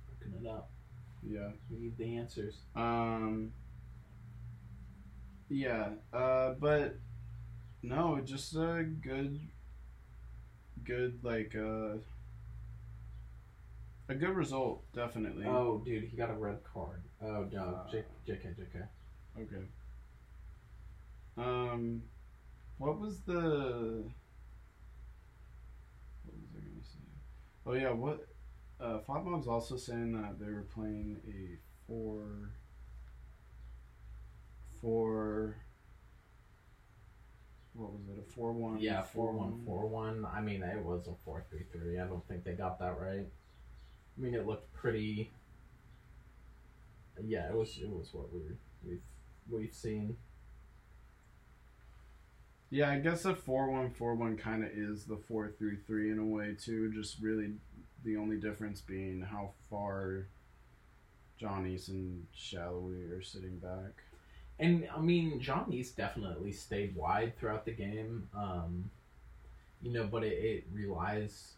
looking 0.10 0.46
it 0.46 0.48
up. 0.48 0.70
Yeah. 1.28 1.50
We 1.72 1.78
need 1.80 1.98
the 1.98 2.18
answers. 2.18 2.56
Um. 2.76 3.52
Yeah. 5.50 5.90
Uh. 6.14 6.54
But 6.60 6.98
no, 7.82 8.20
just 8.24 8.56
a 8.56 8.84
good, 9.02 9.40
good 10.84 11.20
like 11.24 11.56
uh. 11.56 11.98
A 14.08 14.14
good 14.14 14.36
result, 14.36 14.84
definitely. 14.94 15.46
Oh, 15.48 15.82
dude, 15.84 16.04
he 16.04 16.16
got 16.16 16.30
a 16.30 16.34
red 16.36 16.60
card. 16.64 17.02
Oh 17.24 17.48
no, 17.52 17.82
Uh, 17.88 17.92
J- 17.92 18.04
JK, 18.28 18.56
JK. 18.56 18.88
Okay. 19.42 19.66
Um, 21.38 22.04
what 22.78 23.00
was 23.00 23.22
the? 23.22 24.04
What 26.24 26.36
was 26.36 26.52
I 26.56 26.60
gonna 26.60 26.84
say? 26.84 27.00
Oh 27.66 27.74
yeah, 27.74 27.90
what? 27.94 28.28
Uh, 28.80 29.00
FotMob's 29.08 29.48
also 29.48 29.78
saying 29.78 30.14
that 30.14 30.40
they 30.40 30.52
were 30.52 30.66
playing 30.74 31.18
a 31.28 31.58
four. 31.88 32.52
Four. 34.82 35.56
What 37.74 37.92
was 37.94 38.02
it? 38.10 38.20
A 38.20 38.32
four 38.34 38.52
one. 38.54 38.80
Yeah, 38.80 39.02
four 39.02 39.32
one 39.32 39.62
four 39.66 39.88
one. 39.88 40.26
I 40.34 40.42
mean, 40.42 40.64
it 40.64 40.84
was 40.84 41.08
a 41.08 41.14
four 41.24 41.44
three 41.50 41.66
three. 41.72 42.00
I 42.00 42.06
don't 42.06 42.26
think 42.28 42.44
they 42.44 42.54
got 42.54 42.80
that 42.80 43.00
right. 43.00 43.26
I 44.18 44.22
mean, 44.22 44.34
it 44.34 44.46
looked 44.46 44.72
pretty. 44.74 45.32
Yeah, 47.24 47.50
it 47.50 47.56
was. 47.56 47.78
It 47.82 47.90
was 47.90 48.10
what 48.14 48.34
we 48.34 48.42
we've 48.86 49.02
we've 49.50 49.74
seen. 49.74 50.18
Yeah, 52.70 52.92
I 52.92 53.00
guess 53.00 53.26
a 53.26 53.36
four 53.36 53.70
one 53.72 53.92
four 53.92 54.16
one 54.16 54.38
kind 54.38 54.64
of 54.64 54.70
is 54.72 55.06
the 55.06 55.18
four 55.18 55.50
three 55.58 55.78
three 55.88 56.12
in 56.12 56.20
a 56.20 56.26
way 56.26 56.56
too. 56.60 56.92
Just 56.94 57.22
really, 57.22 57.54
the 58.06 58.16
only 58.18 58.38
difference 58.38 58.80
being 58.82 59.22
how 59.22 59.50
far 59.70 60.28
Tzionis 61.42 61.90
and 61.90 62.26
Sallói 62.38 63.12
are 63.18 63.22
sitting 63.22 63.58
back. 63.58 64.04
And 64.60 64.88
I 64.96 65.02
mean, 65.02 65.42
Tzionis 65.42 65.94
definitely 65.96 66.54
stayed 66.54 66.96
wide 66.96 67.38
throughout 67.38 67.66
the 67.66 67.72
game. 67.74 68.30
Um, 68.34 68.90
you 69.82 69.92
know, 69.92 70.08
but 70.10 70.24
it, 70.24 70.34
it 70.34 70.64
relies 70.72 71.54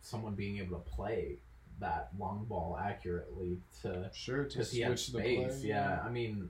someone 0.00 0.34
being 0.34 0.58
able 0.58 0.78
to 0.78 0.90
play 0.90 1.36
that 1.80 2.08
long 2.18 2.46
ball 2.48 2.78
accurately 2.82 3.58
to 3.82 4.10
Sure, 4.14 4.44
to 4.44 4.48
because 4.48 4.70
he 4.72 4.80
had 4.80 4.98
switch 4.98 5.08
the 5.08 5.18
play. 5.18 5.50
yeah, 5.62 6.00
I 6.02 6.08
mean, 6.08 6.48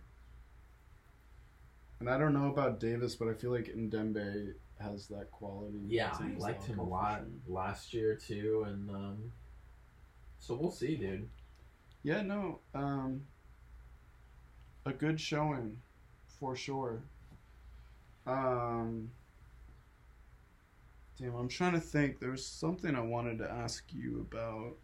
And 1.99 2.09
I 2.09 2.19
don't 2.19 2.33
know 2.35 2.49
about 2.51 2.79
Davis, 2.79 3.15
but 3.17 3.27
I 3.29 3.35
feel 3.35 3.51
like 3.51 3.75
Ndenbe 3.75 4.53
has 4.81 5.09
that 5.09 5.31
quality. 5.31 5.79
yeah, 5.89 6.17
I 6.19 6.39
liked 6.39 6.65
him 6.65 6.79
a 6.79 6.85
lot 6.85 7.21
sure. 7.21 7.55
last 7.55 7.95
year 7.95 8.15
too, 8.15 8.65
and 8.67 8.91
um, 8.91 9.33
so 10.39 10.55
we'll 10.55 10.71
see, 10.71 10.97
dude. 10.97 11.29
Yeah, 12.03 12.23
no, 12.23 12.61
um, 12.75 13.23
a 14.85 14.93
good 14.93 15.21
showing, 15.21 15.79
for 16.39 16.55
sure. 16.55 17.03
Um, 18.27 19.11
damn, 21.19 21.35
I'm 21.35 21.49
trying 21.49 21.73
to 21.73 21.81
think. 21.81 22.21
There 22.21 22.31
was 22.31 22.47
something 22.47 22.95
I 22.95 23.01
wanted 23.01 23.39
to 23.39 23.51
ask 23.51 23.85
you 23.93 24.27
about. 24.31 24.77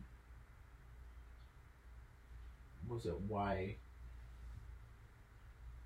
Was 2.88 3.07
it 3.07 3.18
why? 3.20 3.76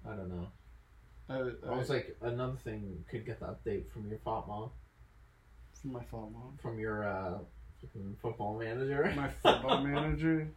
I 0.09 0.15
don't 0.15 0.29
know. 0.29 0.49
I, 1.29 1.35
I 1.68 1.77
was 1.77 1.91
like, 1.91 2.16
another 2.22 2.57
thing 2.62 3.05
could 3.11 3.27
get 3.27 3.41
the 3.41 3.47
update 3.47 3.91
from 3.93 4.09
your 4.09 4.18
FOTMA, 4.18 4.70
from 5.81 5.93
my 5.93 6.03
phone 6.05 6.33
mom. 6.33 6.59
from 6.62 6.79
your 6.79 7.07
uh, 7.07 7.39
fucking 7.81 8.16
football 8.22 8.59
manager. 8.59 9.12
My 9.16 9.29
football 9.29 9.83
manager. 9.83 10.49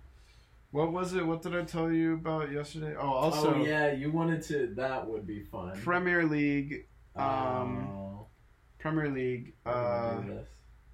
What 0.72 0.91
was 0.91 1.13
it? 1.15 1.26
What 1.26 1.41
did 1.41 1.55
I 1.55 1.63
tell 1.63 1.91
you 1.91 2.13
about 2.13 2.51
yesterday? 2.51 2.95
Oh, 2.95 3.07
also 3.09 3.55
oh 3.55 3.63
yeah, 3.65 3.91
you 3.91 4.11
wanted 4.11 4.43
to. 4.43 4.67
That 4.76 5.07
would 5.07 5.26
be 5.26 5.41
fun. 5.41 5.76
Premier 5.82 6.26
League. 6.26 6.86
Um, 7.15 7.88
Oh, 7.91 8.26
Premier 8.78 9.09
League. 9.09 9.53
Uh, 9.65 10.22
this. 10.22 10.47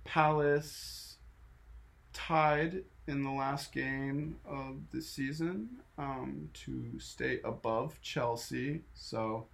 Palace 0.06 1.18
tied 2.14 2.84
in 3.08 3.24
the 3.24 3.30
last 3.32 3.74
game 3.74 4.38
of 4.48 4.78
the 4.94 5.02
season 5.02 5.68
um, 5.98 6.50
to 6.54 6.98
stay 7.00 7.40
above 7.44 8.02
Chelsea. 8.02 8.82
So 8.94 9.46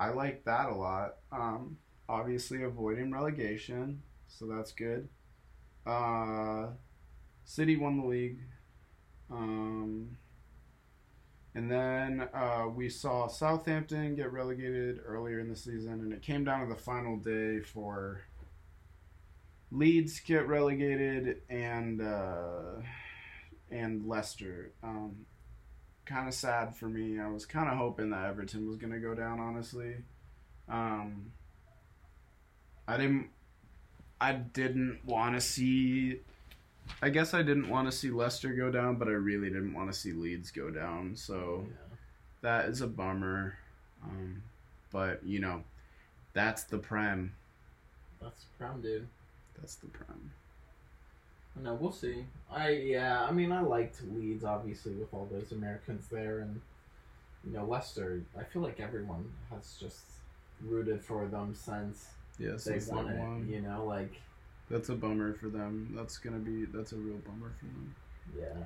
I 0.00 0.10
like 0.10 0.44
that 0.44 0.68
a 0.68 0.74
lot. 0.74 1.16
Um, 1.32 1.78
obviously, 2.08 2.62
avoiding 2.62 3.12
relegation, 3.12 4.02
so 4.28 4.46
that's 4.46 4.72
good. 4.72 5.08
Uh, 5.86 6.68
City 7.44 7.76
won 7.76 8.00
the 8.00 8.06
league. 8.06 8.40
Um, 9.30 10.16
and 11.54 11.70
then 11.70 12.28
uh, 12.32 12.66
we 12.72 12.88
saw 12.88 13.26
Southampton 13.26 14.14
get 14.14 14.32
relegated 14.32 15.00
earlier 15.04 15.40
in 15.40 15.48
the 15.48 15.56
season, 15.56 15.94
and 15.94 16.12
it 16.12 16.22
came 16.22 16.44
down 16.44 16.60
to 16.60 16.72
the 16.72 16.80
final 16.80 17.16
day 17.16 17.60
for 17.60 18.22
Leeds 19.70 20.20
get 20.20 20.46
relegated 20.46 21.42
and 21.50 22.00
uh, 22.00 22.80
and 23.70 24.06
Leicester. 24.06 24.72
Um, 24.82 25.26
kind 26.08 26.26
of 26.28 26.34
sad 26.34 26.74
for 26.74 26.86
me. 26.88 27.20
I 27.20 27.28
was 27.28 27.44
kind 27.46 27.68
of 27.68 27.76
hoping 27.76 28.10
that 28.10 28.24
Everton 28.26 28.66
was 28.66 28.76
going 28.76 28.92
to 28.92 28.98
go 28.98 29.14
down. 29.14 29.38
Honestly, 29.40 29.96
um, 30.68 31.32
I 32.86 32.96
didn't. 32.96 33.28
I 34.20 34.32
didn't 34.32 35.00
want 35.04 35.34
to 35.36 35.40
see. 35.40 36.20
I 37.02 37.10
guess 37.10 37.34
I 37.34 37.42
didn't 37.42 37.68
want 37.68 37.88
to 37.90 37.96
see 37.96 38.10
Leicester 38.10 38.52
go 38.54 38.70
down, 38.70 38.96
but 38.96 39.08
I 39.08 39.12
really 39.12 39.48
didn't 39.48 39.74
want 39.74 39.92
to 39.92 39.98
see 39.98 40.12
Leeds 40.12 40.50
go 40.50 40.70
down. 40.70 41.14
So 41.14 41.66
Yeah. 41.68 41.96
that 42.40 42.64
is 42.70 42.80
a 42.80 42.86
bummer. 42.86 43.58
Um, 44.02 44.42
but 44.90 45.22
you 45.24 45.38
know, 45.38 45.62
that's 46.32 46.64
the 46.64 46.78
prem. 46.78 47.34
That's 48.20 48.42
the 48.44 48.48
prem, 48.64 48.80
dude. 48.80 49.06
That's 49.58 49.74
the 49.76 49.86
prem. 49.88 50.32
No, 51.62 51.74
we'll 51.74 51.92
see. 51.92 52.24
I 52.50 52.70
yeah, 52.70 53.24
I 53.24 53.32
mean, 53.32 53.52
I 53.52 53.60
liked 53.60 54.00
Leeds 54.14 54.44
obviously 54.44 54.94
with 54.94 55.12
all 55.12 55.28
those 55.30 55.52
Americans 55.52 56.08
there, 56.10 56.40
and 56.40 56.60
you 57.44 57.52
know 57.52 57.64
Leicester. 57.64 58.20
I 58.38 58.44
feel 58.44 58.62
like 58.62 58.80
everyone 58.80 59.24
has 59.50 59.76
just 59.80 60.00
rooted 60.64 61.02
for 61.04 61.26
them 61.26 61.54
since 61.54 62.06
Yeah, 62.38 62.52
they 62.52 62.56
since 62.58 62.88
won 62.88 63.06
they 63.08 63.14
it. 63.14 63.18
won. 63.18 63.48
You 63.50 63.60
know, 63.62 63.84
like 63.84 64.12
That's 64.70 64.88
a 64.88 64.94
bummer 64.94 65.34
for 65.34 65.48
them. 65.48 65.92
That's 65.96 66.18
gonna 66.18 66.38
be 66.38 66.64
that's 66.66 66.92
a 66.92 66.96
real 66.96 67.18
bummer 67.18 67.52
for 67.58 67.66
them. 67.66 67.94
yeah. 68.38 68.64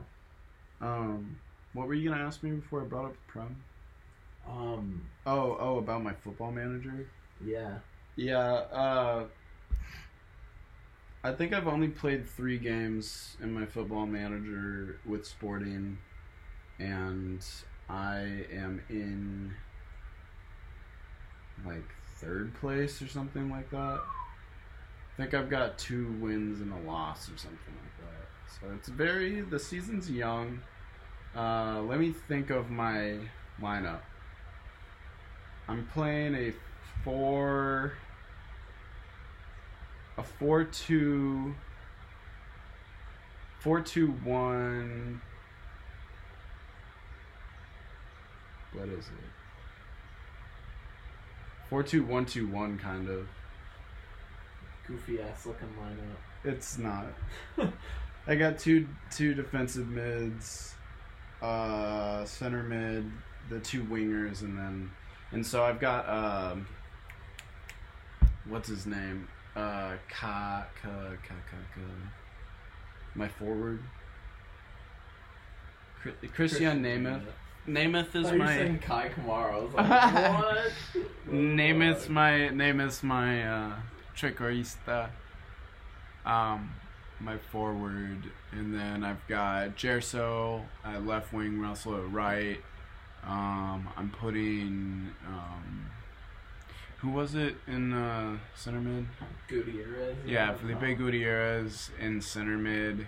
Um, 0.80 1.36
what 1.74 1.86
were 1.86 1.94
you 1.94 2.10
gonna 2.10 2.22
ask 2.22 2.42
me 2.42 2.50
before 2.52 2.82
I 2.82 2.84
brought 2.84 3.06
up 3.06 3.12
the 3.14 3.32
prom? 3.32 3.56
Um, 4.48 5.02
Oh, 5.26 5.56
oh, 5.60 5.78
about 5.78 6.02
my 6.02 6.12
football 6.12 6.50
manager. 6.50 7.06
yeah. 7.46 7.78
Yeah. 8.16 8.38
Uh, 8.38 9.24
I 11.24 11.30
think 11.30 11.52
I've 11.52 11.68
only 11.68 11.88
played 11.88 12.28
three 12.28 12.58
games 12.58 13.36
in 13.40 13.52
my 13.52 13.64
football 13.64 14.06
manager 14.06 14.98
with 15.06 15.24
Sporting, 15.24 15.98
and 16.80 17.44
I 17.88 18.44
am 18.52 18.82
in 18.88 19.54
like 21.64 21.84
third 22.16 22.52
place 22.54 23.00
or 23.00 23.06
something 23.06 23.48
like 23.50 23.70
that. 23.70 24.00
I 24.00 25.16
think 25.16 25.32
I've 25.32 25.48
got 25.48 25.78
two 25.78 26.10
wins 26.20 26.60
and 26.60 26.72
a 26.72 26.90
loss 26.90 27.28
or 27.28 27.36
something 27.36 27.74
like 27.82 28.10
that. 28.10 28.60
So 28.60 28.74
it's 28.74 28.88
very 28.88 29.42
the 29.42 29.60
season's 29.60 30.10
young. 30.10 30.60
Uh, 31.36 31.82
let 31.82 32.00
me 32.00 32.12
think 32.26 32.50
of 32.50 32.68
my 32.68 33.18
lineup. 33.60 34.00
I'm 35.68 35.86
playing 35.94 36.34
a 36.34 36.52
four 37.04 37.92
a 40.18 40.22
four 40.22 40.64
two. 40.64 41.54
Four 43.60 43.80
two 43.80 44.08
one. 44.08 45.20
What 48.72 48.88
is 48.88 49.06
it? 49.06 49.12
Four 51.68 51.82
two 51.82 52.04
one 52.04 52.26
two 52.26 52.46
one 52.46 52.78
kind 52.78 53.08
of. 53.08 53.28
Goofy 54.86 55.20
ass 55.22 55.46
looking 55.46 55.68
lineup. 55.80 56.16
It's 56.44 56.76
not. 56.76 57.06
I 58.26 58.34
got 58.34 58.58
two 58.58 58.88
two 59.10 59.34
defensive 59.34 59.88
mids, 59.88 60.74
uh, 61.40 62.24
center 62.24 62.62
mid, 62.62 63.10
the 63.48 63.60
two 63.60 63.84
wingers, 63.84 64.42
and 64.42 64.58
then 64.58 64.90
and 65.32 65.46
so 65.46 65.64
I've 65.64 65.80
got 65.80 66.08
um, 66.08 66.66
what's 68.48 68.68
his 68.68 68.86
name? 68.86 69.28
Uh, 69.54 69.92
Ka 70.08 70.66
Ka 70.80 70.88
Ka 71.22 71.34
Ka 71.50 71.56
Ka. 71.74 71.80
My 73.14 73.28
forward. 73.28 73.80
Chri- 76.02 76.32
Christian 76.32 76.82
Nemeth. 76.82 77.22
Nemeth 77.68 78.14
is 78.16 78.26
I 78.26 78.32
you 78.32 78.38
were 78.38 78.44
my 78.44 78.56
saying 78.56 78.78
Kai 78.80 79.08
Kamara. 79.10 79.52
I 79.52 79.58
was 79.58 79.72
like, 79.74 80.38
what? 80.40 80.72
Nemeth's 81.30 82.08
my 82.08 82.48
Nemeth's 82.48 83.02
my 83.02 83.46
uh, 83.46 83.72
trequartista. 84.16 85.10
Um, 86.24 86.72
my 87.20 87.36
forward, 87.36 88.24
and 88.52 88.74
then 88.74 89.04
I've 89.04 89.24
got 89.28 89.76
Gerso 89.76 90.62
at 90.84 91.06
left 91.06 91.32
wing, 91.32 91.60
Russell 91.60 91.96
at 91.96 92.10
right. 92.12 92.58
Um, 93.24 93.88
I'm 93.96 94.10
putting 94.10 95.10
um, 95.28 95.86
who 97.02 97.10
was 97.10 97.34
it 97.34 97.56
in 97.66 97.92
uh, 97.92 98.38
center 98.54 98.80
mid? 98.80 99.06
Gutierrez. 99.48 100.16
Yeah, 100.24 100.54
Felipe 100.54 100.96
Gutierrez 100.96 101.90
in 102.00 102.20
center 102.20 102.56
mid. 102.56 103.06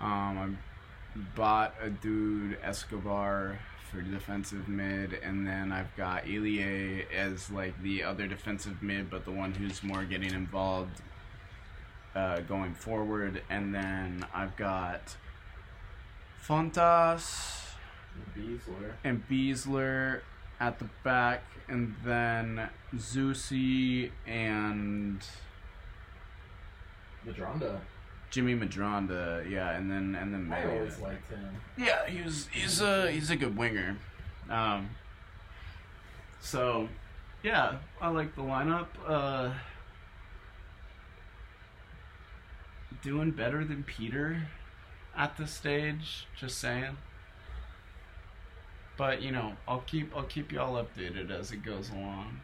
Um, 0.00 0.38
I 0.38 1.18
bought 1.34 1.74
a 1.82 1.90
dude 1.90 2.56
Escobar 2.62 3.58
for 3.90 4.02
defensive 4.02 4.68
mid, 4.68 5.14
and 5.14 5.44
then 5.46 5.72
I've 5.72 5.94
got 5.96 6.26
Ilie 6.26 7.06
as 7.12 7.50
like 7.50 7.80
the 7.82 8.04
other 8.04 8.28
defensive 8.28 8.82
mid, 8.82 9.10
but 9.10 9.24
the 9.24 9.32
one 9.32 9.52
who's 9.52 9.82
more 9.82 10.04
getting 10.04 10.32
involved 10.32 11.02
uh, 12.14 12.38
going 12.40 12.74
forward, 12.74 13.42
and 13.50 13.74
then 13.74 14.24
I've 14.32 14.56
got 14.56 15.16
Fontas 16.40 17.74
Besler. 18.36 18.92
and 19.02 19.28
Besler 19.28 20.20
at 20.60 20.78
the 20.78 20.88
back, 21.02 21.42
and 21.68 21.94
then 22.04 22.68
Zusi 22.96 24.10
and 24.26 25.20
Medranda. 27.26 27.80
Jimmy 28.30 28.54
Medranda, 28.54 29.48
yeah, 29.48 29.76
and 29.76 29.90
then 29.90 30.16
and 30.20 30.34
then 30.34 30.52
I 30.52 30.68
always 30.68 30.98
liked 30.98 31.30
him. 31.30 31.56
yeah, 31.78 32.06
he 32.06 32.20
was 32.22 32.48
he's 32.52 32.80
a 32.80 33.10
he's 33.10 33.30
a 33.30 33.36
good 33.36 33.56
winger. 33.56 33.96
Um, 34.50 34.90
so 36.40 36.88
yeah, 37.42 37.76
I 38.00 38.08
like 38.08 38.34
the 38.34 38.42
lineup. 38.42 38.88
Uh, 39.06 39.52
doing 43.02 43.30
better 43.30 43.64
than 43.64 43.84
Peter 43.84 44.48
at 45.16 45.36
this 45.36 45.52
stage. 45.52 46.26
Just 46.36 46.58
saying. 46.58 46.96
But 48.96 49.22
you 49.22 49.32
know, 49.32 49.52
I'll 49.66 49.80
keep 49.86 50.14
I'll 50.16 50.22
keep 50.24 50.52
y'all 50.52 50.82
updated 50.82 51.30
as 51.30 51.50
it 51.52 51.64
goes 51.64 51.90
along. 51.90 52.40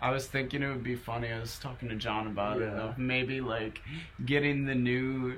I 0.00 0.10
was 0.10 0.26
thinking 0.26 0.62
it 0.62 0.68
would 0.68 0.82
be 0.82 0.96
funny. 0.96 1.30
I 1.30 1.38
was 1.38 1.58
talking 1.60 1.88
to 1.88 1.94
John 1.94 2.26
about 2.26 2.60
it 2.60 2.68
of 2.68 2.98
maybe 2.98 3.40
like 3.40 3.80
getting 4.26 4.64
the 4.64 4.74
new 4.74 5.36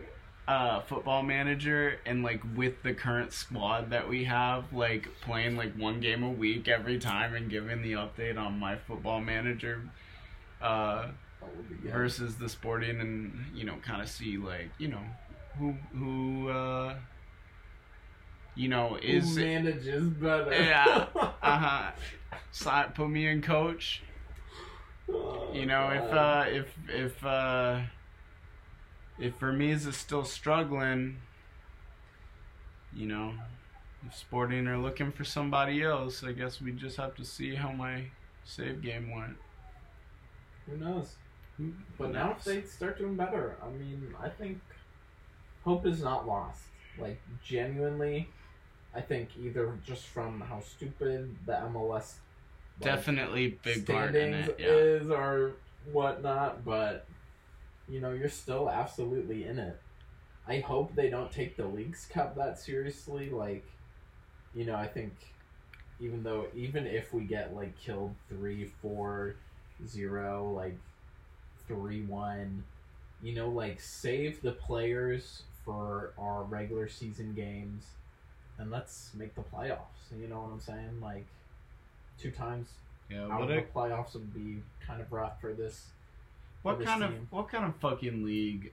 uh, 0.48 0.80
football 0.80 1.22
manager 1.22 1.98
and 2.06 2.22
like 2.22 2.40
with 2.56 2.82
the 2.82 2.94
current 2.94 3.32
squad 3.34 3.90
that 3.90 4.08
we 4.08 4.24
have, 4.24 4.72
like 4.72 5.06
playing 5.20 5.56
like 5.58 5.74
one 5.76 6.00
game 6.00 6.22
a 6.22 6.30
week 6.30 6.66
every 6.66 6.98
time 6.98 7.34
and 7.34 7.50
giving 7.50 7.82
the 7.82 7.92
update 7.92 8.38
on 8.38 8.58
my 8.58 8.76
football 8.76 9.20
manager 9.20 9.82
uh, 10.62 11.08
That 11.40 11.56
would 11.56 11.68
be 11.68 11.74
good. 11.76 11.92
versus 11.92 12.36
the 12.36 12.48
sporting 12.48 13.00
and 13.00 13.44
you 13.54 13.64
know 13.64 13.74
kind 13.84 14.00
of 14.00 14.08
see 14.08 14.38
like 14.38 14.70
you 14.78 14.88
know 14.88 15.02
who 15.58 15.72
who 15.94 16.48
uh, 16.48 16.94
you 18.54 18.68
know 18.68 18.98
is 19.02 19.34
Who 19.34 19.40
manages 19.40 20.04
better? 20.10 20.52
Yeah. 20.52 21.06
uh 21.14 21.30
huh 21.42 21.90
side 22.50 22.94
put 22.94 23.08
me 23.08 23.26
in 23.26 23.42
coach 23.42 24.02
Oh, 25.08 25.48
you 25.52 25.66
know 25.66 25.90
if 25.90 26.12
uh 26.12 26.44
if 26.48 26.74
if 26.88 27.24
uh 27.24 27.80
if 29.18 29.34
Vermes 29.38 29.86
is 29.86 29.96
still 29.96 30.24
struggling 30.24 31.16
you 32.92 33.06
know 33.06 33.34
if 34.06 34.14
sporting 34.14 34.66
are 34.66 34.78
looking 34.78 35.10
for 35.12 35.24
somebody 35.24 35.82
else 35.82 36.22
i 36.22 36.32
guess 36.32 36.60
we 36.60 36.72
just 36.72 36.96
have 36.96 37.14
to 37.16 37.24
see 37.24 37.54
how 37.54 37.72
my 37.72 38.04
save 38.44 38.82
game 38.82 39.14
went 39.14 39.36
Who 40.66 40.76
knows? 40.76 41.14
Who 41.58 41.72
But 41.98 42.12
now 42.12 42.32
if 42.38 42.44
they 42.44 42.62
start 42.62 42.98
doing 42.98 43.16
better, 43.16 43.56
I 43.62 43.68
mean, 43.70 44.14
I 44.20 44.28
think 44.28 44.60
hope 45.64 45.86
is 45.86 46.02
not 46.02 46.26
lost. 46.26 46.62
Like 46.98 47.20
genuinely, 47.44 48.28
I 48.94 49.00
think 49.00 49.30
either 49.42 49.72
just 49.84 50.04
from 50.04 50.40
how 50.40 50.60
stupid 50.60 51.34
the 51.46 51.52
MLS 51.52 52.14
like, 52.80 52.92
definitely 52.92 53.58
big 53.62 53.86
part 53.86 54.14
in 54.14 54.34
it 54.34 54.56
yeah 54.58 54.66
is 54.66 55.10
or 55.10 55.52
whatnot, 55.92 56.64
but 56.64 57.06
you 57.88 58.00
know, 58.00 58.12
you're 58.12 58.28
still 58.28 58.70
absolutely 58.70 59.44
in 59.44 59.58
it. 59.58 59.78
I 60.46 60.58
hope 60.58 60.94
they 60.94 61.10
don't 61.10 61.30
take 61.30 61.56
the 61.56 61.66
Leagues 61.66 62.06
Cup 62.10 62.36
that 62.36 62.58
seriously. 62.58 63.30
Like, 63.30 63.64
you 64.54 64.64
know, 64.64 64.74
I 64.74 64.86
think 64.86 65.12
even 66.00 66.22
though 66.22 66.46
even 66.54 66.86
if 66.86 67.12
we 67.12 67.24
get 67.24 67.54
like 67.54 67.78
killed 67.78 68.14
three, 68.28 68.70
four, 68.80 69.36
zero, 69.86 70.52
like 70.54 70.76
three 71.66 72.02
one, 72.02 72.64
you 73.22 73.34
know, 73.34 73.48
like 73.48 73.80
save 73.80 74.40
the 74.42 74.52
players 74.52 75.42
for 75.64 76.12
our 76.18 76.42
regular 76.44 76.88
season 76.88 77.32
games 77.34 77.86
and 78.58 78.70
let's 78.70 79.10
make 79.14 79.34
the 79.34 79.42
playoffs. 79.42 79.78
You 80.18 80.28
know 80.28 80.40
what 80.40 80.52
I'm 80.52 80.60
saying? 80.60 81.00
Like 81.02 81.26
two 82.18 82.30
times 82.30 82.68
yeah 83.10 83.24
out 83.24 83.40
what, 83.40 83.42
of 83.42 83.48
the 83.48 83.62
playoffs 83.74 84.14
would 84.14 84.32
be 84.32 84.62
kind 84.86 85.00
of 85.00 85.12
rough 85.12 85.40
for 85.40 85.52
this. 85.52 85.86
what 86.62 86.78
this 86.78 86.86
kind 86.86 87.02
of 87.02 87.12
what 87.30 87.48
kind 87.48 87.64
of 87.64 87.74
fucking 87.76 88.24
league 88.24 88.72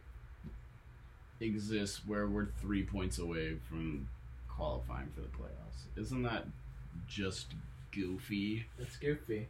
exists 1.39 2.01
where 2.05 2.27
we're 2.27 2.47
three 2.61 2.83
points 2.83 3.17
away 3.17 3.55
from 3.67 4.07
qualifying 4.47 5.07
for 5.15 5.21
the 5.21 5.27
playoffs 5.27 6.01
isn't 6.01 6.21
that 6.23 6.45
just 7.07 7.47
goofy 7.91 8.65
It's 8.79 8.95
goofy, 8.97 9.47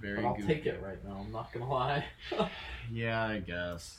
very 0.00 0.16
but 0.16 0.24
I'll 0.26 0.34
goofy 0.34 0.48
take 0.54 0.66
it 0.66 0.82
right 0.82 1.02
now. 1.06 1.22
I'm 1.24 1.32
not 1.32 1.52
gonna 1.52 1.70
lie. 1.70 2.04
Yeah, 2.92 3.22
I 3.22 3.38
guess. 3.38 3.98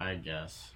I 0.00 0.14
guess. 0.14 0.70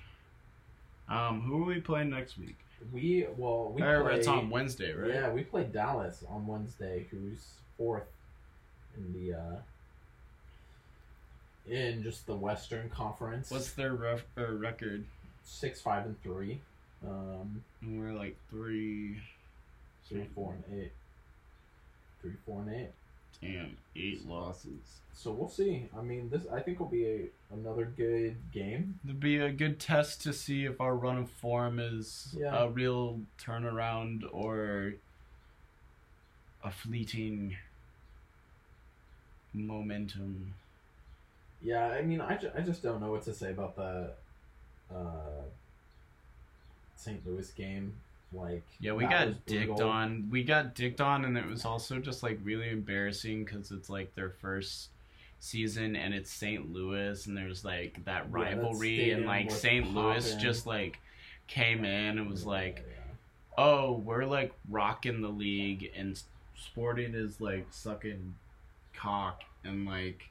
Um, 1.09 1.41
who 1.43 1.63
are 1.63 1.67
we 1.67 1.81
playing 1.81 2.11
next 2.11 2.39
week? 2.39 2.57
we 2.93 3.27
well 3.37 3.73
we 3.75 3.83
Or 3.83 4.03
play, 4.05 4.19
it's 4.19 4.29
on 4.29 4.51
Wednesday, 4.51 4.93
right? 4.93 5.11
Yeah, 5.13 5.31
we 5.33 5.43
play 5.43 5.65
Dallas 5.65 6.23
on 6.29 6.47
Wednesday, 6.47 7.07
who's 7.11 7.45
fourth 7.77 8.07
in 8.97 9.13
the 9.13 9.35
uh 9.37 9.57
in 11.67 12.03
just 12.03 12.27
the 12.27 12.35
Western 12.37 12.89
Conference. 12.89 13.51
What's 13.51 13.73
their 13.73 13.95
ref- 13.95 14.25
uh, 14.39 14.53
record? 14.53 15.05
six, 15.45 15.81
five, 15.81 16.05
and 16.07 16.23
three? 16.23 16.61
Um, 17.07 17.63
And 17.83 18.01
we're 18.01 18.13
like 18.13 18.37
three. 18.51 19.19
three, 20.09 20.27
and 20.37 20.65
eight. 20.81 20.93
Three, 22.23 22.35
four, 22.47 22.63
and 22.63 22.75
eight. 22.75 22.91
Damn, 23.41 23.77
eight 23.97 24.27
losses. 24.29 25.01
So 25.15 25.31
we'll 25.33 25.49
see. 25.49 25.87
I 25.97 26.03
mean, 26.03 26.29
this 26.31 26.43
I 26.53 26.61
think 26.61 26.79
will 26.81 26.87
be 26.89 27.05
a, 27.07 27.55
another 27.55 27.85
good 27.97 28.37
game. 28.53 28.99
It'd 29.05 29.19
be 29.21 29.39
a 29.39 29.51
good 29.51 29.79
test 29.81 30.23
to 30.23 30.33
see 30.33 30.65
if 30.65 30.81
our 30.81 30.95
run 30.97 31.19
of 31.19 31.31
form 31.31 31.79
is 31.81 32.35
Yeah. 32.39 32.57
a 32.65 32.69
real 32.69 33.21
turnaround 33.41 34.23
or 34.33 34.95
a 36.65 36.71
fleeting 36.71 37.57
momentum. 39.55 40.55
Yeah, 41.63 41.87
I 41.89 42.03
mean, 42.03 42.21
I, 42.21 42.37
ju- 42.37 42.51
I 42.57 42.61
just 42.61 42.83
don't 42.83 43.01
know 43.01 43.11
what 43.11 43.23
to 43.25 43.35
say 43.35 43.51
about 43.51 43.75
the 43.77 44.11
uh, 44.95 45.43
St. 46.97 47.25
Louis 47.27 47.51
game. 47.53 47.95
Like, 48.33 48.63
Yeah, 48.81 48.93
we 48.93 49.05
got 49.07 49.47
dicked 49.47 49.69
brutal. 49.69 49.89
on. 49.89 50.29
We 50.31 50.43
got 50.45 50.75
dicked 50.75 51.01
on, 51.01 51.25
and 51.25 51.37
it 51.39 51.47
was 51.47 51.65
also 51.65 51.99
just 51.99 52.23
like 52.23 52.39
really 52.43 52.69
embarrassing 52.69 53.45
because 53.45 53.71
it's 53.71 53.89
like 53.89 54.15
their 54.15 54.31
first 54.31 54.89
season, 55.41 55.97
and 55.97 56.13
it's 56.13 56.31
St. 56.31 56.71
Louis, 56.73 57.27
and 57.27 57.37
there's 57.37 57.65
like 57.65 58.05
that 58.05 58.31
rivalry, 58.31 59.13
and 59.13 59.25
like 59.25 59.51
St. 59.51 59.95
Louis 59.95 60.35
just 60.37 60.67
like 60.67 60.99
came 61.47 61.85
in 61.85 62.19
and 62.19 62.29
was 62.29 62.43
Yeah, 62.43 62.49
like, 62.51 62.85
yeah. 62.87 63.05
"Oh, 63.57 63.93
we're 63.93 64.27
like 64.27 64.53
rocking 64.69 65.23
the 65.23 65.29
league," 65.29 65.91
and 65.97 66.21
Sporting 66.57 67.15
is 67.15 67.41
like 67.41 67.67
sucking 67.71 68.35
cock, 68.95 69.43
and 69.65 69.87
like 69.87 70.29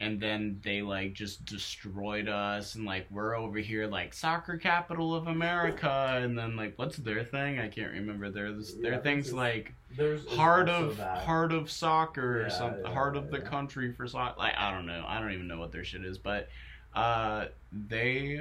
and 0.00 0.20
then 0.20 0.60
they 0.62 0.82
like 0.82 1.12
just 1.14 1.44
destroyed 1.44 2.28
us 2.28 2.74
and 2.76 2.84
like 2.84 3.06
we're 3.10 3.36
over 3.36 3.58
here 3.58 3.86
like 3.86 4.14
soccer 4.14 4.56
capital 4.56 5.14
of 5.14 5.26
America 5.26 6.18
and 6.22 6.38
then 6.38 6.56
like 6.56 6.74
what's 6.76 6.96
their 6.98 7.24
thing? 7.24 7.58
I 7.58 7.68
can't 7.68 7.92
remember. 7.92 8.30
Their 8.30 8.52
their 8.82 8.92
Yeah, 8.94 8.98
things 8.98 9.32
like 9.32 9.74
There's 9.96 10.24
heart 10.26 10.68
of 10.68 10.96
that. 10.98 11.18
heart 11.18 11.52
of 11.52 11.70
soccer 11.70 12.44
or 12.44 12.48
Yeah, 12.48 12.48
something 12.50 12.80
yeah, 12.84 12.90
heart 12.92 13.16
of 13.16 13.30
the 13.30 13.40
country 13.40 13.92
for 13.92 14.06
soccer 14.06 14.38
like 14.38 14.54
i 14.56 14.70
don't 14.70 14.86
know 14.86 15.04
i 15.08 15.18
don't 15.20 15.32
even 15.32 15.48
know 15.48 15.58
what 15.58 15.72
their 15.72 15.84
shit 15.84 16.04
is 16.04 16.18
but 16.18 16.48
uh 16.94 17.46
they 17.72 18.40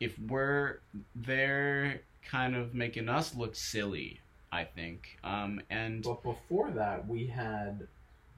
if 0.00 0.18
we're 0.18 0.80
they're 1.14 2.02
kind 2.22 2.54
of 2.56 2.74
making 2.74 3.08
us 3.08 3.34
look 3.34 3.54
silly 3.54 4.20
i 4.52 4.64
think 4.64 5.18
um 5.24 5.60
and 5.70 6.04
But 6.04 6.22
before 6.22 6.70
that, 6.72 7.06
we 7.06 7.26
had 7.26 7.86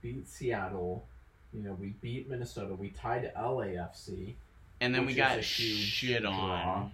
beat 0.00 0.28
Seattle. 0.28 1.08
You 1.52 1.62
know, 1.64 1.72
we 1.72 1.88
beat 2.00 2.28
Minnesota. 2.30 2.74
We 2.74 2.90
tied 2.90 3.32
LAFC. 3.36 4.34
and 4.80 4.94
then 4.94 5.04
we 5.06 5.14
got 5.14 5.42
shit 5.44 6.22
draw. 6.22 6.30
on 6.32 6.92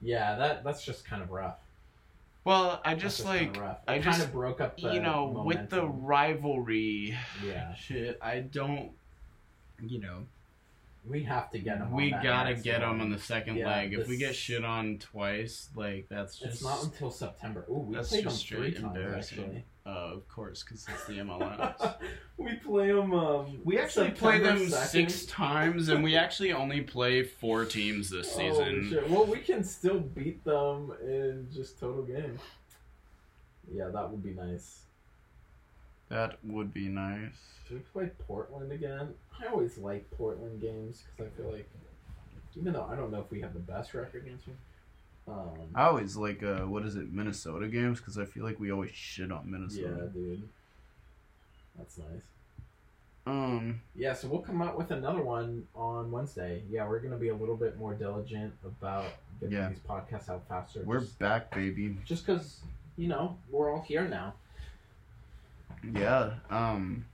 Yeah, 0.00 0.34
that 0.36 0.64
that's 0.64 0.84
just 0.84 1.04
kind 1.04 1.22
of 1.22 1.30
rough. 1.30 1.58
well 2.44 2.80
i 2.84 2.94
just 2.96 3.24
kinda 3.24 3.44
like 3.52 3.56
rough. 3.60 3.78
I 3.86 3.98
just- 3.98 4.18
kind 4.18 4.22
of 4.22 4.32
broke 4.32 4.60
up 4.60 4.76
the 4.80 4.92
you 4.94 5.00
know 5.00 5.42
with 5.46 5.70
the 5.70 5.86
rivalry 5.86 7.16
yeah. 7.46 7.72
shit 7.74 8.18
i 8.20 8.40
don't 8.40 8.90
you 9.80 10.00
know 10.00 10.26
We 11.08 11.22
have 11.24 11.50
to 11.52 11.58
get 11.60 11.78
them. 11.78 11.92
we 11.92 12.10
gotta 12.10 12.54
get 12.54 12.80
them 12.80 13.00
on 13.00 13.10
the 13.10 13.18
second 13.18 13.56
Yeah, 13.58 13.68
leg 13.68 13.94
if 13.94 14.08
we 14.08 14.16
get 14.18 14.34
shit 14.34 14.64
on 14.64 14.98
twice 14.98 15.68
like 15.76 16.06
that's 16.08 16.38
just 16.38 16.54
It's 16.54 16.62
not 16.64 16.82
until 16.84 17.10
September. 17.10 17.64
Ooh, 17.70 17.78
we 17.88 17.94
That's 17.96 18.08
played 18.08 18.24
them 18.24 18.32
just 18.32 18.46
three 18.48 18.72
straight 18.74 18.82
times 18.82 19.30
actually. 19.32 19.64
Uh, 19.84 19.88
of 20.14 20.28
course, 20.28 20.62
because 20.62 20.86
it's 20.88 21.04
the 21.06 21.14
MLS. 21.18 21.94
we 22.36 22.54
play 22.54 22.92
them. 22.92 23.12
Um, 23.12 23.58
we 23.64 23.78
actually 23.78 24.10
play 24.12 24.38
them 24.38 24.58
2nd. 24.58 24.70
six 24.86 25.26
times, 25.26 25.88
and 25.88 26.04
we 26.04 26.16
actually 26.16 26.52
only 26.52 26.82
play 26.82 27.24
four 27.24 27.64
teams 27.64 28.08
this 28.08 28.32
Oh, 28.34 28.38
season. 28.38 28.86
shit. 28.90 29.10
Well, 29.10 29.26
we 29.26 29.38
can 29.38 29.64
still 29.64 29.98
beat 29.98 30.44
them 30.44 30.92
in 31.02 31.48
just 31.52 31.80
total 31.80 32.02
game. 32.04 32.38
Yeah, 33.72 33.88
that 33.88 34.08
would 34.10 34.22
be 34.22 34.30
nice. 34.30 34.82
that 36.10 36.38
would 36.44 36.72
be 36.72 36.88
nice. 36.88 37.32
Should 37.66 37.78
we 37.78 37.82
play 37.92 38.10
Portland 38.26 38.70
again? 38.70 39.08
I 39.42 39.46
always 39.50 39.78
like 39.78 40.08
Portland 40.12 40.60
games 40.60 41.02
because 41.16 41.32
I 41.32 41.36
feel 41.42 41.50
like, 41.50 41.68
even 42.56 42.72
though 42.72 42.86
I 42.88 42.94
don't 42.94 43.10
know 43.10 43.20
if 43.20 43.30
we 43.32 43.40
have 43.40 43.52
the 43.54 43.60
best 43.60 43.94
record 43.94 44.24
against 44.26 44.44
them, 44.46 44.56
um, 45.28 45.50
I 45.74 45.84
always 45.84 46.16
like 46.16 46.42
uh, 46.42 46.60
what 46.60 46.84
is 46.84 46.96
it, 46.96 47.12
Minnesota 47.12 47.68
games? 47.68 47.98
Because 47.98 48.18
I 48.18 48.24
feel 48.24 48.44
like 48.44 48.58
we 48.60 48.70
always 48.72 48.90
shit 48.92 49.30
on 49.32 49.50
Minnesota. 49.50 49.88
yeah, 50.02 50.08
dude, 50.12 50.48
that's 51.78 51.98
nice. 51.98 52.22
Um, 53.24 53.80
Yeah, 53.94 54.14
so 54.14 54.26
we'll 54.26 54.40
come 54.40 54.60
out 54.62 54.76
with 54.76 54.90
another 54.90 55.22
one 55.22 55.66
on 55.76 56.10
Wednesday. 56.10 56.62
Yeah, 56.68 56.88
we're 56.88 56.98
gonna 56.98 57.16
be 57.16 57.28
a 57.28 57.34
little 57.34 57.54
bit 57.56 57.78
more 57.78 57.94
diligent 57.94 58.52
about 58.64 59.06
getting 59.40 59.56
Yeah. 59.56 59.68
these 59.68 59.78
podcasts 59.78 60.28
out 60.28 60.42
faster. 60.48 60.82
we're 60.84 60.98
just, 61.00 61.18
back, 61.20 61.54
baby. 61.54 61.96
just 62.04 62.26
because 62.26 62.60
you 62.96 63.06
know 63.08 63.36
we're 63.50 63.72
all 63.72 63.82
here 63.82 64.08
now. 64.08 64.34
Yeah. 65.94 66.34
Um. 66.50 67.04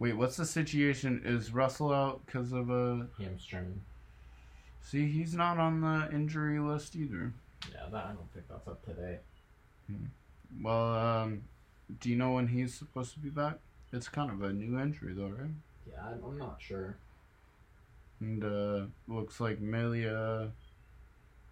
Wait, 0.00 0.14
what's 0.16 0.36
the 0.36 0.46
situation? 0.46 1.22
Is 1.24 1.52
Russell 1.52 1.92
out 1.92 2.24
because 2.26 2.52
of 2.52 2.70
a? 2.70 3.06
Hamstring. 3.18 3.80
See, 4.90 5.06
he's 5.06 5.34
not 5.34 5.58
on 5.58 5.80
the 5.82 6.08
injury 6.12 6.58
list 6.58 6.96
either. 6.96 7.32
Yeah, 7.72 7.88
that 7.92 8.06
I 8.06 8.08
don't 8.08 8.32
think 8.32 8.46
that's 8.48 8.66
up 8.66 8.84
today. 8.84 9.18
Well, 10.60 10.94
um, 10.94 11.42
do 12.00 12.10
you 12.10 12.16
know 12.16 12.32
when 12.32 12.48
he's 12.48 12.74
supposed 12.74 13.12
to 13.12 13.20
be 13.20 13.28
back? 13.30 13.58
It's 13.92 14.08
kind 14.08 14.32
of 14.32 14.42
a 14.42 14.52
new 14.52 14.80
injury, 14.80 15.12
though, 15.14 15.28
right? 15.28 15.50
Yeah, 15.88 16.02
I'm, 16.04 16.24
I'm 16.24 16.38
not 16.38 16.56
sure. 16.58 16.96
And 18.18 18.42
uh, 18.44 18.86
looks 19.06 19.38
like 19.38 19.60
Melia 19.60 20.50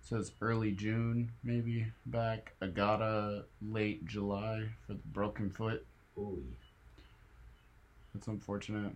says 0.00 0.32
early 0.42 0.72
June, 0.72 1.30
maybe 1.44 1.86
back. 2.06 2.54
Agada 2.60 3.44
late 3.70 4.04
July 4.04 4.64
for 4.84 4.94
the 4.94 5.00
broken 5.12 5.48
foot. 5.48 5.86
Ooh. 6.18 6.42
That's 8.12 8.26
unfortunate. 8.26 8.92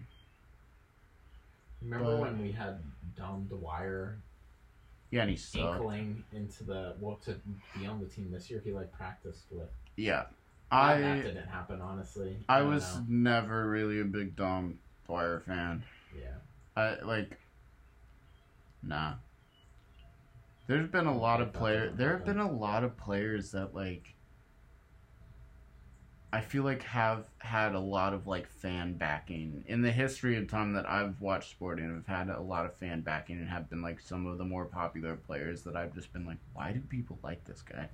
Remember 1.80 2.16
But- 2.16 2.20
when 2.22 2.42
we 2.42 2.50
had 2.50 2.80
Dom 3.16 3.44
Dwyer 3.44 4.16
Yeah, 5.12 5.20
and 5.20 5.30
he 5.30 5.36
sucked. 5.36 5.74
ankling 5.74 6.24
into 6.32 6.64
the 6.64 6.94
well 6.98 7.20
to 7.26 7.36
be 7.78 7.86
on 7.86 8.00
the 8.00 8.06
team 8.06 8.30
this 8.32 8.50
year? 8.50 8.62
He 8.64 8.72
like 8.72 8.90
practiced 8.92 9.44
with. 9.50 9.68
Yeah, 9.94 10.24
I 10.70 10.98
that 10.98 11.18
I 11.18 11.20
didn't 11.20 11.48
happen 11.48 11.82
honestly. 11.82 12.38
I 12.48 12.60
don't 12.60 12.70
was 12.70 12.96
know. 12.96 13.04
never 13.08 13.68
really 13.68 14.00
a 14.00 14.04
big 14.04 14.34
Dom 14.34 14.78
Dwyer 15.06 15.40
fan. 15.46 15.84
Yeah. 16.18 16.36
I 16.74 17.04
like. 17.04 17.38
Nah. 18.82 19.14
There's 20.66 20.88
been 20.88 21.06
a 21.06 21.16
lot 21.16 21.42
of 21.42 21.52
players. 21.52 21.92
There 21.94 22.16
have 22.16 22.24
been 22.24 22.38
a 22.38 22.50
lot 22.50 22.82
of 22.82 22.96
players 22.96 23.52
that 23.52 23.74
like. 23.74 24.14
I 26.34 26.40
feel 26.40 26.62
like 26.62 26.82
have 26.84 27.24
had 27.38 27.74
a 27.74 27.78
lot 27.80 28.14
of 28.14 28.26
like 28.26 28.48
fan 28.48 28.94
backing 28.94 29.64
in 29.66 29.82
the 29.82 29.92
history 29.92 30.36
of 30.38 30.48
time 30.48 30.72
that 30.72 30.88
I've 30.88 31.20
watched 31.20 31.50
sporting. 31.50 31.94
I've 31.94 32.06
had 32.06 32.30
a 32.30 32.40
lot 32.40 32.64
of 32.64 32.74
fan 32.76 33.02
backing 33.02 33.36
and 33.38 33.48
have 33.50 33.68
been 33.68 33.82
like 33.82 34.00
some 34.00 34.26
of 34.26 34.38
the 34.38 34.44
more 34.44 34.64
popular 34.64 35.14
players 35.14 35.62
that 35.64 35.76
I've 35.76 35.94
just 35.94 36.10
been 36.12 36.24
like, 36.24 36.38
why 36.54 36.72
do 36.72 36.80
people 36.80 37.18
like 37.22 37.44
this 37.44 37.60
guy? 37.60 37.88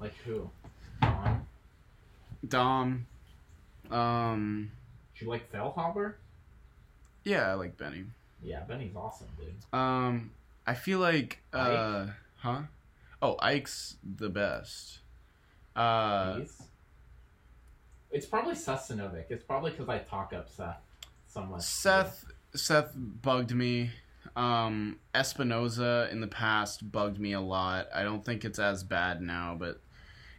Like 0.00 0.14
who? 0.24 0.50
Dom? 1.02 1.46
Dom. 2.48 3.06
Um. 3.90 4.70
Do 5.18 5.24
you 5.26 5.30
like 5.30 5.52
Feilhaber? 5.52 6.14
Yeah, 7.22 7.50
I 7.50 7.54
like 7.54 7.76
Benny. 7.76 8.04
Yeah, 8.42 8.60
Benny's 8.64 8.96
awesome, 8.96 9.28
dude. 9.38 9.54
Um, 9.78 10.30
I 10.66 10.74
feel 10.74 10.98
like 11.00 11.40
uh, 11.52 12.06
huh? 12.36 12.62
Oh, 13.20 13.36
Ike's 13.40 13.96
the 14.02 14.30
best. 14.30 15.00
Uh, 15.76 16.36
He's- 16.38 16.62
It's 18.14 18.26
probably 18.26 18.54
Seth 18.54 18.88
Sinovic. 18.88 19.24
It's 19.28 19.42
probably 19.42 19.72
because 19.72 19.88
I 19.88 19.98
talk 19.98 20.32
up 20.32 20.48
Seth 20.48 20.76
somewhat. 21.26 21.62
Seth 21.62 22.24
Seth 22.54 22.92
bugged 22.96 23.52
me. 23.52 23.90
Um, 24.36 24.98
Espinoza 25.14 26.10
in 26.12 26.20
the 26.20 26.28
past 26.28 26.90
bugged 26.92 27.18
me 27.18 27.32
a 27.32 27.40
lot. 27.40 27.88
I 27.94 28.04
don't 28.04 28.24
think 28.24 28.44
it's 28.44 28.58
as 28.60 28.84
bad 28.84 29.20
now, 29.20 29.56
but 29.58 29.80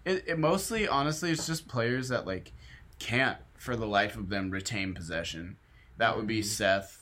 it, 0.05 0.23
it 0.25 0.39
mostly, 0.39 0.87
honestly, 0.87 1.31
it's 1.31 1.45
just 1.45 1.67
players 1.67 2.07
that 2.09 2.25
like 2.25 2.53
can't 2.97 3.37
for 3.57 3.75
the 3.75 3.85
life 3.85 4.15
of 4.15 4.29
them 4.29 4.51
retain 4.51 4.93
possession. 4.93 5.57
That 5.97 6.15
would 6.15 6.27
be 6.27 6.39
Mhm. 6.41 6.45
Seth. 6.45 7.01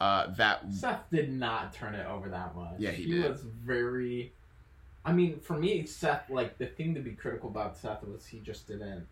Uh, 0.00 0.26
that 0.34 0.70
Seth 0.72 1.08
did 1.10 1.32
not 1.32 1.72
turn 1.72 1.94
it 1.94 2.06
over 2.06 2.28
that 2.28 2.54
much. 2.54 2.74
Yeah, 2.78 2.90
he 2.90 3.06
did. 3.06 3.30
was 3.30 3.40
very. 3.42 4.32
I 5.02 5.12
mean, 5.12 5.40
for 5.40 5.58
me, 5.58 5.86
Seth. 5.86 6.28
Like 6.28 6.58
the 6.58 6.66
thing 6.66 6.94
to 6.94 7.00
be 7.00 7.12
critical 7.12 7.48
about 7.48 7.78
Seth 7.78 8.02
was 8.04 8.26
he 8.26 8.40
just 8.40 8.66
didn't 8.68 9.06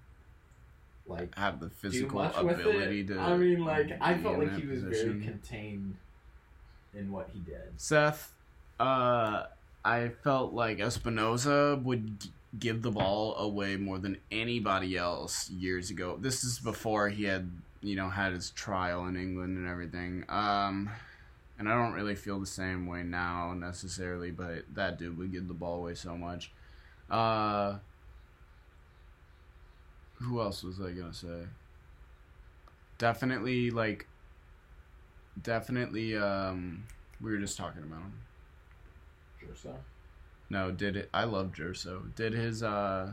like 1.07 1.34
have 1.36 1.61
the 1.61 1.70
physical 1.70 2.20
ability 2.20 3.05
to. 3.05 3.18
I 3.18 3.36
mean, 3.36 3.64
like 3.64 3.90
I 4.00 4.16
felt 4.18 4.38
like 4.38 4.57
he 4.57 4.66
was 4.66 4.82
position. 4.82 5.20
very 5.20 5.24
contained 5.24 5.96
in 6.94 7.11
what 7.11 7.30
he 7.32 7.40
did. 7.40 7.72
Seth, 7.76 8.32
uh, 8.78 9.44
I 9.84 10.11
felt 10.22 10.53
like 10.53 10.78
Espinoza 10.78 11.82
would 11.82 12.28
give 12.59 12.82
the 12.82 12.90
ball 12.90 13.36
away 13.36 13.76
more 13.76 13.98
than 13.98 14.18
anybody 14.30 14.96
else 14.96 15.50
years 15.50 15.90
ago. 15.90 16.18
This 16.20 16.44
is 16.44 16.59
before 16.59 17.09
he 17.09 17.24
had, 17.24 17.50
you 17.80 17.96
know, 17.96 18.11
had 18.11 18.32
his 18.32 18.50
trial 18.50 19.07
in 19.07 19.16
England 19.16 19.57
and 19.57 19.66
everything. 19.66 20.24
Um, 20.28 20.90
and 21.59 21.68
I 21.68 21.74
don't 21.74 21.94
really 21.94 22.14
feel 22.14 22.38
the 22.38 22.46
same 22.46 22.86
way 22.86 23.03
now 23.03 23.55
necessarily, 23.55 24.30
but 24.30 24.64
that 24.74 24.98
dude 24.98 25.16
would 25.16 25.32
give 25.32 25.48
the 25.48 25.55
ball 25.55 25.76
away 25.76 25.94
so 25.94 26.16
much. 26.16 26.53
Uh, 27.11 27.78
who 30.22 30.40
else 30.40 30.62
was 30.62 30.80
I 30.80 30.92
gonna 30.92 31.12
say? 31.12 31.44
Definitely 32.98 33.70
like 33.70 34.06
definitely 35.42 36.16
um 36.16 36.84
we 37.20 37.30
were 37.32 37.38
just 37.38 37.56
talking 37.56 37.82
about 37.82 38.00
him. 38.00 38.12
Sure, 39.40 39.48
so. 39.54 39.76
No, 40.50 40.70
did 40.70 40.96
it 40.96 41.10
I 41.12 41.24
love 41.24 41.52
Gerso. 41.52 42.14
Did 42.14 42.32
his 42.32 42.62
uh 42.62 43.12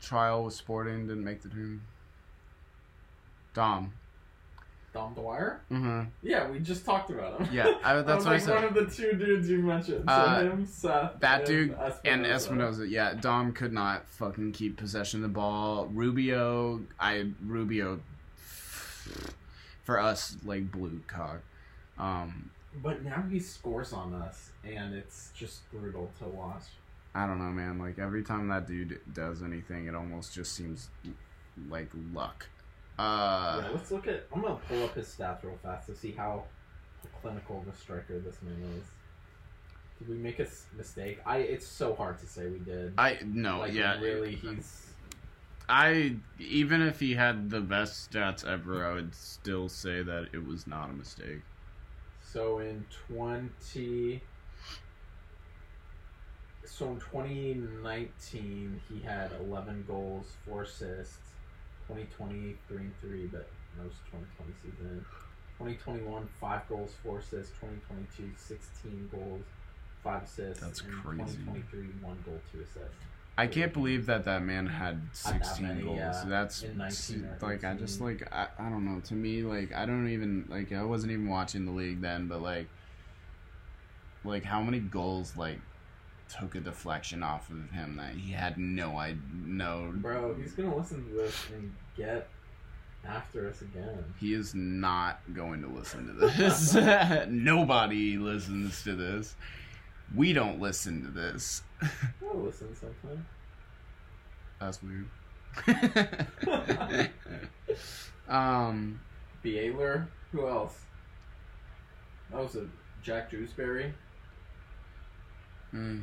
trial 0.00 0.44
with 0.44 0.54
Sporting 0.54 1.06
didn't 1.06 1.24
make 1.24 1.42
the 1.42 1.48
team? 1.48 1.82
Dom. 3.54 3.92
Dom 4.92 5.14
Dwyer? 5.14 5.60
Mm-hmm. 5.70 6.02
Yeah, 6.22 6.50
we 6.50 6.58
just 6.58 6.84
talked 6.84 7.10
about 7.10 7.40
him. 7.40 7.48
Yeah, 7.52 7.74
I, 7.82 7.94
That 7.96 8.06
that's 8.06 8.16
was 8.18 8.26
what 8.26 8.34
I 8.34 8.38
said. 8.38 8.54
one 8.54 8.64
of 8.64 8.74
the 8.74 8.86
two 8.86 9.12
dudes 9.16 9.48
you 9.48 9.58
mentioned. 9.58 10.04
So 10.06 10.12
Uh, 10.12 10.40
him, 10.42 10.66
Seth, 10.66 11.20
that 11.20 11.38
and 11.40 11.46
dude 11.46 11.76
and 12.04 12.26
Espinoza. 12.26 12.48
Espinoza, 12.80 12.90
yeah, 12.90 13.14
Dom 13.14 13.52
could 13.52 13.72
not 13.72 14.06
fucking 14.08 14.52
keep 14.52 14.76
possession 14.76 15.20
of 15.24 15.30
the 15.30 15.34
ball. 15.34 15.86
Rubio, 15.86 16.82
I 17.00 17.30
Rubio 17.44 18.00
for 19.84 19.98
us 19.98 20.36
like 20.44 20.70
blue 20.70 21.00
cock. 21.06 21.40
Um, 21.98 22.50
But 22.82 23.02
now 23.04 23.22
he 23.30 23.38
scores 23.38 23.92
on 23.92 24.14
us, 24.14 24.50
and 24.64 24.94
it's 24.94 25.30
just 25.34 25.70
brutal 25.70 26.10
to 26.18 26.24
watch. 26.26 26.62
I 27.14 27.26
don't 27.26 27.38
know, 27.38 27.50
man. 27.50 27.78
Like 27.78 27.98
every 27.98 28.22
time 28.22 28.48
that 28.48 28.66
dude 28.66 29.00
does 29.12 29.42
anything, 29.42 29.86
it 29.86 29.94
almost 29.94 30.34
just 30.34 30.54
seems 30.54 30.88
like 31.68 31.90
luck. 32.14 32.46
Uh, 32.98 33.62
yeah, 33.62 33.70
let's 33.72 33.90
look 33.90 34.06
at. 34.06 34.26
I'm 34.32 34.42
gonna 34.42 34.58
pull 34.68 34.84
up 34.84 34.94
his 34.94 35.06
stats 35.06 35.42
real 35.42 35.58
fast 35.62 35.86
to 35.86 35.94
see 35.94 36.12
how 36.12 36.44
clinical 37.20 37.58
of 37.58 37.72
a 37.72 37.76
striker 37.76 38.18
this 38.18 38.42
man 38.42 38.62
is. 38.78 38.84
Did 39.98 40.08
we 40.08 40.16
make 40.16 40.38
a 40.38 40.46
mistake? 40.76 41.20
I. 41.24 41.38
It's 41.38 41.66
so 41.66 41.94
hard 41.94 42.18
to 42.18 42.26
say 42.26 42.48
we 42.48 42.58
did. 42.58 42.92
I 42.98 43.18
no, 43.24 43.60
like, 43.60 43.72
yeah. 43.72 43.98
really, 44.00 44.34
he's. 44.34 44.88
I 45.68 46.16
even 46.38 46.82
if 46.82 47.00
he 47.00 47.14
had 47.14 47.48
the 47.48 47.60
best 47.60 48.10
stats 48.10 48.46
ever, 48.46 48.86
I 48.86 48.94
would 48.94 49.14
still 49.14 49.68
say 49.68 50.02
that 50.02 50.28
it 50.32 50.44
was 50.44 50.66
not 50.66 50.90
a 50.90 50.92
mistake. 50.92 51.40
So 52.20 52.58
in 52.58 52.84
20. 53.08 54.22
So 56.64 56.88
in 56.88 57.00
2019, 57.00 58.80
he 58.88 59.00
had 59.00 59.32
11 59.40 59.84
goals, 59.86 60.36
4 60.46 60.62
assists. 60.62 61.31
2020, 61.94 62.56
3 62.68 62.76
and 62.78 62.92
3, 63.00 63.26
but 63.26 63.48
that 63.76 63.84
was 63.84 63.94
2020 64.10 64.52
season. 64.62 65.04
2021, 65.58 66.28
5 66.40 66.68
goals, 66.68 66.92
4 67.02 67.18
assists. 67.18 67.52
2022, 67.60 68.30
16 68.36 69.10
goals, 69.12 69.42
5 70.02 70.22
assists. 70.22 70.62
That's 70.62 70.80
and 70.80 70.92
crazy. 70.92 71.22
2023, 71.22 71.80
1 72.00 72.16
goal, 72.24 72.40
2 72.52 72.60
assists. 72.60 72.96
I 73.38 73.46
can't 73.46 73.72
believe 73.72 74.06
that 74.06 74.24
that 74.26 74.42
man 74.42 74.66
had 74.66 75.00
Had 75.24 75.40
that 75.40 75.46
16 75.46 75.66
many, 75.66 75.82
goals. 75.82 75.98
yeah, 75.98 76.24
That's 76.26 76.62
in 76.62 76.76
19 76.76 77.24
or 77.24 77.48
like 77.48 77.64
I 77.64 77.74
just 77.74 78.00
like 78.00 78.30
I, 78.30 78.48
I 78.58 78.68
don't 78.68 78.84
know. 78.84 79.00
To 79.00 79.14
me, 79.14 79.42
like 79.42 79.72
I 79.74 79.86
don't 79.86 80.08
even 80.10 80.44
like 80.50 80.70
I 80.72 80.84
wasn't 80.84 81.12
even 81.12 81.28
watching 81.28 81.64
the 81.64 81.72
league 81.72 82.02
then, 82.02 82.28
but 82.28 82.42
like 82.42 82.68
like 84.24 84.44
how 84.44 84.60
many 84.60 84.80
goals 84.80 85.34
like 85.36 85.58
took 86.28 86.54
a 86.56 86.60
deflection 86.60 87.22
off 87.22 87.48
of 87.50 87.70
him 87.70 87.96
that 87.96 88.14
he 88.14 88.32
had 88.32 88.58
no 88.58 88.98
I 88.98 89.16
no 89.34 89.92
Bro, 89.96 90.34
he's 90.34 90.52
going 90.52 90.70
to 90.70 90.76
listen 90.76 91.02
to 91.08 91.10
this 91.14 91.34
and 91.54 91.72
get 91.96 92.28
after 93.04 93.48
us 93.48 93.62
again. 93.62 94.04
he 94.20 94.32
is 94.32 94.54
not 94.54 95.20
going 95.34 95.60
to 95.62 95.68
listen 95.68 96.06
to 96.06 96.12
this. 96.12 96.74
Nobody 97.28 98.16
listens 98.16 98.82
to 98.84 98.94
this. 98.94 99.34
We 100.14 100.32
don't 100.32 100.60
listen 100.60 101.02
to 101.04 101.10
this. 101.10 101.62
I'll 101.82 102.38
listen 102.38 102.74
sometime. 102.76 103.26
That's 104.60 104.80
weird. 104.82 105.08
um, 108.28 109.00
Baylor. 109.42 110.08
Who 110.30 110.46
else? 110.46 110.78
That 112.30 112.40
was 112.40 112.56
a 112.56 112.66
Jack 113.02 113.30
Dewsbury, 113.30 113.92
mm, 115.74 116.02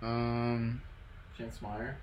um, 0.00 0.80
Chance 1.36 1.60
Meyer. 1.60 1.98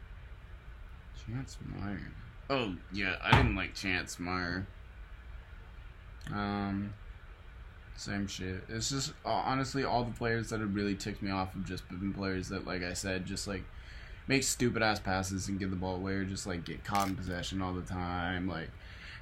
Chance 1.26 1.58
Meyer. 1.66 2.12
Oh 2.50 2.76
yeah, 2.93 3.16
I 3.24 3.38
didn't 3.38 3.56
like 3.56 3.74
Chance 3.74 4.20
Meyer. 4.20 4.68
Um, 6.32 6.93
same 7.96 8.28
shit. 8.28 8.64
It's 8.70 8.89
just 8.89 9.14
uh, 9.26 9.30
honestly 9.30 9.84
all 9.84 10.04
the 10.04 10.12
players 10.14 10.50
that 10.50 10.60
have 10.60 10.76
really 10.76 10.96
ticked 10.96 11.22
me 11.22 11.32
off 11.32 11.54
have 11.54 11.66
just 11.66 11.88
been 11.89 12.14
players 12.14 12.50
that, 12.50 12.66
like 12.66 12.84
I 12.84 12.93
said, 12.93 13.26
just 13.26 13.48
like 13.48 13.64
make 14.28 14.43
stupid 14.43 14.82
ass 14.82 15.00
passes 15.00 15.48
and 15.48 15.60
give 15.60 15.70
the 15.70 15.76
ball 15.76 15.96
away, 15.96 16.14
or 16.14 16.26
just 16.26 16.46
like 16.46 16.66
get 16.66 16.84
caught 16.84 17.08
in 17.08 17.16
possession 17.16 17.62
all 17.62 17.74
the 17.74 17.82
time. 17.82 18.48
Like 18.48 18.70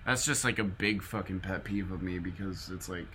that's 0.05 0.25
just 0.25 0.43
like 0.43 0.59
a 0.59 0.63
big 0.63 1.01
fucking 1.01 1.39
pet 1.39 1.63
peeve 1.63 1.91
of 1.91 2.01
me 2.01 2.19
because 2.19 2.69
it's 2.73 2.89
like 2.89 3.07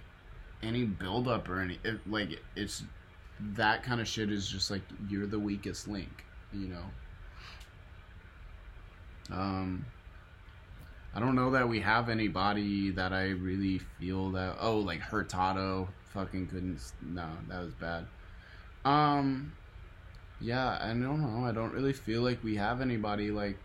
any 0.63 0.85
build 0.85 1.29
up 1.29 1.49
or 1.49 1.61
any 1.61 1.79
it, 1.85 2.01
like 2.09 2.41
it's 2.57 2.83
that 3.41 3.83
kind 3.83 4.01
of 4.01 4.09
shit 4.09 4.33
is 4.33 4.49
just 4.49 4.71
like 4.71 4.83
you're 5.09 5.27
the 5.27 5.39
weakest 5.39 5.87
link, 5.87 6.25
you 6.53 6.69
know. 6.69 6.85
Um, 9.31 9.85
I 11.15 11.21
don't 11.21 11.35
know 11.35 11.51
that 11.53 11.69
we 11.69 11.81
have 11.81 12.09
anybody 12.09 12.91
that 12.91 13.13
I 13.13 13.31
really 13.31 13.81
feel 13.99 14.31
that. 14.33 14.57
Oh, 14.61 14.79
like 14.79 15.01
Hurtado, 15.01 15.89
fucking 16.13 16.49
couldn't. 16.49 16.81
No, 17.03 17.29
that 17.49 17.61
was 17.61 17.75
bad. 17.75 18.07
Um, 18.85 19.53
yeah, 20.41 20.79
I 20.81 20.89
don't 20.89 21.21
know. 21.21 21.45
I 21.45 21.53
don't 21.53 21.73
really 21.73 21.93
feel 21.93 22.23
like 22.23 22.43
we 22.45 22.57
have 22.57 22.81
anybody 22.81 23.31
like 23.31 23.59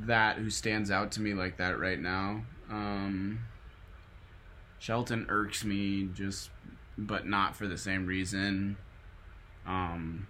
that 0.00 0.36
who 0.36 0.50
stands 0.50 0.90
out 0.90 1.12
to 1.12 1.20
me 1.20 1.34
like 1.34 1.58
that 1.58 1.78
right 1.78 2.00
now. 2.00 2.42
Um, 2.70 3.40
Shelton 4.78 5.26
irks 5.28 5.64
me 5.64 6.08
just, 6.14 6.50
but 6.98 7.26
not 7.26 7.54
for 7.54 7.68
the 7.68 7.78
same 7.78 8.06
reason. 8.06 8.76
Um, 9.66 10.26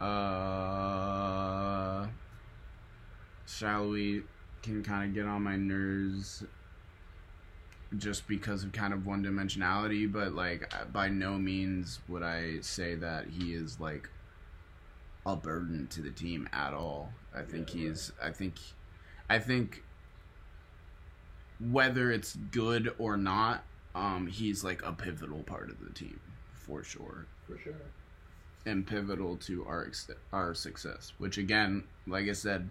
uh, 0.00 2.06
Sallói 3.50 4.22
can 4.62 4.82
kind 4.82 5.08
of 5.10 5.14
get 5.14 5.26
on 5.26 5.42
my 5.42 5.56
nerves 5.56 6.44
just 7.98 8.28
because 8.28 8.62
of 8.62 8.70
kind 8.72 8.92
of 8.94 9.04
one 9.06 9.24
dimensionality, 9.24 10.10
but 10.10 10.32
like 10.34 10.72
by 10.92 11.08
no 11.08 11.36
means 11.36 11.98
would 12.08 12.22
I 12.22 12.60
say 12.60 12.94
that 12.94 13.26
he 13.28 13.52
is 13.54 13.80
like 13.80 14.08
a 15.26 15.34
burden 15.34 15.88
to 15.88 16.00
the 16.00 16.10
team 16.10 16.48
at 16.52 16.72
all. 16.72 17.12
I 17.34 17.42
think 17.42 17.74
Yeah, 17.74 17.88
he's 17.88 18.12
I 18.22 18.30
think 18.30 18.54
I 19.28 19.38
think 19.40 19.82
whether 21.58 22.10
it's 22.10 22.36
good 22.52 22.94
or 22.98 23.16
not, 23.16 23.64
um, 23.94 24.26
he's 24.28 24.64
like 24.64 24.82
a 24.84 24.92
pivotal 24.92 25.42
part 25.42 25.68
of 25.70 25.78
the 25.84 25.90
team 25.92 26.20
for 26.54 26.82
sure 26.82 27.26
For 27.46 27.58
sure. 27.58 27.74
and 28.64 28.86
pivotal 28.86 29.36
to 29.38 29.64
our 29.66 29.86
ex- 29.86 30.10
our 30.32 30.54
success. 30.54 31.12
Which 31.18 31.38
again, 31.38 31.84
like 32.06 32.28
I 32.28 32.32
said, 32.32 32.70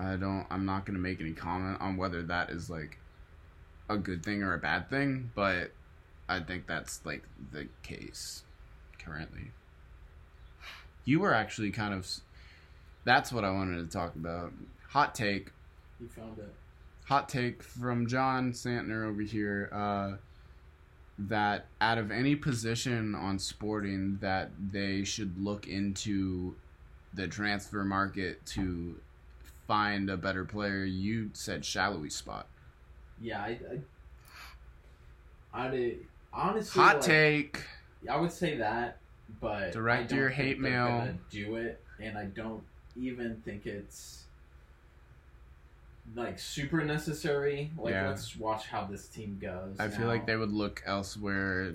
I 0.00 0.16
don't. 0.16 0.46
I'm 0.50 0.64
not 0.64 0.86
gonna 0.86 0.98
make 0.98 1.20
any 1.20 1.32
comment 1.32 1.80
on 1.80 1.96
whether 1.96 2.22
that 2.22 2.50
is 2.50 2.70
like 2.70 2.98
a 3.88 3.96
good 3.96 4.24
thing 4.24 4.42
or 4.42 4.54
a 4.54 4.58
bad 4.58 4.88
thing, 4.88 5.30
but 5.34 5.72
I 6.28 6.40
think 6.40 6.66
that's 6.66 7.04
like 7.04 7.22
the 7.52 7.68
case 7.82 8.44
currently. 8.98 9.50
You 11.04 11.20
were 11.20 11.34
actually 11.34 11.70
kind 11.70 11.92
of. 11.94 12.08
That's 13.04 13.32
what 13.32 13.44
I 13.44 13.50
wanted 13.50 13.84
to 13.84 13.90
talk 13.90 14.14
about. 14.14 14.52
Hot 14.90 15.14
take 15.14 15.52
You 16.00 16.08
found 16.08 16.38
it. 16.38 16.52
hot 17.04 17.28
take 17.28 17.62
from 17.62 18.06
John 18.06 18.52
Santner 18.52 19.06
over 19.08 19.22
here 19.22 19.68
uh, 19.72 20.16
that 21.18 21.66
out 21.80 21.98
of 21.98 22.10
any 22.10 22.36
position 22.36 23.14
on 23.14 23.38
Sporting 23.38 24.18
that 24.20 24.50
they 24.72 25.02
should 25.04 25.42
look 25.42 25.66
into 25.66 26.54
the 27.14 27.26
transfer 27.26 27.84
market 27.84 28.44
to 28.46 28.96
find 29.70 30.10
a 30.10 30.16
better 30.16 30.44
player. 30.44 30.84
You 30.84 31.30
said 31.32 31.62
Sallói 31.62 32.10
spot. 32.10 32.48
Yeah, 33.20 33.40
I. 33.40 33.58
I, 35.54 35.66
I 35.66 35.70
did, 35.70 35.98
honestly. 36.32 36.82
Hot 36.82 36.96
like, 36.96 37.04
take. 37.04 37.62
I 38.10 38.16
would 38.16 38.32
say 38.32 38.56
that, 38.56 38.96
but 39.40 39.70
Direct 39.70 40.10
your 40.10 40.28
hate 40.28 40.58
mail. 40.58 41.10
Do 41.30 41.54
it, 41.54 41.80
and 42.00 42.18
I 42.18 42.24
don't 42.24 42.64
even 42.96 43.40
think 43.44 43.64
it's 43.66 44.24
like 46.16 46.40
super 46.40 46.84
necessary. 46.84 47.70
Like, 47.78 47.92
Yeah. 47.92 48.08
let's 48.08 48.36
watch 48.36 48.66
how 48.66 48.86
this 48.86 49.06
team 49.06 49.38
goes. 49.40 49.78
I 49.78 49.86
feel 49.86 50.08
like 50.08 50.26
they 50.26 50.36
would 50.36 50.52
look 50.52 50.82
elsewhere. 50.84 51.74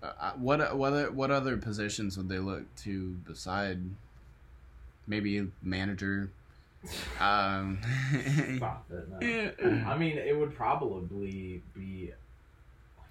Uh, 0.00 0.12
uh, 0.20 0.32
what 0.34 0.76
what 0.76 1.12
what 1.14 1.32
other 1.32 1.56
positions 1.56 2.16
would 2.16 2.28
they 2.28 2.38
look 2.38 2.62
to 2.84 3.14
beside 3.26 3.80
maybe 5.08 5.50
manager? 5.62 6.30
Um, 7.20 7.78
Stop 8.56 8.86
it. 8.90 9.62
no. 9.62 9.84
I 9.86 9.96
mean, 9.96 10.18
it 10.18 10.36
would 10.36 10.54
probably 10.54 11.62
be 11.74 12.12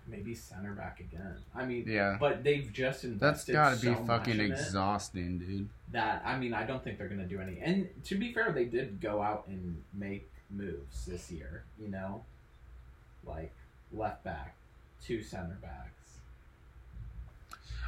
maybe 0.07 0.35
center 0.35 0.73
back 0.73 0.99
again. 0.99 1.35
I 1.55 1.65
mean, 1.65 1.85
yeah, 1.87 2.17
but 2.19 2.43
they've 2.43 2.71
just 2.71 3.01
that's 3.19 3.47
invested. 3.47 3.53
got 3.53 3.75
to 3.75 3.81
be 3.81 3.93
so 3.93 3.99
much 4.01 4.07
fucking 4.07 4.39
exhausting, 4.39 5.37
dude. 5.39 5.69
That 5.91 6.21
I 6.25 6.37
mean, 6.37 6.53
I 6.53 6.65
don't 6.65 6.83
think 6.83 6.97
they're 6.97 7.07
gonna 7.07 7.25
do 7.25 7.39
any. 7.39 7.59
And 7.59 7.87
to 8.05 8.15
be 8.15 8.33
fair, 8.33 8.51
they 8.51 8.65
did 8.65 8.99
go 9.01 9.21
out 9.21 9.45
and 9.47 9.81
make 9.93 10.29
moves 10.49 11.05
this 11.05 11.31
year. 11.31 11.63
You 11.81 11.89
know, 11.89 12.23
like 13.25 13.53
left 13.91 14.23
back, 14.23 14.55
two 15.03 15.21
center 15.21 15.57
backs. 15.61 15.89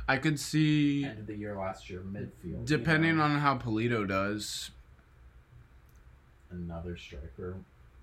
I 0.08 0.18
could 0.18 0.40
see, 0.40 1.04
End 1.04 1.20
of 1.20 1.28
the 1.28 1.36
year 1.36 1.56
last 1.58 1.90
year, 1.90 2.00
midfield. 2.02 2.66
depending 2.66 3.12
you 3.12 3.16
know, 3.18 3.24
on 3.24 3.40
how 3.40 3.58
Pulido 3.58 4.08
does. 4.08 4.70
Another 6.52 6.96
striker 6.98 7.56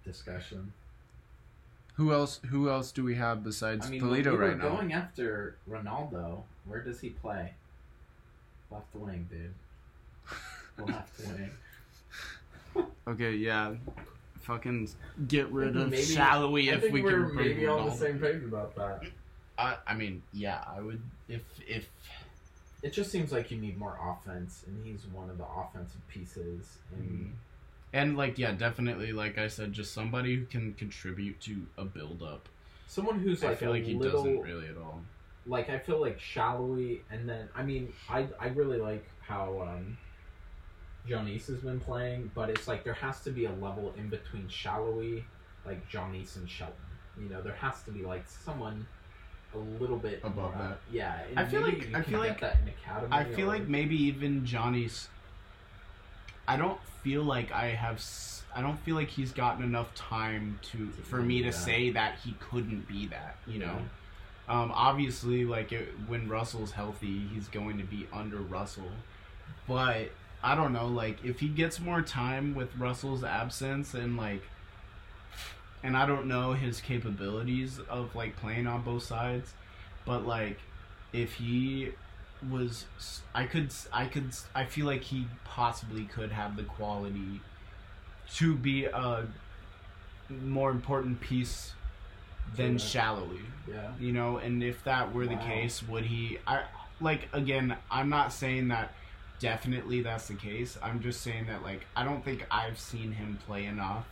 discussion. 0.05 0.73
Who 1.95 2.13
else? 2.13 2.41
Who 2.51 2.71
else 2.71 2.91
do 2.93 3.05
we 3.05 3.15
have 3.17 3.45
besides 3.45 3.87
I 3.87 3.91
mean, 3.91 4.01
Pulido 4.03 4.27
we 4.27 4.31
were 4.33 4.49
right 4.49 4.59
now? 4.59 4.69
going 4.71 4.93
after 4.93 5.57
Ronaldo. 5.71 6.43
Where 6.67 6.81
does 6.81 7.01
he 7.01 7.11
play? 7.11 7.53
Left 8.71 8.95
wing, 8.95 9.29
dude. 9.31 9.53
Left 10.89 11.21
wing. 11.21 12.87
Okay, 13.07 13.35
yeah, 13.35 13.75
fucking 14.41 14.89
get 15.29 15.49
rid 15.51 15.77
of 15.77 15.91
Maybe- 15.91 16.03
Sallói 16.03 16.73
if 16.73 16.91
we 16.91 17.03
we're 17.03 17.27
can 17.27 17.37
maybe 17.37 17.67
on 17.67 17.91
the 17.91 17.95
same 17.95 18.19
page 18.19 18.43
about 18.45 18.75
that. 18.77 19.03
I, 19.59 19.77
I 19.87 19.95
mean, 19.95 20.23
yeah, 20.33 20.65
I 20.67 20.81
would 20.81 21.01
if 21.29 21.43
if 21.69 21.89
It 22.83 22.93
just 22.95 23.11
seems 23.13 23.31
like 23.33 23.51
you 23.51 23.59
need 23.59 23.79
more 23.79 23.99
offense, 24.03 24.65
and 24.67 24.85
he's 24.87 25.05
one 25.13 25.29
of 25.29 25.37
the 25.37 25.45
offensive 25.45 26.01
pieces. 26.09 26.79
And 26.97 27.35
And 27.93 28.17
like 28.17 28.39
yeah, 28.39 28.53
definitely 28.53 29.13
like 29.13 29.37
I 29.39 29.49
said, 29.49 29.73
just 29.73 29.93
somebody 29.93 30.37
who 30.37 30.45
can 30.47 30.75
contribute 30.75 31.41
to 31.43 31.67
a 31.77 31.85
build 31.85 32.23
up. 32.23 32.49
Someone 32.87 33.19
who's 33.19 33.43
I 33.45 33.49
like 33.49 33.59
feel 33.59 33.71
a 33.71 33.73
like 33.73 33.85
he 33.85 33.95
little, 33.95 34.23
doesn't 34.25 34.41
really 34.41 34.69
at 34.69 34.77
all. 34.77 35.01
like 35.47 35.69
I 35.71 35.79
feel 35.79 36.01
like 36.01 36.19
Sallói, 36.19 37.01
and 37.11 37.29
then 37.29 37.49
I 37.55 37.63
mean 37.63 37.93
I 38.09 38.27
I 38.41 38.49
really 38.49 38.79
like 38.79 39.05
how 39.21 39.61
um, 39.63 39.97
Tzionis 41.09 41.47
has 41.49 41.59
been 41.59 41.81
playing, 41.81 42.31
but 42.35 42.49
it's 42.49 42.69
like 42.69 42.85
there 42.85 42.95
has 42.95 43.21
to 43.23 43.31
be 43.31 43.47
a 43.47 43.53
level 43.53 43.93
in 43.99 44.09
between 44.09 44.49
Sallói, 44.49 45.23
like 45.67 45.89
Tzionis 45.91 46.37
and 46.37 46.49
Shelton. 46.49 46.77
You 47.21 47.29
know, 47.29 47.43
there 47.43 47.55
has 47.55 47.83
to 47.85 47.91
be 47.91 48.03
like 48.03 48.25
someone 48.27 48.87
a 49.55 49.59
little 49.59 49.99
bit 49.99 50.21
Above 50.23 50.55
more- 50.55 50.63
that. 50.63 50.79
Yeah, 50.91 51.19
I 51.37 51.45
feel 51.45 51.61
like- 51.61 51.93
I 51.95 52.01
feel 52.03 52.21
like- 52.21 52.41
that 52.41 52.57
in 52.63 52.69
academy. 52.69 53.09
I 53.13 53.25
feel 53.25 53.45
or- 53.51 53.55
like 53.59 53.69
maybe 53.69 53.97
even 53.97 54.43
Tzionis. 54.43 55.09
I 56.49 56.57
don't 56.57 56.79
feel 57.03 57.23
like 57.23 57.53
I 57.53 57.69
have. 57.69 57.97
s- 57.97 58.43
I 58.55 58.61
don't 58.61 58.79
feel 58.81 58.97
like 58.97 59.09
he's 59.09 59.33
gotten 59.33 59.63
enough 59.65 59.95
time 59.95 60.59
to 60.73 60.89
for 61.05 61.23
me 61.23 61.39
to 61.41 61.47
Yeah. 61.47 61.51
say 61.53 61.91
that 61.91 62.19
he 62.25 62.35
couldn't 62.39 62.87
be 62.89 63.07
that. 63.09 63.37
You 63.47 63.61
know. 63.61 63.79
Yeah. 64.49 64.61
Um, 64.63 64.73
obviously, 64.75 65.45
like 65.45 65.73
it, 65.73 65.89
when 66.09 66.29
Russell's 66.29 66.73
healthy, 66.73 67.27
he's 67.33 67.49
going 67.49 67.79
to 67.79 67.85
be 67.85 68.07
under 68.13 68.37
Russell. 68.39 68.91
But 69.69 70.11
I 70.43 70.55
don't 70.57 70.73
know, 70.73 70.89
like 70.89 71.25
if 71.25 71.41
he 71.41 71.49
gets 71.49 71.79
more 71.81 72.03
time 72.03 72.55
with 72.55 72.77
Russell's 72.77 73.23
absence 73.25 73.95
and 73.95 74.17
like, 74.17 74.43
and 75.83 75.97
I 75.97 76.07
don't 76.07 76.27
know 76.27 76.53
his 76.53 76.81
capabilities 76.81 77.79
of 77.89 78.15
like 78.15 78.37
playing 78.37 78.67
on 78.67 78.83
both 78.83 79.05
sides, 79.05 79.55
but 80.05 80.27
like 80.27 80.59
if 81.13 81.35
he 81.35 81.93
was, 82.51 82.87
I 83.35 83.45
could, 83.45 83.73
I 83.93 84.07
could, 84.07 84.31
I 84.55 84.65
feel 84.65 84.87
like 84.87 85.03
he 85.03 85.27
possibly 85.45 86.05
could 86.05 86.33
have 86.33 86.57
the 86.57 86.65
quality 86.65 87.41
to 88.35 88.55
be 88.57 88.85
a 88.87 89.27
more 90.29 90.71
important 90.71 91.21
piece 91.21 91.73
than 92.57 92.79
Sure. 92.79 93.03
Sallói 93.03 93.41
yeah. 93.69 93.91
you 94.01 94.13
know 94.13 94.39
and 94.39 94.63
if 94.63 94.83
that 94.85 95.15
were 95.15 95.27
the 95.27 95.35
Wow. 95.35 95.47
case 95.47 95.83
would 95.89 96.05
he 96.05 96.39
i 96.47 96.63
like 97.01 97.29
again 97.33 97.77
i'm 97.91 98.09
not 98.09 98.33
saying 98.33 98.69
that 98.69 98.93
definitely 99.39 100.03
that's 100.03 100.29
the 100.29 100.35
case 100.35 100.79
i'm 100.83 101.01
just 101.01 101.21
saying 101.21 101.47
that 101.47 101.63
like 101.63 101.87
i 101.97 102.05
don't 102.05 102.25
think 102.25 102.47
i've 102.51 102.79
seen 102.79 103.13
him 103.13 103.39
play 103.47 103.65
enough 103.67 104.07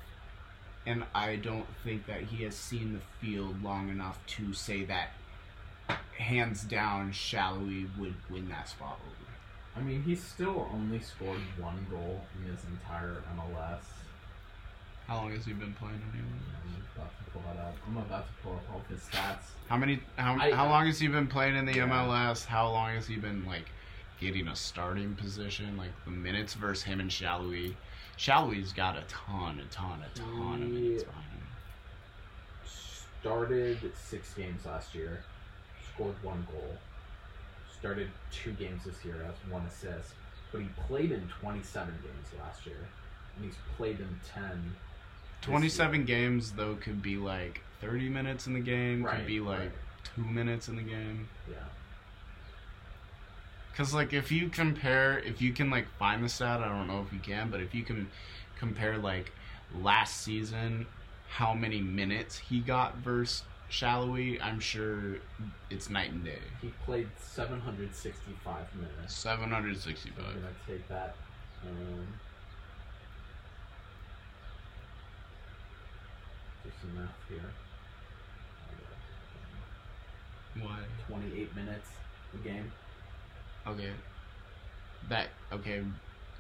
and 0.87 1.05
i 1.15 1.37
don't 1.37 1.67
think 1.85 2.07
that 2.07 2.23
he 2.23 2.45
has 2.45 2.55
seen 2.55 2.93
the 2.95 3.27
field 3.27 3.63
long 3.63 3.89
enough 3.89 4.19
to 4.27 4.53
say 4.53 4.85
that 4.85 5.11
hands 6.19 6.63
down 6.65 7.13
Sallói 7.13 7.87
would 7.99 8.15
win 8.29 8.49
that 8.49 8.69
spot 8.69 8.99
over 9.07 9.17
I 9.77 9.81
mean, 9.83 10.03
he's 10.03 10.23
still 10.23 10.69
only 10.73 10.99
scored 10.99 11.39
one 11.59 11.87
goal 11.89 12.23
in 12.37 12.51
his 12.51 12.65
entire 12.65 13.23
MLS. 13.37 13.83
how 15.07 15.17
long 15.17 15.33
has 15.33 15.45
he 15.45 15.53
been 15.53 15.73
playing 15.75 16.01
anyway 16.13 16.29
I'm 16.65 17.01
about 17.01 17.13
to 17.25 17.31
pull 17.31 17.43
that 17.47 17.61
up. 17.61 17.75
I'm 17.87 17.97
about 17.97 18.27
to 18.27 18.43
pull 18.43 18.53
up 18.55 18.65
all 18.73 18.83
his 18.89 19.01
stats. 19.01 19.53
how 19.69 19.77
many 19.77 20.01
how, 20.17 20.37
I- 20.39 20.53
how 20.53 20.69
long 20.69 20.87
has 20.87 20.99
he 20.99 21.09
been 21.09 21.27
playing 21.29 21.57
in 21.57 21.67
the 21.67 21.75
Yeah. 21.75 21.89
mls 21.89 22.45
how 22.47 22.69
long 22.71 22.95
has 22.95 23.07
he 23.07 23.17
been 23.17 23.45
like 23.47 23.67
getting 24.21 24.49
a 24.49 24.57
starting 24.57 25.15
position 25.15 25.77
like 25.77 25.93
the 26.05 26.11
minutes 26.11 26.55
versus 26.55 26.85
him 26.85 27.01
and 27.01 27.11
Sallói 27.11 27.75
Sallói's 28.19 28.73
got 28.75 28.97
a 28.99 29.03
ton 29.09 29.59
a 29.61 29.65
ton 29.73 30.03
a 30.05 30.19
ton 30.19 30.63
of 30.63 30.69
minutes 30.69 31.05
behind 31.05 31.25
him 31.31 31.37
Started 33.21 33.79
six 33.95 34.33
games 34.33 34.65
last 34.65 34.95
year, 34.95 35.23
scored 35.95 36.15
one 36.23 36.47
goal. 36.51 36.77
Started 37.79 38.09
two 38.31 38.53
games 38.53 38.85
this 38.85 39.05
year, 39.05 39.17
has 39.25 39.35
one 39.53 39.65
assist. 39.67 40.13
But 40.53 40.63
he 40.63 40.69
played 40.89 41.13
in 41.13 41.29
27 41.41 41.95
games 42.03 42.27
last 42.41 42.67
year, 42.67 42.77
and 43.37 43.45
he's 43.45 43.55
played 43.77 44.01
in 44.01 44.09
10. 44.35 44.75
27 45.43 46.05
games 46.05 46.53
though 46.53 46.75
could 46.75 47.01
be 47.01 47.17
like 47.17 47.63
30 47.81 48.11
minutes 48.11 48.47
in 48.47 48.53
the 48.53 48.61
game 48.61 49.03
Right, 49.03 49.17
could 49.17 49.27
be 49.27 49.41
like 49.41 49.59
right. 49.59 49.71
two 50.15 50.23
minutes 50.23 50.69
in 50.69 50.77
the 50.77 50.83
game 50.83 51.29
Yeah. 51.49 51.57
Because 53.73 53.95
like 53.95 54.13
if 54.13 54.31
you 54.31 54.49
compare, 54.51 55.19
if 55.21 55.41
you 55.41 55.53
can 55.55 55.71
like 55.71 55.87
find 55.99 56.23
the 56.23 56.29
stat, 56.29 56.61
I 56.61 56.69
don't 56.69 56.87
know 56.87 57.01
if 57.07 57.13
you 57.13 57.21
can, 57.21 57.51
but 57.51 57.61
if 57.61 57.75
you 57.75 57.83
can 57.85 58.11
compare 58.59 58.99
like 58.99 59.33
last 59.81 60.19
season, 60.23 60.87
how 61.31 61.55
many 61.55 61.81
minutes 61.81 62.37
he 62.37 62.61
got 62.61 62.97
versus 62.99 63.43
Sallói, 63.71 64.39
I'm 64.43 64.59
sure 64.59 65.19
it's 65.71 65.89
night 65.89 66.11
and 66.11 66.25
day. 66.25 66.39
He 66.61 66.69
played 66.85 67.09
765 67.19 68.75
minutes. 68.75 69.15
So 69.15 69.31
765. 69.31 70.25
I'm 70.25 70.35
gonna 70.35 70.49
take 70.67 70.89
that. 70.89 71.15
Um, 71.65 72.07
do 76.65 76.71
some 76.81 76.95
math 76.97 77.11
here. 77.29 77.51
Why? 80.61 80.79
28 81.09 81.55
minutes 81.55 81.89
a 82.35 82.39
game. 82.39 82.73
Okay. 83.67 83.93
That 85.09 85.29
okay. 85.53 85.83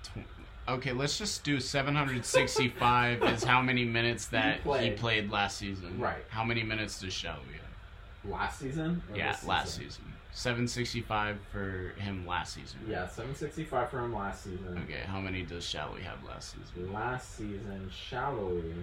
Tw- 0.03 0.26
okay, 0.69 0.93
let's 0.93 1.19
just 1.19 1.43
do 1.45 1.61
765 1.61 3.23
is 3.25 3.45
how 3.45 3.61
many 3.63 3.85
minutes 3.85 4.27
that 4.29 4.57
he 4.57 4.61
played. 4.63 4.97
played, 4.99 5.31
last 5.31 5.59
season. 5.59 5.99
Right. 5.99 6.25
How 6.29 6.45
many 6.45 6.63
minutes 6.63 7.01
does 7.01 7.13
Sallói 7.15 7.55
have? 7.55 8.31
Last 8.31 8.59
season? 8.61 9.03
Yeah, 9.15 9.33
this 9.33 9.45
last 9.47 9.77
season. 9.77 10.05
765 10.33 11.39
for 11.51 11.93
him 11.99 12.25
last 12.27 12.55
season. 12.55 12.79
right? 12.83 12.91
Yeah, 12.93 13.07
765 13.09 13.91
for 13.91 13.99
him 13.99 14.15
last 14.15 14.45
season. 14.45 14.79
Okay, 14.85 15.01
how 15.07 15.21
many 15.21 15.43
does 15.43 15.65
Sallói 15.65 16.01
have 16.03 16.23
last 16.25 16.55
season? 16.55 16.93
Last 16.93 17.37
season, 17.37 17.91
Sallói 18.11 18.75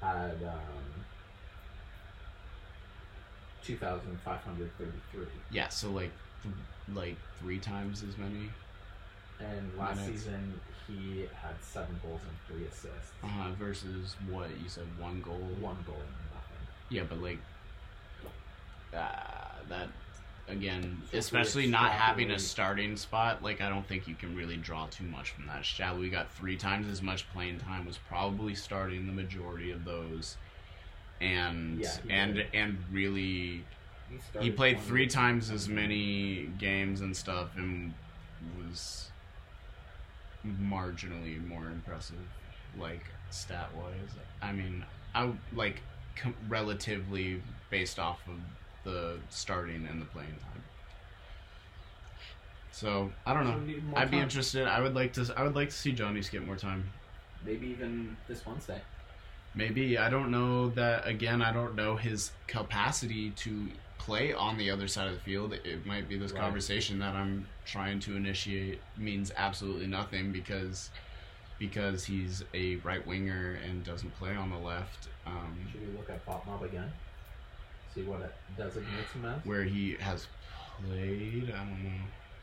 had 0.00 0.42
um, 0.44 1.04
2,533. 3.64 5.26
Yeah, 5.50 5.68
so 5.68 5.90
like, 5.90 6.10
th- 6.42 6.54
like 6.94 7.16
three 7.40 7.58
times 7.58 8.02
as 8.02 8.16
many. 8.16 8.48
And 9.40 9.76
last 9.76 10.00
Minutes. 10.00 10.22
season, 10.22 10.60
he 10.88 11.26
had 11.40 11.54
seven 11.62 11.98
goals 12.02 12.20
and 12.28 12.36
three 12.58 12.66
assists. 12.66 13.12
Uh, 13.22 13.50
versus 13.58 14.16
what 14.30 14.48
you 14.62 14.68
said, 14.68 14.84
one 14.98 15.20
goal. 15.20 15.38
One 15.60 15.76
goal 15.86 15.96
and 15.96 16.14
nothing. 16.34 16.66
Yeah, 16.90 17.02
but 17.08 17.22
like, 17.22 17.38
uh, 18.94 18.98
that 19.68 19.88
again, 20.48 21.00
So 21.10 21.18
especially 21.18 21.66
not 21.66 21.92
having 21.92 22.30
a 22.30 22.38
starting 22.38 22.96
spot, 22.96 23.42
like 23.42 23.60
I 23.60 23.68
don't 23.68 23.86
think 23.86 24.06
you 24.06 24.14
can 24.14 24.36
really 24.36 24.56
draw 24.56 24.86
too 24.86 25.04
much 25.04 25.30
from 25.30 25.46
that. 25.46 25.62
Sallói 25.62 26.10
got 26.10 26.30
three 26.32 26.56
times 26.56 26.88
as 26.88 27.00
much 27.02 27.30
playing 27.32 27.58
time, 27.60 27.86
was 27.86 27.98
probably 28.08 28.54
starting 28.54 29.06
the 29.06 29.12
majority 29.12 29.70
of 29.70 29.84
those, 29.84 30.36
and 31.20 31.78
Yeah, 31.80 31.96
and 32.10 32.34
did. 32.34 32.46
and 32.52 32.78
really 32.90 33.64
He, 34.10 34.40
he 34.40 34.50
played 34.50 34.80
three 34.80 35.06
times 35.06 35.50
as 35.50 35.68
many 35.68 36.46
games 36.58 37.00
and 37.00 37.16
stuff 37.16 37.48
and 37.56 37.94
was 38.58 39.08
marginally 40.46 41.44
more 41.46 41.66
impressive 41.66 42.16
like 42.78 43.04
stat 43.30 43.68
wise 43.76 43.92
i 44.40 44.52
mean 44.52 44.84
i 45.14 45.24
would, 45.24 45.38
like 45.54 45.80
com- 46.16 46.34
relatively 46.48 47.40
based 47.70 47.98
off 47.98 48.20
of 48.28 48.34
the 48.84 49.18
starting 49.30 49.86
and 49.90 50.00
the 50.00 50.06
playing 50.06 50.28
time 50.28 50.62
so 52.70 53.10
i 53.26 53.34
don't 53.34 53.44
know 53.46 53.60
we 53.66 53.82
i'd 53.96 54.10
be 54.10 54.18
interested 54.18 54.66
i 54.66 54.80
would 54.80 54.94
like 54.94 55.12
to 55.12 55.32
i 55.36 55.42
would 55.42 55.54
like 55.54 55.68
to 55.68 55.74
see 55.76 55.92
Tzionis 55.92 56.30
get 56.30 56.44
more 56.44 56.56
time 56.56 56.84
Maybe 57.44 57.66
even 57.68 58.16
this 58.28 58.46
Wednesday. 58.46 58.80
Maybe 59.56 59.98
I 59.98 60.08
don't 60.08 60.30
know 60.30 60.68
that 60.70 61.06
again. 61.08 61.42
I 61.42 61.52
don't 61.52 61.74
know 61.74 61.96
his 61.96 62.30
capacity 62.46 63.30
to 63.30 63.66
play 63.98 64.32
on 64.32 64.56
the 64.58 64.70
other 64.70 64.86
side 64.86 65.08
of 65.08 65.14
the 65.14 65.20
field. 65.20 65.52
It 65.52 65.84
might 65.84 66.08
be 66.08 66.16
this 66.16 66.30
Right. 66.30 66.40
conversation 66.40 67.00
that 67.00 67.16
I'm 67.16 67.48
trying 67.64 68.00
to 68.00 68.16
initiate 68.16 68.80
means 68.96 69.30
absolutely 69.36 69.86
nothing 69.86 70.32
because 70.32 70.90
because 71.58 72.04
he's 72.04 72.42
a 72.54 72.76
right 72.76 73.06
winger 73.06 73.56
and 73.64 73.84
doesn't 73.84 74.10
play 74.18 74.34
on 74.34 74.50
the 74.50 74.56
left, 74.58 75.08
um, 75.26 75.56
Should 75.70 75.80
we 75.86 75.96
look 75.96 76.10
at 76.10 76.24
Pop 76.26 76.44
Mob 76.46 76.62
again? 76.64 76.90
See 77.94 78.02
what 78.02 78.20
it 78.22 78.34
designates 78.56 79.12
him 79.12 79.24
as? 79.26 79.44
where 79.44 79.62
he 79.62 79.92
has 80.00 80.26
played. 80.84 81.52
I 81.54 81.58
don't 81.58 81.84
know 81.84 81.90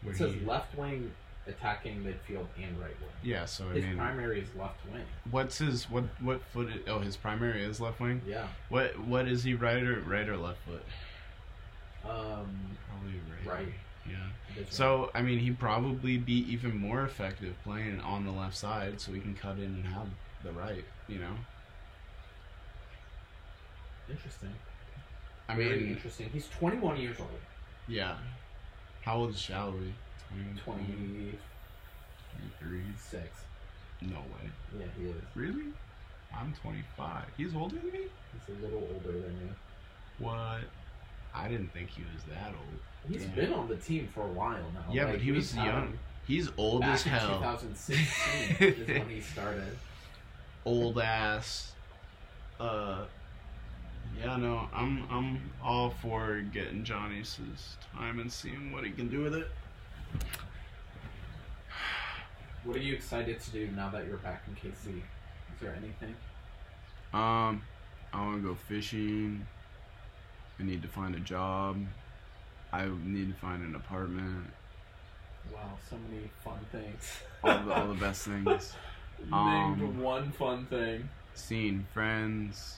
where 0.03 0.13
It 0.13 0.17
says 0.17 0.33
he. 0.35 0.39
left 0.45 0.77
wing, 0.77 1.11
attacking 1.47 1.97
midfield, 2.03 2.45
and 2.61 2.79
right 2.79 2.97
wing. 3.01 3.09
Yeah, 3.23 3.43
so 3.45 3.67
I 3.69 3.73
His 3.73 3.83
mean, 3.85 3.97
primary 3.97 4.39
is 4.39 4.47
left 4.55 4.77
wing. 4.93 5.03
what's 5.31 5.57
his 5.57 5.89
what 5.89 6.05
what 6.21 6.41
foot? 6.53 6.69
i- 6.69 6.89
oh, 6.89 6.99
his 6.99 7.17
primary 7.17 7.61
is 7.63 7.81
left 7.81 7.99
wing. 7.99 8.21
Yeah. 8.25 8.47
What 8.69 8.97
what 8.99 9.27
is 9.27 9.43
he? 9.43 9.53
Right 9.53 9.83
or 9.83 9.99
right 10.01 10.29
or 10.29 10.37
left 10.37 10.59
foot? 10.65 10.83
Um. 12.05 12.77
Probably 12.87 13.19
right. 13.45 13.65
Right. 13.65 13.73
Yeah. 14.07 14.63
So 14.69 15.11
I 15.13 15.21
mean, 15.21 15.39
he'd 15.39 15.59
probably 15.59 16.17
be 16.17 16.33
even 16.51 16.77
more 16.77 17.03
effective 17.03 17.55
playing 17.63 17.99
on 18.01 18.25
the 18.25 18.31
left 18.31 18.55
side, 18.57 18.99
so 19.01 19.11
we 19.11 19.19
can 19.19 19.35
cut 19.35 19.57
in 19.57 19.65
and 19.65 19.85
have 19.85 20.07
the 20.43 20.51
right. 20.51 20.83
You 21.07 21.19
know, 21.19 21.35
interesting. 24.09 24.53
I 25.47 25.55
Very 25.55 25.79
mean, 25.81 25.89
interesting. 25.93 26.29
He's 26.31 26.47
21 26.49 26.97
years 26.97 27.17
old. 27.19 27.29
yeah. 27.87 28.15
How 29.01 29.15
old 29.15 29.31
is 29.31 29.37
Sallói? 29.37 29.91
20, 30.29 30.59
26. 30.63 31.37
23. 32.59 34.09
No 34.11 34.17
way. 34.17 34.51
Yeah, 34.77 34.85
he 34.97 35.05
is. 35.09 35.15
Really? 35.35 35.73
I'm 36.37 36.53
25. 36.61 37.23
He's 37.37 37.55
older 37.55 37.75
than 37.77 37.91
me? 37.91 37.99
He's 38.01 38.55
a 38.57 38.61
little 38.61 38.87
older 38.93 39.17
than 39.19 39.39
you. 39.39 39.55
What? 40.19 40.61
I 41.33 41.47
didn't 41.47 41.73
think 41.73 41.89
he 41.89 42.03
was 42.03 42.23
that 42.25 42.49
old. 42.49 42.79
He's 43.07 43.23
Yeah. 43.23 43.27
been 43.29 43.53
on 43.53 43.67
the 43.67 43.77
team 43.77 44.07
for 44.13 44.21
a 44.21 44.27
while 44.27 44.61
now. 44.73 44.85
Yeah, 44.91 45.05
Like, 45.05 45.13
but 45.15 45.21
he 45.21 45.31
was 45.31 45.55
young. 45.55 45.97
He's 46.27 46.49
old 46.57 46.81
Back 46.81 46.95
as 46.95 47.05
in 47.05 47.11
hell. 47.11 47.37
2016 47.39 48.67
is 48.67 48.87
when 48.87 49.09
he 49.09 49.21
started. 49.33 49.77
Old 50.65 50.99
ass. 50.99 51.73
Uh. 52.59 53.05
Yeah, 54.19 54.35
no, 54.35 54.67
I'm 54.73 55.03
I'm 55.09 55.51
all 55.63 55.89
for 55.91 56.41
getting 56.41 56.83
Tzionis 56.83 57.37
time 57.95 58.19
and 58.19 58.31
seeing 58.31 58.71
what 58.71 58.83
he 58.83 58.91
can 58.91 59.07
do 59.07 59.21
with 59.21 59.33
it. 59.33 59.49
What 62.65 62.75
are 62.75 62.81
you 62.81 62.93
excited 62.93 63.39
to 63.39 63.51
do 63.51 63.67
now 63.75 63.89
that 63.89 64.05
you're 64.05 64.17
back 64.17 64.43
in 64.47 64.55
KC? 64.55 64.97
Is 64.97 65.03
there 65.61 65.73
anything? 65.75 66.13
Um, 67.13 67.61
I 68.13 68.21
want 68.25 68.41
to 68.41 68.47
go 68.49 68.55
fishing. 68.55 69.45
I 70.59 70.63
need 70.63 70.81
to 70.81 70.87
find 70.89 71.15
a 71.15 71.19
job. 71.19 71.77
I 72.71 72.87
need 73.03 73.33
to 73.33 73.39
find 73.39 73.63
an 73.63 73.75
apartment. 73.75 74.47
Wow, 75.53 75.71
so 75.89 75.95
many 76.09 76.29
fun 76.43 76.59
things. 76.71 77.21
All 77.43 77.63
the, 77.63 77.73
all 77.73 77.87
the 77.87 77.93
best 77.95 78.23
things. 78.25 78.73
Um, 79.33 79.75
Named 79.77 79.97
one 79.99 80.31
fun 80.31 80.65
thing. 80.67 81.09
Seeing 81.33 81.85
friends. 81.93 82.77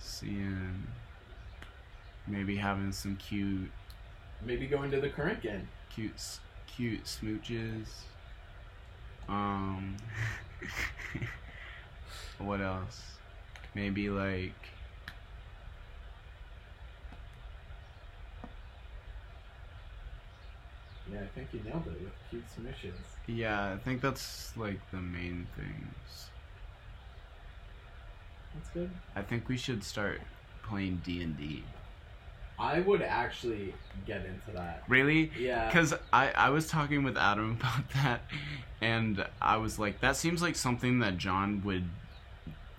Seeing. 0.00 0.82
Maybe 2.26 2.56
having 2.56 2.90
some 2.90 3.14
cute, 3.16 3.70
Maybe 4.44 4.66
going 4.66 4.90
to 4.90 5.00
the 5.00 5.08
current 5.10 5.40
game. 5.42 5.68
cute, 5.94 6.20
cute 6.66 7.04
smooches. 7.04 7.86
Um. 9.28 9.96
what 12.38 12.60
else? 12.60 13.00
Maybe 13.76 14.10
like. 14.10 14.54
Yeah, 21.12 21.20
I 21.20 21.26
think 21.34 21.48
you 21.52 21.60
nailed 21.64 21.86
it 21.86 22.00
with 22.00 22.12
cute 22.30 22.44
submissions. 22.52 22.98
Yeah, 23.26 23.72
I 23.72 23.76
think 23.78 24.00
that's 24.00 24.56
like 24.56 24.80
the 24.90 24.98
main 24.98 25.46
things. 25.56 26.30
That's 28.54 28.68
good. 28.70 28.90
I 29.14 29.22
think 29.22 29.48
we 29.48 29.56
should 29.56 29.84
start 29.84 30.20
playing 30.62 31.02
D 31.04 31.22
and 31.22 31.36
D. 31.36 31.62
I 32.58 32.80
would 32.80 33.02
actually 33.02 33.74
get 34.06 34.24
into 34.24 34.50
that. 34.54 34.82
Really? 34.88 35.30
Yeah. 35.38 35.66
Because 35.66 35.94
I, 36.12 36.30
I 36.30 36.50
was 36.50 36.66
talking 36.66 37.02
with 37.04 37.16
Adam 37.18 37.52
about 37.60 37.90
that, 37.90 38.22
and 38.80 39.24
I 39.40 39.58
was 39.58 39.78
like, 39.78 40.00
that 40.00 40.16
seems 40.16 40.42
like 40.42 40.56
something 40.56 41.00
that 41.00 41.18
John 41.18 41.62
would 41.64 41.84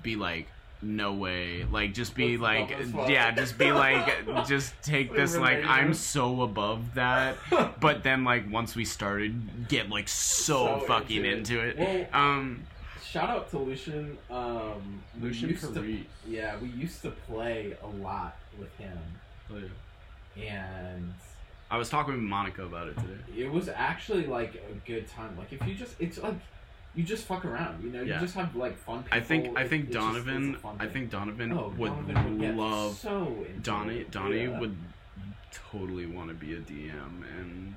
be 0.02 0.16
like, 0.16 0.48
no 0.82 1.14
way. 1.14 1.66
Like, 1.70 1.94
just 1.94 2.16
be 2.16 2.36
That's 2.36 2.42
like, 2.42 2.70
dumb 2.70 2.82
as 2.82 2.92
fuck. 2.92 3.10
yeah, 3.10 3.32
just 3.32 3.58
be 3.58 3.72
like, 3.72 4.48
just 4.48 4.74
take 4.84 5.14
this, 5.14 5.36
like, 5.36 5.58
Eliminate 5.60 5.70
I'm 5.70 5.94
so 5.94 6.42
above 6.42 6.94
that. 6.96 7.38
But 7.80 8.04
then, 8.04 8.24
like, 8.24 8.52
once 8.52 8.76
we 8.76 8.86
started, 8.86 9.68
get 9.68 9.90
like 9.90 10.08
so, 10.08 10.80
So 10.80 10.86
fucking 10.88 11.26
into 11.26 11.60
into 11.60 11.60
it. 11.62 11.80
it. 11.80 12.10
Well, 12.14 12.22
um, 12.24 12.64
Shout 13.04 13.30
out 13.30 13.50
to 13.52 13.60
Lucian. 13.60 14.18
Um, 14.30 15.02
Lucian 15.22 15.50
used 15.50 15.74
to, 15.74 15.98
Yeah, 16.28 16.58
we 16.62 16.68
used 16.70 17.02
to 17.04 17.12
play 17.12 17.76
a 17.82 17.88
lot 17.88 18.36
with 18.60 18.76
him, 18.78 18.98
oh, 19.54 19.62
yeah. 20.36 20.66
and 20.96 21.14
I 21.72 21.78
was 21.78 21.90
talking 21.90 22.14
with 22.14 22.22
Monica 22.24 22.64
about 22.64 22.88
it 22.88 22.96
today. 22.98 23.44
it 23.44 23.52
was 23.52 23.70
actually 23.70 24.26
like 24.26 24.56
a 24.56 24.74
good 24.88 25.08
time. 25.08 25.38
Like 25.38 25.52
if 25.54 25.66
you 25.68 25.74
just, 25.76 25.96
it's 26.00 26.18
like 26.18 26.36
you 26.96 27.04
just 27.04 27.26
fuck 27.26 27.46
around. 27.46 27.84
You 27.84 27.92
know, 27.92 28.02
Yeah. 28.02 28.16
you 28.16 28.22
just 28.22 28.36
have 28.36 28.56
like 28.56 28.78
fun. 28.78 29.04
People. 29.04 29.18
I 29.18 29.22
think 29.22 29.58
I 29.58 29.62
It- 29.62 29.70
think 29.70 29.86
it's 29.86 29.94
just- 29.94 30.08
it's 30.08 30.16
Donovan 30.26 30.56
fun 30.56 30.76
I 30.80 30.88
think 30.88 31.10
Donovan 31.12 31.52
Oh, 31.54 31.74
would 31.78 31.90
Donovan 31.92 32.32
would 32.38 32.42
get 32.42 32.56
love 32.56 32.96
so 32.96 33.46
into 33.48 33.60
Donnie. 33.62 34.04
Donnie 34.10 34.44
Yeah. 34.46 34.60
would 34.60 34.76
totally 35.72 36.06
want 36.06 36.30
to 36.30 36.34
be 36.36 36.54
a 36.54 36.60
DM 36.60 37.24
and 37.40 37.76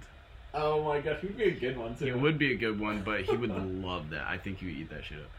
Oh 0.52 0.82
my 0.84 1.00
god, 1.00 1.18
he'd 1.20 1.36
be 1.36 1.44
a 1.44 1.50
good 1.52 1.76
one 1.76 1.94
too. 1.94 2.06
he 2.06 2.12
would 2.12 2.36
be 2.38 2.52
a 2.52 2.56
good 2.56 2.80
one, 2.80 3.02
but 3.02 3.20
he 3.22 3.36
would 3.36 3.50
love 3.84 4.10
that. 4.10 4.26
I 4.26 4.36
think 4.38 4.58
he 4.58 4.66
would 4.66 4.74
eat 4.74 4.90
that 4.90 5.04
shit 5.04 5.18
up. 5.18 5.30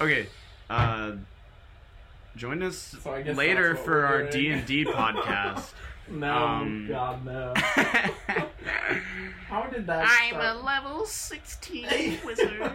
Okay, 0.00 0.26
uh, 0.68 1.12
join 2.36 2.62
us 2.62 2.76
So 3.02 3.12
later 3.34 3.74
for 3.74 4.06
our 4.06 4.24
D 4.30 4.50
and 4.52 4.64
D 4.66 4.84
podcast. 4.86 5.72
No, 6.08 6.32
Um, 6.36 6.86
God 6.88 7.24
no. 7.24 7.54
How 9.48 9.62
did 9.64 9.86
that? 9.86 10.06
I'm 10.08 10.28
start? 10.34 10.56
A 10.56 10.60
level 10.60 11.04
sixteen 11.06 12.18
wizard. 12.24 12.72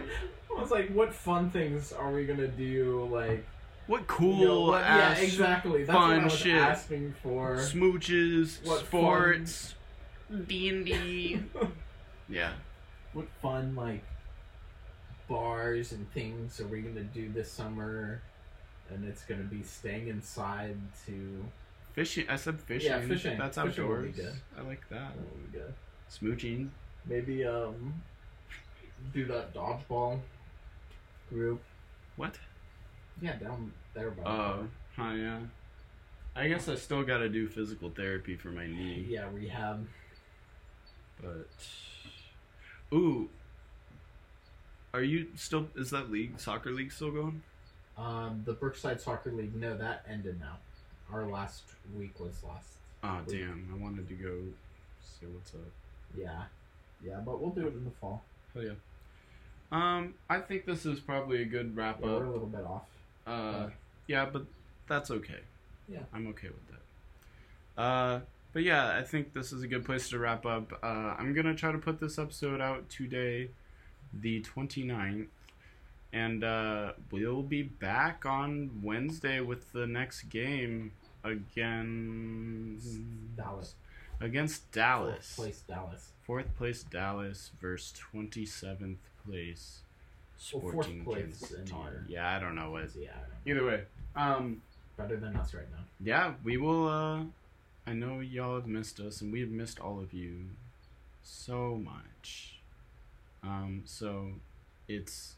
I 0.56 0.60
was 0.60 0.70
like, 0.70 0.88
what 0.90 1.12
fun 1.12 1.50
things 1.50 1.92
are 1.92 2.10
we 2.12 2.24
gonna 2.24 2.48
do? 2.48 3.08
Like, 3.12 3.44
What 3.86 4.06
cool 4.06 4.38
you 4.38 4.46
know, 4.46 4.60
what- 4.62 4.82
yeah, 4.82 5.14
exactly. 5.16 5.84
That's 5.84 5.96
fun 5.96 6.10
what 6.10 6.20
I 6.20 6.24
was 6.24 6.32
shit. 6.36 6.54
asking 6.54 7.14
for. 7.22 7.56
smooches, 7.56 8.64
What 8.66 8.80
sports, 8.86 9.74
D 10.46 10.68
and 10.70 10.84
D. 10.86 11.40
Yeah. 12.28 12.52
what 13.12 13.28
fun 13.40 13.76
like 13.76 14.02
bars 15.28 15.92
and 15.92 16.10
things 16.12 16.60
are 16.60 16.66
we 16.66 16.80
gonna 16.82 17.02
do 17.04 17.30
this 17.32 17.50
summer? 17.50 18.22
And 18.90 19.04
it's 19.04 19.24
gonna 19.24 19.42
be 19.42 19.62
staying 19.62 20.08
inside 20.08 20.76
to. 21.06 21.44
Fishing. 21.92 22.26
I 22.28 22.36
said 22.36 22.60
fishing. 22.60 22.90
Yeah, 22.90 23.00
fishing. 23.00 23.38
That's 23.38 23.56
Fishing 23.58 23.84
outdoors. 23.84 24.20
I 24.56 24.62
like 24.62 24.88
that. 24.90 25.12
That 25.16 25.32
would 25.32 25.52
be 25.52 25.58
good. 25.58 25.74
Smooching. 26.10 26.68
Maybe 27.04 27.44
um, 27.44 27.94
do 29.12 29.24
that 29.26 29.54
dodgeball 29.54 30.20
group. 31.30 31.62
What? 32.16 32.38
Yeah, 33.20 33.36
down 33.36 33.72
there 33.94 34.10
by. 34.10 34.22
the 34.22 34.28
Oh, 34.28 34.68
huh, 34.96 35.12
yeah. 35.12 35.38
I 36.34 36.48
guess 36.48 36.68
I 36.68 36.74
still 36.74 37.02
got 37.02 37.18
to 37.18 37.28
do 37.28 37.48
physical 37.48 37.90
therapy 37.90 38.36
for 38.36 38.48
my 38.48 38.66
knee. 38.66 39.06
Yeah, 39.08 39.28
rehab. 39.32 39.86
But 41.22 41.48
ooh, 42.92 43.30
are 44.92 45.02
you 45.02 45.28
still? 45.34 45.68
Is 45.76 45.90
that 45.90 46.10
league 46.10 46.38
soccer 46.38 46.70
league 46.70 46.92
still 46.92 47.10
going? 47.10 47.42
Um, 47.96 48.42
the 48.44 48.52
Brookside 48.52 49.00
Soccer 49.00 49.32
League. 49.32 49.54
No, 49.56 49.76
that 49.76 50.04
ended 50.08 50.38
now. 50.38 50.58
Our 51.10 51.26
last 51.26 51.62
week 51.96 52.20
was 52.20 52.42
last. 52.46 52.68
Oh 53.02 53.20
week. 53.26 53.40
damn! 53.40 53.68
I 53.72 53.82
wanted 53.82 54.08
to 54.08 54.14
go 54.14 54.34
see 55.00 55.26
what's 55.26 55.54
up. 55.54 55.60
Yeah, 56.14 56.42
yeah, 57.02 57.20
but 57.24 57.40
we'll 57.40 57.50
do 57.50 57.66
it 57.66 57.74
in 57.74 57.84
the 57.84 57.90
fall. 57.92 58.22
Hell 58.52 58.64
yeah. 58.64 58.72
Um, 59.72 60.14
I 60.30 60.38
think 60.38 60.64
this 60.64 60.86
is 60.86 61.00
probably 61.00 61.42
a 61.42 61.44
good 61.44 61.76
wrap 61.76 61.98
Yeah, 62.00 62.06
we're 62.06 62.24
a 62.24 62.30
little 62.30 62.46
bit 62.46 62.64
off. 62.64 62.82
Uh, 63.26 63.70
yeah, 64.06 64.26
but 64.32 64.44
that's 64.88 65.10
okay. 65.10 65.40
Yeah. 65.88 66.00
I'm 66.12 66.28
okay 66.28 66.48
with 66.48 66.66
that. 66.68 67.82
Uh, 67.82 68.20
but 68.52 68.62
yeah, 68.62 68.96
I 68.96 69.02
think 69.02 69.32
this 69.34 69.52
is 69.52 69.62
a 69.62 69.68
good 69.68 69.84
place 69.84 70.08
to 70.10 70.18
wrap 70.18 70.46
up. 70.46 70.72
Uh, 70.82 71.14
I'm 71.18 71.34
gonna 71.34 71.54
try 71.54 71.72
to 71.72 71.78
put 71.78 72.00
this 72.00 72.18
episode 72.18 72.60
out 72.60 72.88
today, 72.88 73.50
the 74.12 74.42
29th. 74.42 75.26
And 76.12 76.44
uh, 76.44 76.92
we'll 77.10 77.42
be 77.42 77.62
back 77.62 78.24
on 78.24 78.80
Wednesday 78.82 79.40
with 79.40 79.72
the 79.72 79.86
next 79.86 80.22
game 80.30 80.92
again 81.24 82.80
Dallas. 83.36 83.74
against 84.20 84.70
Dallas. 84.72 85.34
Fourth 85.34 85.36
place 85.36 85.62
Dallas. 85.68 86.12
Fourth 86.22 86.56
place 86.56 86.82
Dallas 86.84 87.50
versus 87.60 87.92
27th 88.14 88.96
place 89.26 89.80
Well, 90.52 90.60
fourth 90.62 90.72
Sporting 90.74 91.04
place 91.04 91.22
Kansas 91.24 91.48
City. 91.48 91.72
our- 91.72 92.04
Yeah, 92.08 92.36
I 92.36 92.38
don't 92.38 92.54
know 92.54 92.70
what. 92.70 92.94
Yeah, 92.94 93.16
Either 93.46 93.64
way, 93.64 93.84
um, 94.14 94.62
better 94.96 95.16
than 95.16 95.36
us 95.36 95.54
right 95.54 95.70
now. 95.70 95.84
yeah, 96.00 96.34
we 96.44 96.56
will. 96.56 96.88
Uh, 96.88 97.24
I 97.86 97.92
know 97.92 98.20
y'all 98.20 98.56
have 98.56 98.66
missed 98.66 98.98
us, 99.00 99.20
and 99.20 99.32
we 99.32 99.40
have 99.40 99.50
missed 99.50 99.78
all 99.80 100.00
of 100.00 100.12
you 100.12 100.46
so 101.22 101.76
much. 101.76 102.58
Um, 103.42 103.82
so 103.84 104.32
it's 104.88 105.36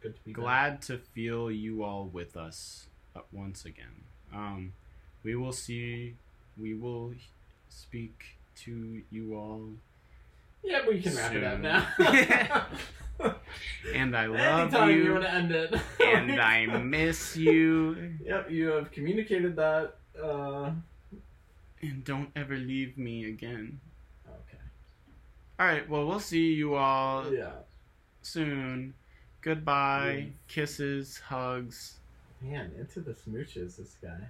good 0.00 0.16
to 0.16 0.22
be 0.24 0.32
back. 0.32 0.40
glad 0.40 0.82
to 0.82 0.98
feel 0.98 1.50
you 1.50 1.82
all 1.84 2.06
with 2.06 2.36
us 2.36 2.86
uh, 3.14 3.20
once 3.32 3.64
again. 3.64 4.04
Um, 4.32 4.72
we 5.22 5.34
will 5.36 5.52
see. 5.52 6.16
We 6.56 6.74
will 6.74 7.14
speak 7.68 8.36
to 8.56 9.02
you 9.10 9.34
all, 9.34 9.72
Yeah, 10.64 10.80
we 10.88 11.00
can 11.00 11.14
wrap 11.14 11.32
it 11.34 11.44
up 11.44 11.52
Soon. 11.54 11.62
now. 11.62 12.66
and 13.94 14.16
I 14.16 14.26
love 14.26 14.60
Anytime 14.74 14.90
you, 14.90 14.96
you, 15.04 15.12
want 15.12 15.24
to 15.24 15.30
end 15.32 15.52
it. 15.52 15.74
and 16.04 16.40
I 16.40 16.66
miss 16.66 17.36
you. 17.36 18.14
Yep, 18.24 18.50
you 18.50 18.68
have 18.68 18.90
communicated 18.90 19.56
that. 19.56 19.94
Uh, 20.22 20.70
And 21.82 22.04
don't 22.04 22.30
ever 22.34 22.56
leave 22.56 22.96
me 22.96 23.26
again. 23.26 23.78
okay. 24.26 24.58
All 25.60 25.66
right. 25.66 25.88
Well, 25.88 26.06
we'll 26.06 26.20
see 26.20 26.52
you 26.54 26.74
all 26.76 27.30
Yeah. 27.32 27.50
soon. 28.22 28.94
Goodbye. 29.42 30.28
Yes. 30.28 30.32
Kisses, 30.48 31.18
hugs. 31.18 31.94
Man, 32.40 32.72
into 32.78 33.00
the 33.00 33.12
smooches, 33.12 33.76
this 33.76 33.96
guy. 34.02 34.28